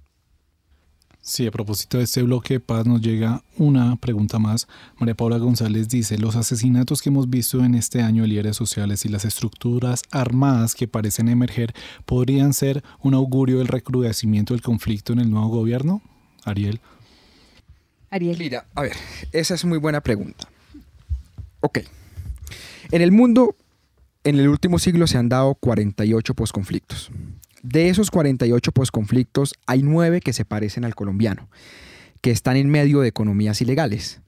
Sí, 1.27 1.47
a 1.47 1.51
propósito 1.51 1.97
de 1.97 2.03
este 2.03 2.21
bloque 2.21 2.53
de 2.53 2.59
paz 2.59 2.85
nos 2.85 3.01
llega 3.01 3.41
una 3.57 3.95
pregunta 3.95 4.37
más. 4.37 4.67
María 4.99 5.15
Paula 5.15 5.39
González 5.39 5.89
dice, 5.89 6.19
los 6.19 6.35
asesinatos 6.35 7.01
que 7.01 7.09
hemos 7.09 7.31
visto 7.31 7.65
en 7.65 7.73
este 7.73 8.03
año 8.03 8.21
de 8.21 8.27
líderes 8.27 8.55
sociales 8.55 9.05
y 9.05 9.09
las 9.09 9.25
estructuras 9.25 10.03
armadas 10.11 10.75
que 10.75 10.87
parecen 10.87 11.27
emerger 11.27 11.73
podrían 12.05 12.53
ser 12.53 12.83
un 13.01 13.15
augurio 13.15 13.57
del 13.57 13.69
recrudecimiento 13.69 14.53
del 14.53 14.61
conflicto 14.61 15.13
en 15.13 15.19
el 15.19 15.31
nuevo 15.31 15.47
gobierno. 15.47 16.03
Ariel. 16.43 16.79
Ariel. 18.11 18.37
Mira, 18.37 18.67
a 18.75 18.83
ver, 18.83 18.93
esa 19.31 19.55
es 19.55 19.65
muy 19.65 19.79
buena 19.79 20.01
pregunta. 20.01 20.47
Ok. 21.61 21.79
En 22.91 23.01
el 23.01 23.11
mundo, 23.11 23.55
en 24.23 24.37
el 24.37 24.47
último 24.47 24.77
siglo 24.77 25.07
se 25.07 25.17
han 25.17 25.29
dado 25.29 25.55
48 25.55 26.35
posconflictos. 26.35 27.09
De 27.67 27.89
esos 27.89 28.11
48 28.11 28.71
posconflictos, 28.71 29.55
hay 29.65 29.81
nueve 29.81 30.21
que 30.21 30.33
se 30.33 30.45
parecen 30.45 30.85
al 30.85 30.93
colombiano, 30.93 31.49
que 32.21 32.29
están 32.29 32.57
en 32.57 32.69
medio 32.69 32.99
de 32.99 33.07
economías 33.07 33.59
ilegales. 33.59 34.21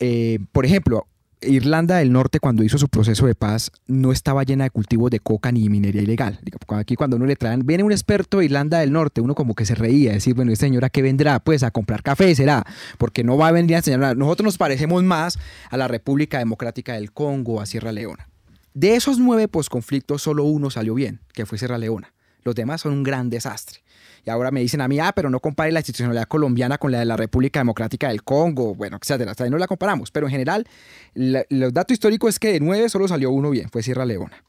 Eh, 0.00 0.40
por 0.50 0.66
ejemplo, 0.66 1.06
Irlanda 1.40 1.98
del 1.98 2.10
Norte 2.10 2.40
cuando 2.40 2.64
hizo 2.64 2.76
su 2.76 2.88
proceso 2.88 3.26
de 3.26 3.36
paz 3.36 3.70
no 3.86 4.10
estaba 4.10 4.42
llena 4.42 4.64
de 4.64 4.70
cultivos 4.70 5.08
de 5.12 5.20
coca 5.20 5.52
ni 5.52 5.68
minería 5.68 6.02
ilegal. 6.02 6.40
Aquí 6.70 6.96
cuando 6.96 7.14
uno 7.14 7.26
le 7.26 7.36
traen, 7.36 7.64
viene 7.64 7.84
un 7.84 7.92
experto 7.92 8.38
de 8.38 8.46
Irlanda 8.46 8.80
del 8.80 8.90
Norte, 8.90 9.20
uno 9.20 9.36
como 9.36 9.54
que 9.54 9.64
se 9.64 9.76
reía, 9.76 10.14
decir, 10.14 10.34
bueno, 10.34 10.50
¿esta 10.50 10.66
señora 10.66 10.90
qué 10.90 11.00
vendrá? 11.00 11.38
Pues 11.38 11.62
a 11.62 11.70
comprar 11.70 12.02
café 12.02 12.34
será, 12.34 12.64
porque 12.98 13.22
no 13.22 13.36
va 13.36 13.48
a 13.48 13.52
venir 13.52 13.76
a 13.76 13.78
enseñar. 13.78 14.16
Nosotros 14.16 14.44
nos 14.44 14.58
parecemos 14.58 15.04
más 15.04 15.38
a 15.70 15.76
la 15.76 15.86
República 15.86 16.38
Democrática 16.38 16.94
del 16.94 17.12
Congo, 17.12 17.60
a 17.60 17.66
Sierra 17.66 17.92
Leona. 17.92 18.28
De 18.74 18.96
esos 18.96 19.20
nueve 19.20 19.46
posconflictos, 19.46 20.22
solo 20.22 20.42
uno 20.42 20.70
salió 20.70 20.94
bien, 20.94 21.20
que 21.32 21.46
fue 21.46 21.56
Sierra 21.56 21.78
Leona. 21.78 22.12
Los 22.44 22.54
demás 22.54 22.80
son 22.80 22.92
un 22.92 23.02
gran 23.02 23.30
desastre. 23.30 23.80
Y 24.24 24.30
ahora 24.30 24.50
me 24.50 24.60
dicen 24.60 24.80
a 24.80 24.88
mí, 24.88 24.98
ah, 25.00 25.12
pero 25.14 25.30
no 25.30 25.40
compare 25.40 25.72
la 25.72 25.80
institucionalidad 25.80 26.26
colombiana 26.26 26.78
con 26.78 26.92
la 26.92 26.98
de 26.98 27.04
la 27.04 27.16
República 27.16 27.60
Democrática 27.60 28.08
del 28.08 28.22
Congo, 28.22 28.74
bueno, 28.74 28.98
etcétera. 29.00 29.30
Hasta 29.30 29.44
ahí 29.44 29.50
no 29.50 29.58
la 29.58 29.66
comparamos. 29.66 30.10
Pero 30.10 30.26
en 30.26 30.32
general, 30.32 30.66
los 31.14 31.72
datos 31.72 31.94
históricos 31.94 32.34
es 32.34 32.38
que 32.38 32.52
de 32.52 32.60
nueve 32.60 32.88
solo 32.88 33.08
salió 33.08 33.30
uno 33.30 33.50
bien, 33.50 33.68
fue 33.70 33.82
Sierra 33.82 34.04
Leona. 34.04 34.44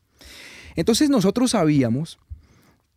Entonces 0.76 1.10
nosotros 1.10 1.52
sabíamos 1.52 2.20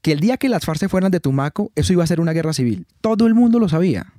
que 0.03 0.13
el 0.13 0.21
día 0.21 0.37
que 0.37 0.49
las 0.49 0.65
FARC 0.65 0.89
fueran 0.89 1.11
de 1.11 1.21
Tumaco, 1.21 1.71
eso 1.77 1.93
iba 1.93 2.05
a 2.05 2.07
ser 2.07 2.21
una 2.21 2.33
guerra 2.33 2.53
civil. 2.53 2.87
Todo 3.01 3.27
el 3.27 3.35
mundo 3.35 3.59
lo 3.59 3.69
sabía. 3.69 4.13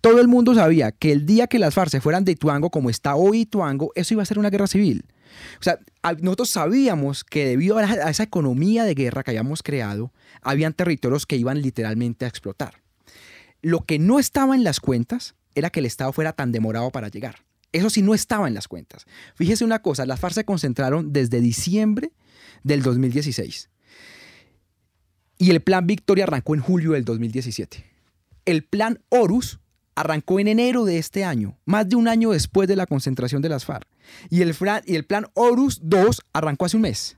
Todo 0.00 0.20
el 0.20 0.28
mundo 0.28 0.54
sabía 0.54 0.92
que 0.92 1.12
el 1.12 1.26
día 1.26 1.46
que 1.46 1.58
las 1.58 1.74
FARC 1.74 2.00
fueran 2.00 2.24
de 2.24 2.32
Ituango, 2.32 2.70
como 2.70 2.90
está 2.90 3.14
hoy 3.14 3.40
Ituango, 3.40 3.92
eso 3.94 4.14
iba 4.14 4.22
a 4.22 4.26
ser 4.26 4.38
una 4.38 4.50
guerra 4.50 4.66
civil. 4.66 5.04
O 5.60 5.62
sea, 5.62 5.78
nosotros 6.20 6.50
sabíamos 6.50 7.24
que 7.24 7.46
debido 7.46 7.78
a 7.78 8.10
esa 8.10 8.22
economía 8.22 8.84
de 8.84 8.94
guerra 8.94 9.22
que 9.22 9.30
habíamos 9.30 9.62
creado, 9.62 10.12
habían 10.42 10.72
territorios 10.72 11.26
que 11.26 11.36
iban 11.36 11.62
literalmente 11.62 12.24
a 12.24 12.28
explotar. 12.28 12.82
Lo 13.62 13.84
que 13.84 13.98
no 13.98 14.18
estaba 14.18 14.54
en 14.54 14.64
las 14.64 14.80
cuentas 14.80 15.34
era 15.54 15.70
que 15.70 15.80
el 15.80 15.86
Estado 15.86 16.12
fuera 16.12 16.32
tan 16.32 16.52
demorado 16.52 16.90
para 16.90 17.08
llegar. 17.08 17.44
Eso 17.72 17.90
sí 17.90 18.02
no 18.02 18.14
estaba 18.14 18.48
en 18.48 18.54
las 18.54 18.68
cuentas. 18.68 19.04
Fíjese 19.34 19.64
una 19.64 19.80
cosa, 19.80 20.06
las 20.06 20.20
FARC 20.20 20.34
se 20.34 20.44
concentraron 20.44 21.12
desde 21.12 21.40
diciembre 21.40 22.12
del 22.62 22.82
2016. 22.82 23.68
Y 25.38 25.50
el 25.50 25.60
plan 25.60 25.86
Victoria 25.86 26.24
arrancó 26.24 26.54
en 26.54 26.60
julio 26.60 26.92
del 26.92 27.04
2017. 27.04 27.84
El 28.44 28.64
plan 28.64 29.00
Horus 29.08 29.60
arrancó 29.94 30.40
en 30.40 30.48
enero 30.48 30.84
de 30.84 30.98
este 30.98 31.24
año, 31.24 31.58
más 31.64 31.88
de 31.88 31.96
un 31.96 32.08
año 32.08 32.30
después 32.30 32.68
de 32.68 32.76
la 32.76 32.86
concentración 32.86 33.42
de 33.42 33.48
las 33.48 33.64
FARC. 33.64 33.86
Y 34.30 34.42
el, 34.42 34.54
y 34.86 34.94
el 34.94 35.04
plan 35.04 35.26
Horus 35.34 35.80
2 35.82 36.22
arrancó 36.32 36.64
hace 36.64 36.76
un 36.76 36.82
mes. 36.82 37.16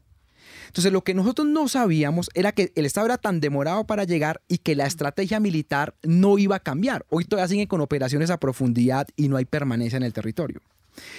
Entonces, 0.71 0.93
lo 0.93 1.03
que 1.03 1.15
nosotros 1.15 1.49
no 1.49 1.67
sabíamos 1.67 2.31
era 2.33 2.53
que 2.53 2.73
el 2.77 2.87
Estado 2.87 3.07
era 3.07 3.19
tan 3.19 3.41
demorado 3.41 3.85
para 3.87 4.05
llegar 4.05 4.41
y 4.47 4.59
que 4.59 4.77
la 4.77 4.87
estrategia 4.87 5.41
militar 5.41 5.95
no 6.05 6.39
iba 6.39 6.57
a 6.57 6.61
cambiar. 6.61 7.05
Hoy 7.11 7.25
todavía 7.25 7.49
siguen 7.49 7.67
con 7.67 7.81
operaciones 7.81 8.31
a 8.31 8.39
profundidad 8.39 9.09
y 9.17 9.29
no 9.29 9.37
hay 9.37 9.47
permanencia 9.47 9.97
en 9.97 10.05
el 10.05 10.13
territorio. 10.13 10.61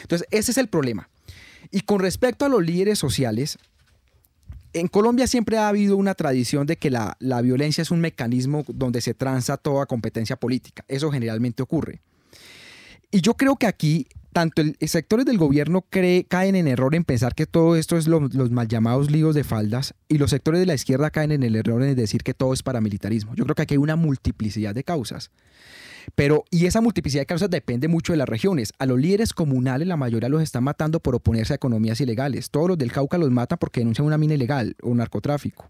Entonces, 0.04 0.26
ese 0.32 0.52
es 0.52 0.58
el 0.58 0.70
problema. 0.70 1.10
Y 1.70 1.82
con 1.82 2.00
respecto 2.00 2.46
a 2.46 2.50
los 2.50 2.64
líderes 2.64 2.98
sociales, 2.98 3.58
en 4.72 4.88
Colombia 4.88 5.28
siempre 5.28 5.58
ha 5.58 5.68
habido 5.68 5.98
una 5.98 6.16
tradición 6.16 6.66
de 6.66 6.78
que 6.78 6.90
la, 6.90 7.18
la, 7.20 7.42
violencia 7.42 7.82
es 7.82 7.92
un 7.92 8.00
mecanismo 8.00 8.64
donde 8.70 9.02
se 9.02 9.14
tranza 9.14 9.58
toda 9.58 9.86
competencia 9.86 10.38
política. 10.38 10.86
Eso 10.88 11.12
generalmente 11.12 11.62
ocurre. 11.62 12.00
Y 13.12 13.22
yo 13.22 13.36
creo 13.36 13.58
que 13.58 13.68
aquí 13.68 14.08
tanto 14.32 14.62
el, 14.62 14.78
sectores 14.88 15.26
del 15.26 15.38
gobierno 15.38 15.86
cree, 15.90 16.24
caen 16.24 16.56
en 16.56 16.68
error 16.68 16.96
en 16.96 17.04
pensar 17.04 17.36
que 17.36 17.46
todo 17.46 17.76
esto 17.76 17.98
es 17.98 18.08
los 18.08 18.52
mal 18.52 18.68
llamados 18.68 19.12
líos 19.12 19.36
de 19.36 19.44
faldas 19.44 19.94
y 20.08 20.18
los 20.18 20.30
sectores 20.30 20.60
de 20.60 20.66
la 20.66 20.74
izquierda 20.74 21.10
caen 21.10 21.32
en 21.32 21.44
el 21.44 21.56
error 21.56 21.84
en 21.84 21.96
decir 21.96 22.24
que 22.24 22.34
todo 22.34 22.54
es 22.54 22.64
paramilitarismo. 22.64 23.36
Yo 23.36 23.44
creo 23.44 23.56
que 23.56 23.64
aquí 23.64 23.74
hay 23.74 23.80
una 23.80 23.96
multiplicidad 23.96 24.74
de 24.74 24.84
causas. 24.84 25.32
Pero, 26.16 26.46
y 26.50 26.66
esa 26.66 26.82
multiplicidad 26.82 27.22
de 27.22 27.28
causas 27.28 27.50
depende 27.50 27.88
mucho 27.88 28.14
de 28.14 28.18
las 28.18 28.28
regiones. 28.28 28.74
A 28.80 28.86
los 28.86 29.00
líderes 29.00 29.34
comunales 29.34 29.88
la 29.88 29.98
mayoría 29.98 30.30
los 30.30 30.42
están 30.42 30.64
matando 30.64 31.00
por 31.00 31.14
oponerse 31.14 31.54
a 31.54 31.58
economías 31.58 32.02
ilegales. 32.02 32.50
Todos 32.50 32.70
los 32.70 32.78
del 32.78 32.92
Cauca 32.92 33.18
los 33.18 33.30
matan 33.30 33.60
porque 33.60 33.82
denuncian 33.82 34.08
una 34.08 34.18
mina 34.18 34.34
ilegal 34.34 34.76
o 34.82 34.96
narcotráfico. 34.96 35.70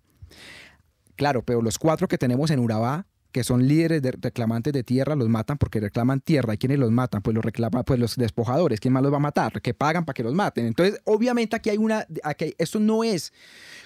Claro, 1.18 1.44
pero 1.44 1.62
los 1.62 1.78
cuatro 1.78 2.08
que 2.08 2.18
tenemos 2.18 2.50
en 2.50 2.60
Urabá 2.60 3.06
que 3.32 3.44
son 3.44 3.68
líderes 3.68 4.02
de 4.02 4.12
reclamantes 4.12 4.74
de 4.74 4.84
tierra, 4.84 5.16
los 5.16 5.30
matan 5.30 5.58
porque 5.58 5.80
reclaman 5.80 6.22
tierra. 6.22 6.54
¿Y 6.54 6.58
quiénes 6.58 6.80
los 6.80 6.92
matan? 6.92 7.22
Pues 7.22 7.34
los 7.36 7.44
reclaman, 7.44 7.84
pues 7.84 8.00
los 8.00 8.16
despojadores. 8.16 8.80
¿Quién 8.80 8.94
más 8.94 9.04
los 9.04 9.12
va 9.12 9.18
a 9.18 9.22
matar? 9.22 9.62
Que 9.62 9.74
pagan 9.74 10.06
para 10.06 10.14
que 10.14 10.24
los 10.24 10.34
maten. 10.34 10.66
Entonces, 10.66 11.00
obviamente 11.06 11.56
aquí 11.56 11.70
hay 11.70 11.78
una, 11.78 12.06
aquí, 12.24 12.54
esto 12.58 12.80
no 12.80 13.04
es 13.04 13.34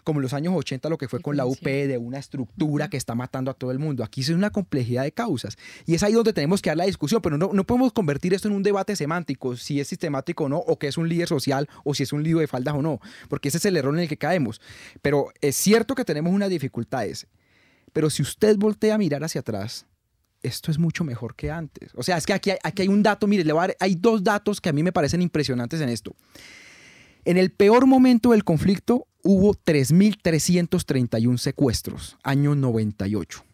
como 0.04 0.20
en 0.20 0.24
los 0.24 0.34
años 0.34 0.54
80 0.56 0.88
lo 0.90 0.98
que 0.98 1.08
fue 1.08 1.20
con 1.20 1.36
la 1.36 1.46
UP 1.46 1.64
de 1.64 1.98
una 1.98 2.20
estructura 2.20 2.90
que 2.90 2.98
está 2.98 3.16
matando 3.16 3.50
a 3.52 3.54
todo 3.54 3.72
el 3.72 3.80
mundo. 3.80 4.04
Aquí 4.04 4.22
es 4.22 4.30
una 4.30 4.52
complejidad 4.52 5.04
de 5.04 5.12
causas. 5.12 5.58
Y 5.86 5.96
es 5.96 6.04
ahí 6.04 6.14
donde 6.14 6.32
tenemos 6.34 6.62
que 6.62 6.70
dar 6.70 6.78
la 6.78 6.86
discusión, 6.86 7.22
pero 7.22 7.38
no, 7.38 7.52
no 7.54 7.64
podemos 7.66 7.92
convertir 7.92 8.34
esto 8.34 8.48
en 8.48 8.54
un 8.54 8.64
debate 8.64 8.96
semántico, 8.96 9.56
si 9.58 9.80
es 9.80 9.88
sistemático 9.88 10.46
o 10.46 10.50
no, 10.50 10.58
o 10.58 10.78
que 10.78 10.88
es 10.88 10.98
un 10.98 11.10
líder 11.10 11.28
social, 11.28 11.68
o 11.84 11.94
si 11.94 12.04
es 12.04 12.14
un 12.14 12.24
lío 12.24 12.40
de 12.40 12.48
faldas 12.48 12.76
o 12.76 12.82
no, 12.82 13.00
porque 13.30 13.50
ese 13.50 13.58
es 13.58 13.66
el 13.66 13.78
error 13.78 13.94
en 13.96 14.02
el 14.02 14.08
que 14.08 14.18
caemos. 14.18 14.62
Pero 15.02 15.32
es 15.42 15.56
cierto 15.56 15.96
que 15.96 16.06
tenemos 16.06 16.34
unas 16.34 16.50
dificultades. 16.50 17.28
Pero 17.96 18.10
si 18.10 18.22
usted 18.22 18.58
voltea 18.58 18.96
a 18.96 18.98
mirar 18.98 19.24
hacia 19.24 19.40
atrás, 19.40 19.86
esto 20.44 20.70
es 20.70 20.78
mucho 20.78 21.06
mejor 21.06 21.34
que 21.34 21.50
antes. 21.50 21.92
O 21.96 22.04
sea, 22.04 22.18
es 22.18 22.26
que 22.26 22.34
aquí 22.34 22.50
hay, 22.50 22.58
aquí 22.62 22.82
hay 22.82 22.88
un 22.90 23.02
dato, 23.02 23.26
mire, 23.26 23.46
le 23.46 23.54
voy 23.54 23.64
a 23.64 23.68
dar, 23.68 23.78
hay 23.80 23.96
dos 23.96 24.22
datos 24.22 24.60
que 24.60 24.68
a 24.68 24.74
mí 24.74 24.84
me 24.84 24.92
parecen 24.92 25.22
impresionantes 25.22 25.80
en 25.80 25.88
esto. 25.88 26.14
En 27.24 27.38
el 27.38 27.52
peor 27.52 27.88
momento 27.88 28.32
del 28.32 28.44
conflicto 28.44 29.08
hubo 29.24 29.54
3.331 29.54 31.38
secuestros, 31.38 32.18
año 32.22 32.54
98. 32.54 33.46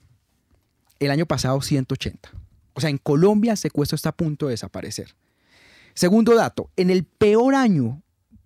El 0.98 1.12
año 1.12 1.28
pasado 1.28 1.62
180. 1.62 2.32
O 2.74 2.82
sea, 2.82 2.89
en 2.89 2.98
Colombia 2.98 3.52
el 3.52 3.60
secuestro 3.60 3.96
está 3.96 4.10
a 4.10 4.18
punto 4.18 4.48
de 4.48 4.54
desaparecer. 4.54 5.14
Segundo 5.94 6.34
dato, 6.34 6.72
en 6.78 6.89
el 6.89 7.04
peor 7.04 7.54
año 7.54 8.02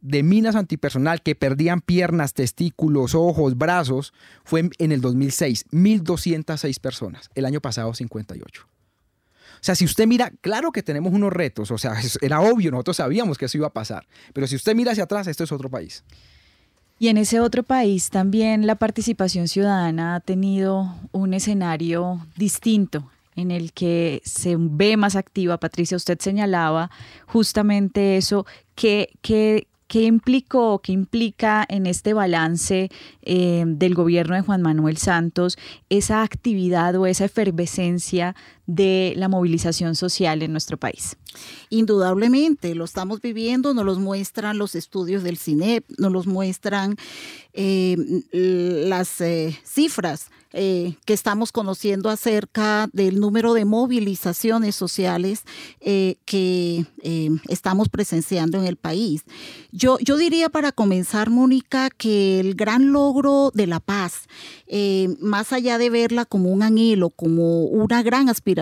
de 0.06 0.22
minas 0.22 0.56
antipersonal 0.56 1.22
que 1.22 1.34
perdían 1.34 1.82
piernas, 1.82 2.34
testículos, 2.34 3.16
ojos, 3.16 3.58
brazos, 3.58 4.14
fue 4.44 4.70
en 4.78 4.92
el 4.92 5.02
2006, 5.02 5.66
1.206 5.72 6.80
personas. 6.80 7.30
El 7.34 7.46
año 7.46 7.60
pasado, 7.60 7.94
58. 7.94 8.68
O 8.68 9.58
sea, 9.62 9.74
si 9.74 9.84
usted 9.84 10.06
mira, 10.06 10.32
claro 10.42 10.72
que 10.72 10.84
tenemos 10.84 11.12
unos 11.12 11.34
retos, 11.34 11.72
o 11.72 11.78
sea, 11.80 11.96
era 12.22 12.40
obvio, 12.40 12.70
nosotros 12.70 12.98
sabíamos 12.98 13.38
que 13.38 13.46
eso 13.46 13.58
iba 13.58 13.68
a 13.68 13.74
pasar, 13.74 14.06
pero 14.32 14.46
si 14.46 14.56
usted 14.56 14.76
mira 14.76 14.92
hacia 14.92 15.06
atrás, 15.06 15.26
esto 15.26 15.44
es 15.44 15.52
otro 15.52 15.70
país. 15.70 16.04
Y 17.00 17.08
en 17.08 17.18
ese 17.18 17.40
otro 17.40 17.64
país 17.64 18.10
también 18.12 18.68
la 18.68 18.76
participación 18.76 19.48
ciudadana 19.48 20.16
ha 20.16 20.20
tenido 20.20 20.96
un 21.12 21.34
escenario 21.34 22.26
distinto 22.38 23.10
en 23.36 23.52
el 23.52 23.74
que 23.74 24.22
se 24.24 24.56
ve 24.58 24.98
más 24.98 25.16
activa. 25.16 25.58
Patricia, 25.58 25.98
usted 25.98 26.20
señalaba 26.20 26.92
justamente 27.26 28.18
eso, 28.18 28.46
que 28.76 29.10
¿Qué 29.88 30.04
implicó, 30.04 30.82
qué 30.82 30.94
implica 30.94 31.64
en 31.70 31.86
este 31.86 32.14
balance 32.14 32.90
eh, 33.22 33.64
del 33.68 33.94
gobierno 33.94 34.36
de 34.36 34.42
Juan 34.42 34.64
Manuel 34.64 34.98
Santos 34.98 35.58
esa 35.90 36.24
actividad 36.24 36.96
o 36.96 37.06
esa 37.06 37.26
efervescencia 37.26 38.36
de 38.68 39.14
la 39.16 39.30
movilización 39.30 39.96
social 39.96 40.42
en 40.42 40.52
nuestro 40.52 40.78
país? 40.78 41.18
Indudablemente, 41.70 42.76
lo 42.76 42.86
estamos 42.86 43.22
viviendo, 43.22 43.74
nos 43.74 43.86
los 43.86 44.00
muestran 44.00 44.58
los 44.58 44.76
estudios 44.76 45.24
del 45.24 45.38
CINEP, 45.38 45.86
nos 45.98 46.12
los 46.12 46.28
muestran 46.28 46.96
eh, 47.58 47.96
las 48.32 49.22
eh, 49.22 49.58
cifras 49.64 50.30
eh, 50.52 50.96
que 51.06 51.14
estamos 51.14 51.52
conociendo 51.52 52.10
acerca 52.10 52.90
del 52.94 53.20
número 53.20 53.54
de 53.54 53.66
movilizaciones 53.66 54.76
sociales 54.76 55.44
que 56.26 56.86
estamos 57.48 57.90
presenciando 57.90 58.58
en 58.58 58.66
el 58.66 58.78
país. 58.78 59.24
Yo, 59.72 59.98
yo 60.00 60.18
diría 60.18 60.50
para 60.50 60.72
comenzar, 60.72 61.30
Mónica, 61.30 61.90
que 61.90 62.40
el 62.40 62.56
gran 62.56 62.92
logro 62.94 63.52
de 63.54 63.68
la 63.68 63.80
paz, 63.80 64.28
más 65.20 65.52
allá 65.52 65.78
de 65.78 65.90
verla 65.90 66.26
como 66.26 66.50
un 66.50 66.64
anhelo, 66.64 67.10
como 67.10 67.66
una 67.66 68.02
gran 68.02 68.30
aspiración, 68.30 68.55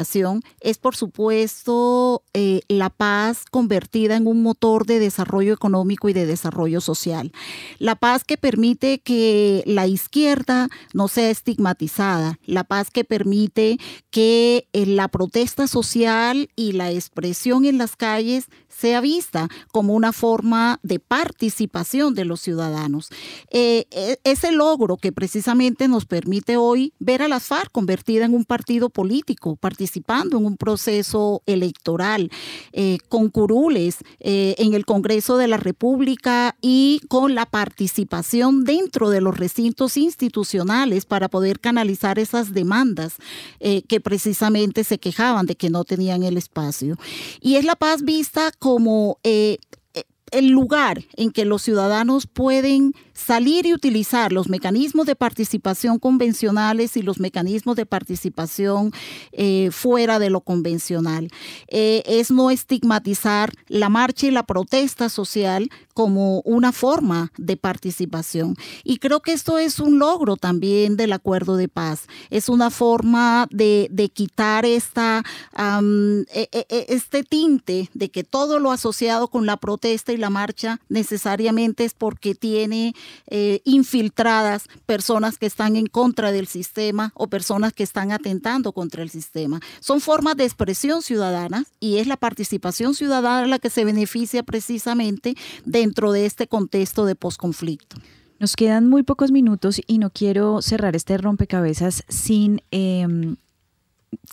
es 0.59 0.77
por 0.77 0.95
supuesto 0.95 2.22
eh, 2.34 2.61
la 2.67 2.89
paz 2.89 3.45
convertida 3.49 4.15
en 4.15 4.27
un 4.27 4.41
motor 4.41 4.86
de 4.86 4.99
desarrollo 4.99 5.53
económico 5.53 6.09
y 6.09 6.13
de 6.13 6.25
desarrollo 6.25 6.81
social. 6.81 7.31
La 7.79 7.95
paz 7.95 8.23
que 8.23 8.38
permite 8.38 8.99
que 8.99 9.63
la 9.65 9.88
izquierda 9.88 10.69
no 10.93 11.07
sea 11.07 11.29
estigmatizada, 11.29 12.39
la 12.45 12.63
paz 12.63 12.89
que 12.91 13.03
permite 13.03 13.77
que 14.09 14.67
eh, 14.73 14.86
la 14.86 15.07
protesta 15.07 15.67
social 15.67 16.49
y 16.55 16.73
la 16.73 16.91
expresión 16.91 17.65
en 17.65 17.77
las 17.77 17.95
calles 17.95 18.47
sea 18.84 19.01
vista 19.01 19.47
como 19.71 19.93
una 19.93 20.11
forma 20.11 20.79
de 20.84 20.99
participación 20.99 22.15
de 22.15 22.25
los 22.25 22.41
ciudadanos. 22.41 23.09
Eh, 23.51 23.86
eh, 23.91 24.17
ese 24.23 24.51
logro 24.51 24.97
que 24.97 25.11
precisamente 25.11 25.88
nos 25.88 26.05
permite 26.05 26.57
hoy 26.57 26.93
ver 26.99 27.21
a 27.21 27.27
las 27.27 27.43
FARC 27.43 27.71
convertida 27.71 28.25
en 28.25 28.34
un 28.34 28.45
partido 28.45 28.89
político, 28.89 29.55
participando 29.55 30.38
en 30.38 30.45
un 30.45 30.57
proceso 30.57 31.43
electoral, 31.45 32.22
eh, 32.71 32.97
con 33.09 33.30
curules 33.30 33.97
en 34.19 34.74
el 34.74 34.86
Congreso 34.86 35.38
de 35.38 35.47
la 35.47 35.57
República 35.57 36.55
y 36.61 37.01
con 37.07 37.36
la 37.36 37.45
participación 37.45 38.63
dentro 38.63 39.09
de 39.09 39.21
los 39.21 39.38
recintos 39.38 39.97
institucionales 39.97 41.05
para 41.05 41.30
poder 41.30 41.59
canalizar 41.59 42.19
esas 42.19 42.53
demandas 42.53 43.15
que 43.59 43.99
precisamente 44.01 44.84
se 44.84 44.97
quejaban 44.97 45.45
de 45.45 45.55
que 45.55 45.69
no 45.69 45.84
tenían 45.84 46.24
el 46.24 46.38
espacio. 46.38 46.97
Y 47.41 47.55
es 47.55 47.65
la 47.65 47.76
paz 47.76 48.03
vista 48.03 48.51
como 48.59 49.19
eh, 49.24 49.57
eh, 49.93 50.03
el 50.32 50.49
lugar 50.49 51.03
en 51.15 51.32
que 51.32 51.45
los 51.45 51.61
ciudadanos 51.61 52.28
pueden 52.28 52.93
salir 53.14 53.66
y 53.66 53.74
utilizar 53.74 54.32
los 54.32 54.49
mecanismos 54.49 55.05
de 55.05 55.16
participación 55.16 55.99
convencionales 55.99 56.97
y 56.97 57.01
los 57.01 57.20
mecanismos 57.20 57.76
de 57.76 57.86
participación 57.86 58.91
eh, 59.32 59.70
fuera 59.72 60.20
de 60.20 60.30
lo 60.30 60.41
convencional. 60.41 61.30
Eh, 61.68 62.03
es 62.05 62.32
no 62.32 62.49
estigmatizar 62.51 63.51
la 63.68 63.89
marcha 63.89 64.28
y 64.28 64.32
la 64.32 64.43
protesta 64.43 65.09
social 65.09 65.70
como 65.93 66.41
una 66.41 66.72
forma 66.72 67.32
de 67.38 67.55
participación. 67.55 68.55
Y 68.84 68.97
creo 68.97 69.22
que 69.22 69.34
esto 69.34 69.57
es 69.57 69.80
un 69.80 69.99
logro 69.99 70.38
también 70.38 70.97
del 70.97 71.14
acuerdo 71.14 71.55
de 71.55 71.68
paz. 71.68 72.07
Es 72.30 72.49
una 72.49 72.72
forma 72.72 73.47
de, 73.51 73.89
quitar 74.14 74.66
esta, 74.66 75.24
e, 75.55 76.49
e, 76.51 76.66
e, 76.70 76.86
este 76.89 77.24
tinte 77.24 77.89
de 77.93 78.09
que 78.09 78.24
todo 78.24 78.59
lo 78.59 78.72
asociado 78.72 79.28
con 79.28 79.45
la 79.45 79.57
protesta 79.57 80.11
y 80.14 80.18
la 80.18 80.30
marcha 80.30 80.80
necesariamente 80.89 81.86
es 81.86 81.93
porque 81.93 82.36
tiene 82.36 82.95
eh, 83.27 83.61
infiltradas 83.63 84.67
personas 84.85 85.37
que 85.37 85.45
están 85.45 85.75
en 85.75 85.87
contra 85.87 86.31
del 86.31 86.47
sistema 86.47 87.11
o 87.15 87.27
personas 87.27 87.73
que 87.73 87.83
están 87.83 88.11
atentando 88.11 88.73
contra 88.73 89.03
el 89.03 89.09
sistema. 89.09 89.59
Son 89.79 90.01
formas 90.01 90.35
de 90.37 90.45
expresión 90.45 91.01
ciudadana 91.01 91.65
y 91.79 91.97
es 91.97 92.07
la 92.07 92.17
participación 92.17 92.95
ciudadana 92.95 93.47
la 93.47 93.59
que 93.59 93.69
se 93.69 93.85
beneficia 93.85 94.43
precisamente 94.43 95.35
dentro 95.65 96.11
de 96.11 96.25
este 96.25 96.47
contexto 96.47 97.05
de 97.05 97.15
posconflicto. 97.15 97.97
Nos 98.39 98.55
quedan 98.55 98.89
muy 98.89 99.03
pocos 99.03 99.31
minutos 99.31 99.79
y 99.87 99.99
no 99.99 100.09
quiero 100.09 100.61
cerrar 100.61 100.95
este 100.95 101.17
rompecabezas 101.17 102.03
sin 102.09 102.61
em, 102.71 103.37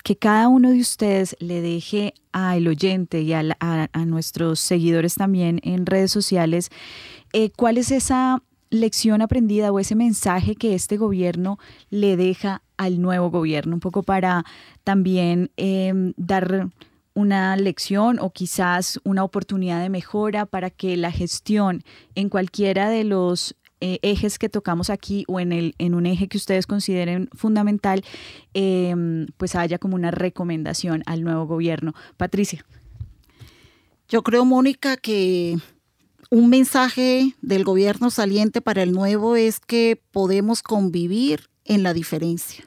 que 0.03 0.17
cada 0.17 0.49
uno 0.49 0.71
de 0.71 0.81
ustedes 0.81 1.37
le 1.39 1.61
deje 1.61 2.15
al 2.33 2.67
oyente 2.67 3.21
y 3.21 3.33
a, 3.33 3.45
nuestros 4.07 4.61
seguidores 4.61 5.15
también 5.15 5.61
en 5.63 5.87
redes 5.87 6.11
sociales 6.11 6.71
eh, 7.33 7.51
cuál 7.51 7.79
es 7.79 7.91
esa 7.91 8.43
lección 8.71 9.21
aprendida 9.21 9.73
o 9.73 9.79
ese 9.79 9.95
mensaje 9.95 10.55
que 10.55 10.75
este 10.75 10.97
gobierno 10.97 11.59
le 11.91 12.17
deja 12.17 12.63
al 12.77 13.01
nuevo 13.01 13.31
gobierno, 13.31 13.75
un 13.75 13.81
poco 13.81 14.03
para 14.03 14.45
también 14.85 15.51
em, 15.57 16.15
dar 16.17 16.71
una 17.15 17.57
lección 17.57 18.19
o 18.21 18.31
quizás 18.31 19.01
una 19.05 19.25
oportunidad 19.25 19.83
de 19.83 19.91
mejora 19.91 20.47
para 20.47 20.71
que 20.71 20.97
la 20.97 21.11
gestión 21.11 21.83
en 22.15 22.29
cualquiera 22.29 22.89
de 22.89 23.05
los 23.05 23.57
eh, 23.83 23.99
ejes 24.03 24.39
que 24.39 24.49
tocamos 24.49 24.91
aquí 24.91 25.25
o 25.27 25.41
en, 25.41 25.53
el, 25.53 25.75
en 25.79 25.95
un 25.95 26.07
eje 26.07 26.29
que 26.29 26.37
ustedes 26.37 26.67
consideren 26.67 27.29
fundamental, 27.33 28.05
em, 28.55 29.27
pues 29.37 29.55
haya 29.57 29.79
como 29.79 29.95
una 29.95 30.11
recomendación 30.11 31.03
al 31.07 31.25
nuevo 31.25 31.47
gobierno. 31.47 31.95
Patricia. 32.17 32.65
Yo 34.09 34.23
creo, 34.23 34.45
Mónica, 34.45 34.97
que 34.97 35.57
un 36.31 36.49
mensaje 36.49 37.35
del 37.43 37.65
gobierno 37.65 38.11
saliente 38.11 38.61
para 38.61 38.85
el 38.85 38.93
nuevo 38.93 39.35
es 39.35 39.59
que 39.59 40.01
podemos 40.13 40.63
convivir 40.63 41.51
en 41.65 41.83
la 41.83 41.93
diferencia, 41.93 42.65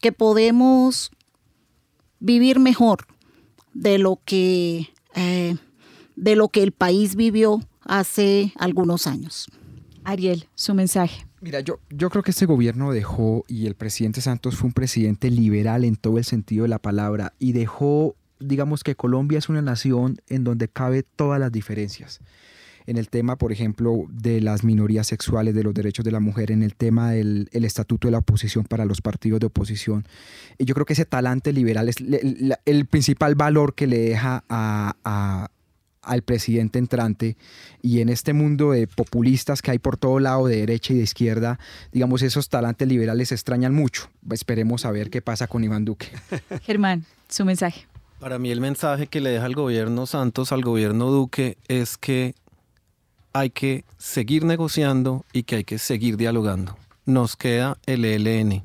que 0.00 0.12
podemos 0.12 1.10
vivir 2.20 2.60
mejor 2.60 3.06
de 3.74 3.98
lo 3.98 4.20
que, 4.24 4.88
eh, 5.14 5.56
de 6.14 6.36
lo 6.36 6.48
que 6.48 6.62
el 6.62 6.72
país 6.72 7.16
vivió 7.16 7.60
hace 7.82 8.52
algunos 8.56 9.08
años. 9.08 9.48
Ariel, 10.04 10.48
su 10.54 10.72
mensaje. 10.72 11.26
Mira, 11.40 11.60
yo, 11.60 11.80
yo 11.90 12.10
creo 12.10 12.22
que 12.22 12.30
este 12.30 12.46
gobierno 12.46 12.92
dejó, 12.92 13.44
y 13.48 13.66
el 13.66 13.74
presidente 13.74 14.20
Santos 14.20 14.56
fue 14.56 14.68
un 14.68 14.72
presidente 14.72 15.30
liberal 15.30 15.84
en 15.84 15.96
todo 15.96 16.18
el 16.18 16.24
sentido 16.24 16.62
de 16.62 16.68
la 16.68 16.78
palabra, 16.78 17.34
y 17.38 17.52
dejó, 17.52 18.16
digamos 18.38 18.84
que 18.84 18.94
Colombia 18.94 19.38
es 19.38 19.48
una 19.48 19.62
nación 19.62 20.20
en 20.28 20.44
donde 20.44 20.68
cabe 20.68 21.02
todas 21.02 21.38
las 21.38 21.52
diferencias 21.52 22.20
en 22.88 22.96
el 22.96 23.10
tema, 23.10 23.36
por 23.36 23.52
ejemplo, 23.52 24.06
de 24.08 24.40
las 24.40 24.64
minorías 24.64 25.06
sexuales, 25.06 25.54
de 25.54 25.62
los 25.62 25.74
derechos 25.74 26.06
de 26.06 26.10
la 26.10 26.20
mujer, 26.20 26.50
en 26.50 26.62
el 26.62 26.74
tema 26.74 27.10
del 27.10 27.46
estatuto 27.52 28.08
de 28.08 28.12
la 28.12 28.18
oposición 28.18 28.64
para 28.64 28.86
los 28.86 29.02
partidos 29.02 29.40
de 29.40 29.46
oposición. 29.46 30.08
Y 30.56 30.64
yo 30.64 30.74
creo 30.74 30.86
que 30.86 30.94
ese 30.94 31.04
talante 31.04 31.52
liberal 31.52 31.90
es 31.90 31.96
el, 31.98 32.86
principal 32.86 33.34
valor 33.34 33.74
que 33.74 33.86
le 33.86 33.98
deja 33.98 34.42
al 34.48 36.22
presidente 36.22 36.78
entrante 36.78 37.36
y 37.82 38.00
en 38.00 38.08
este 38.08 38.32
mundo 38.32 38.70
de 38.70 38.86
populistas 38.86 39.60
que 39.60 39.72
hay 39.72 39.78
por 39.78 39.98
todo 39.98 40.18
lado, 40.18 40.46
de 40.46 40.56
derecha 40.56 40.94
y 40.94 40.96
de 40.96 41.02
izquierda, 41.02 41.58
digamos, 41.92 42.22
esos 42.22 42.48
talantes 42.48 42.88
liberales 42.88 43.28
se 43.28 43.34
extrañan 43.34 43.74
mucho. 43.74 44.08
Esperemos 44.30 44.86
a 44.86 44.92
ver 44.92 45.10
qué 45.10 45.20
pasa 45.20 45.46
con 45.46 45.62
Iván 45.62 45.84
Duque. 45.84 46.06
Germán, 46.62 47.04
su 47.28 47.44
mensaje. 47.44 47.86
Para 48.18 48.38
mí 48.38 48.50
el 48.50 48.62
mensaje 48.62 49.08
que 49.08 49.20
le 49.20 49.28
deja 49.28 49.44
el 49.44 49.54
gobierno 49.54 50.06
Santos 50.06 50.52
al 50.52 50.62
gobierno 50.62 51.10
Duque 51.10 51.58
es 51.68 51.98
que 51.98 52.34
hay 53.32 53.50
que 53.50 53.84
seguir 53.98 54.44
negociando 54.44 55.24
y 55.32 55.42
que 55.42 55.56
hay 55.56 55.64
que 55.64 55.78
seguir 55.78 56.16
dialogando. 56.16 56.76
Nos 57.04 57.36
queda 57.36 57.78
el 57.86 58.04
ELN, 58.04 58.62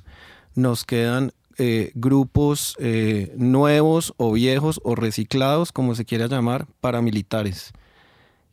nos 0.55 0.83
quedan 0.85 1.31
eh, 1.57 1.91
grupos 1.95 2.75
eh, 2.79 3.33
nuevos 3.37 4.13
o 4.17 4.31
viejos 4.31 4.79
o 4.83 4.95
reciclados, 4.95 5.71
como 5.71 5.95
se 5.95 6.05
quiera 6.05 6.27
llamar, 6.27 6.67
paramilitares. 6.81 7.71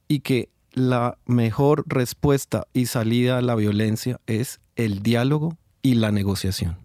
Y 0.09 0.21
que 0.21 0.49
la 0.73 1.19
mejor 1.27 1.85
respuesta 1.87 2.67
y 2.73 2.87
salida 2.87 3.39
a 3.39 3.43
la 3.43 3.55
violencia 3.55 4.21
es 4.27 4.61
el 4.77 5.03
diálogo 5.03 5.57
y 5.83 5.95
la 5.95 6.13
negociación 6.13 6.80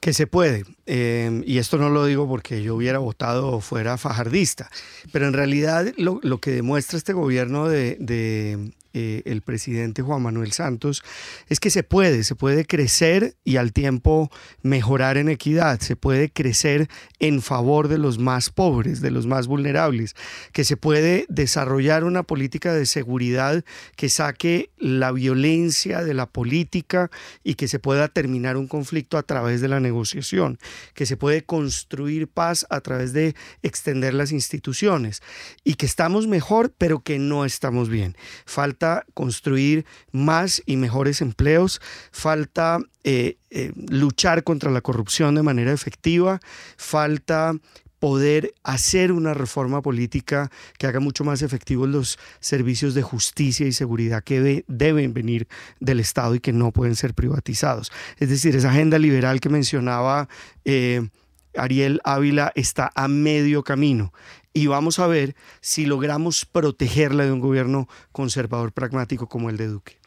que 0.00 0.14
se 0.14 0.26
puede. 0.26 0.64
Em, 0.86 1.42
y 1.46 1.58
esto 1.58 1.76
no 1.76 1.90
lo 1.90 2.06
digo 2.06 2.26
porque 2.26 2.62
yo 2.62 2.74
hubiera 2.74 2.98
votado 2.98 3.60
fuera 3.60 3.98
fajardista, 3.98 4.70
pero 5.12 5.26
en 5.26 5.34
realidad 5.34 5.92
lo, 5.96 6.20
que 6.38 6.52
demuestra 6.52 6.98
este 6.98 7.12
gobierno 7.12 7.68
de, 7.68 8.72
eh, 8.92 9.22
el 9.24 9.42
presidente 9.42 10.02
Juan 10.02 10.22
Manuel 10.22 10.50
Santos 10.50 11.04
es 11.48 11.60
que 11.60 11.70
se 11.70 11.84
puede, 11.84 12.24
se 12.24 12.34
puede 12.34 12.64
crecer 12.64 13.36
y 13.44 13.56
al 13.56 13.72
tiempo 13.72 14.30
mejorar 14.62 15.16
en 15.16 15.28
equidad, 15.28 15.78
se 15.78 15.94
puede 15.94 16.30
crecer 16.30 16.88
en 17.20 17.40
favor 17.40 17.86
de 17.86 17.98
los 17.98 18.18
más 18.18 18.50
pobres, 18.50 19.00
de 19.00 19.12
los 19.12 19.26
más 19.26 19.46
vulnerables, 19.46 20.16
que 20.52 20.64
se 20.64 20.76
puede 20.76 21.26
desarrollar 21.28 22.02
una 22.02 22.24
política 22.24 22.74
de 22.74 22.84
seguridad 22.84 23.64
que 23.94 24.08
saque 24.08 24.70
la 24.76 25.12
violencia 25.12 26.02
de 26.02 26.14
la 26.14 26.26
política 26.26 27.10
y 27.44 27.54
que 27.54 27.68
se 27.68 27.78
pueda 27.78 28.08
terminar 28.08 28.56
un 28.56 28.66
conflicto 28.66 29.18
a 29.18 29.22
través 29.22 29.60
de 29.60 29.68
la 29.68 29.78
negociación, 29.78 30.58
que 30.94 31.06
se 31.06 31.16
puede 31.16 31.44
construir 31.44 32.26
paz 32.26 32.66
a 32.70 32.80
través 32.80 33.12
de 33.12 33.36
extender 33.62 34.14
las 34.14 34.32
instituciones 34.32 35.22
y 35.62 35.74
que 35.74 35.86
estamos 35.86 36.26
mejor 36.26 36.74
pero 36.76 37.00
que 37.00 37.18
no 37.18 37.44
estamos 37.44 37.88
bien. 37.88 38.16
Falta 38.46 38.79
falta 38.80 39.04
construir 39.12 39.84
más 40.10 40.62
y 40.64 40.76
mejores 40.76 41.20
empleos, 41.20 41.80
falta 42.12 42.78
eh, 43.04 43.36
eh, 43.50 43.72
luchar 43.90 44.42
contra 44.42 44.70
la 44.70 44.80
corrupción 44.80 45.34
de 45.34 45.42
manera 45.42 45.72
efectiva, 45.72 46.40
falta 46.78 47.52
poder 47.98 48.54
hacer 48.62 49.12
una 49.12 49.34
reforma 49.34 49.82
política 49.82 50.50
que 50.78 50.86
haga 50.86 51.00
mucho 51.00 51.24
más 51.24 51.42
efectivos 51.42 51.90
los 51.90 52.18
servicios 52.40 52.94
de 52.94 53.02
justicia 53.02 53.66
y 53.66 53.72
seguridad 53.72 54.24
que 54.24 54.64
deben 54.66 55.12
venir 55.12 55.46
del 55.80 56.00
Estado 56.00 56.34
y 56.34 56.40
que 56.40 56.54
no 56.54 56.72
pueden 56.72 56.96
ser 56.96 57.12
privatizados. 57.12 57.92
Es 58.16 58.30
decir, 58.30 58.56
esa 58.56 58.70
agenda 58.70 58.98
liberal 58.98 59.40
que 59.40 59.50
mencionaba 59.50 60.26
eh, 60.64 61.06
Ariel 61.54 62.00
Ávila 62.04 62.52
está 62.54 62.90
a 62.94 63.08
medio 63.08 63.62
camino 63.62 64.12
y 64.52 64.66
vamos 64.66 64.98
a 64.98 65.06
ver 65.06 65.36
si 65.60 65.86
logramos 65.86 66.44
protegerla 66.44 67.24
de 67.24 67.32
un 67.32 67.40
gobierno 67.40 67.88
conservador 68.12 68.72
pragmático 68.72 69.28
como 69.28 69.50
el 69.50 69.56
de 69.56 69.68
Duque. 69.68 70.00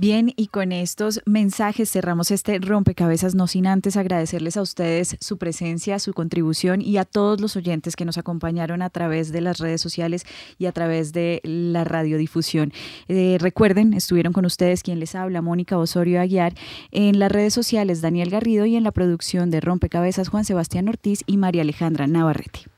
Bien, 0.00 0.32
y 0.36 0.46
con 0.46 0.70
estos 0.70 1.20
mensajes 1.26 1.90
cerramos 1.90 2.30
este 2.30 2.60
rompecabezas, 2.60 3.34
no 3.34 3.48
sin 3.48 3.66
antes 3.66 3.96
agradecerles 3.96 4.56
a 4.56 4.62
ustedes 4.62 5.16
su 5.18 5.38
presencia, 5.38 5.98
su 5.98 6.14
contribución 6.14 6.80
y 6.80 6.98
a 6.98 7.04
todos 7.04 7.40
los 7.40 7.56
oyentes 7.56 7.96
que 7.96 8.04
nos 8.04 8.16
acompañaron 8.16 8.80
a 8.80 8.90
través 8.90 9.32
de 9.32 9.40
las 9.40 9.58
redes 9.58 9.80
sociales 9.80 10.24
y 10.56 10.66
a 10.66 10.72
través 10.72 11.12
de 11.12 11.40
la 11.42 11.82
radiodifusión. 11.82 12.72
Eh, 13.08 13.38
recuerden, 13.40 13.92
estuvieron 13.92 14.32
con 14.32 14.46
ustedes 14.46 14.84
quien 14.84 15.00
les 15.00 15.16
habla, 15.16 15.42
Mónica 15.42 15.76
Osorio 15.78 16.20
Aguiar, 16.20 16.54
en 16.92 17.18
las 17.18 17.32
redes 17.32 17.52
sociales 17.52 18.00
Daniel 18.00 18.30
Garrido 18.30 18.66
y 18.66 18.76
en 18.76 18.84
la 18.84 18.92
producción 18.92 19.50
de 19.50 19.60
Rompecabezas 19.60 20.28
Juan 20.28 20.44
Sebastián 20.44 20.88
Ortiz 20.88 21.24
y 21.26 21.38
María 21.38 21.62
Alejandra 21.62 22.06
Navarrete. 22.06 22.77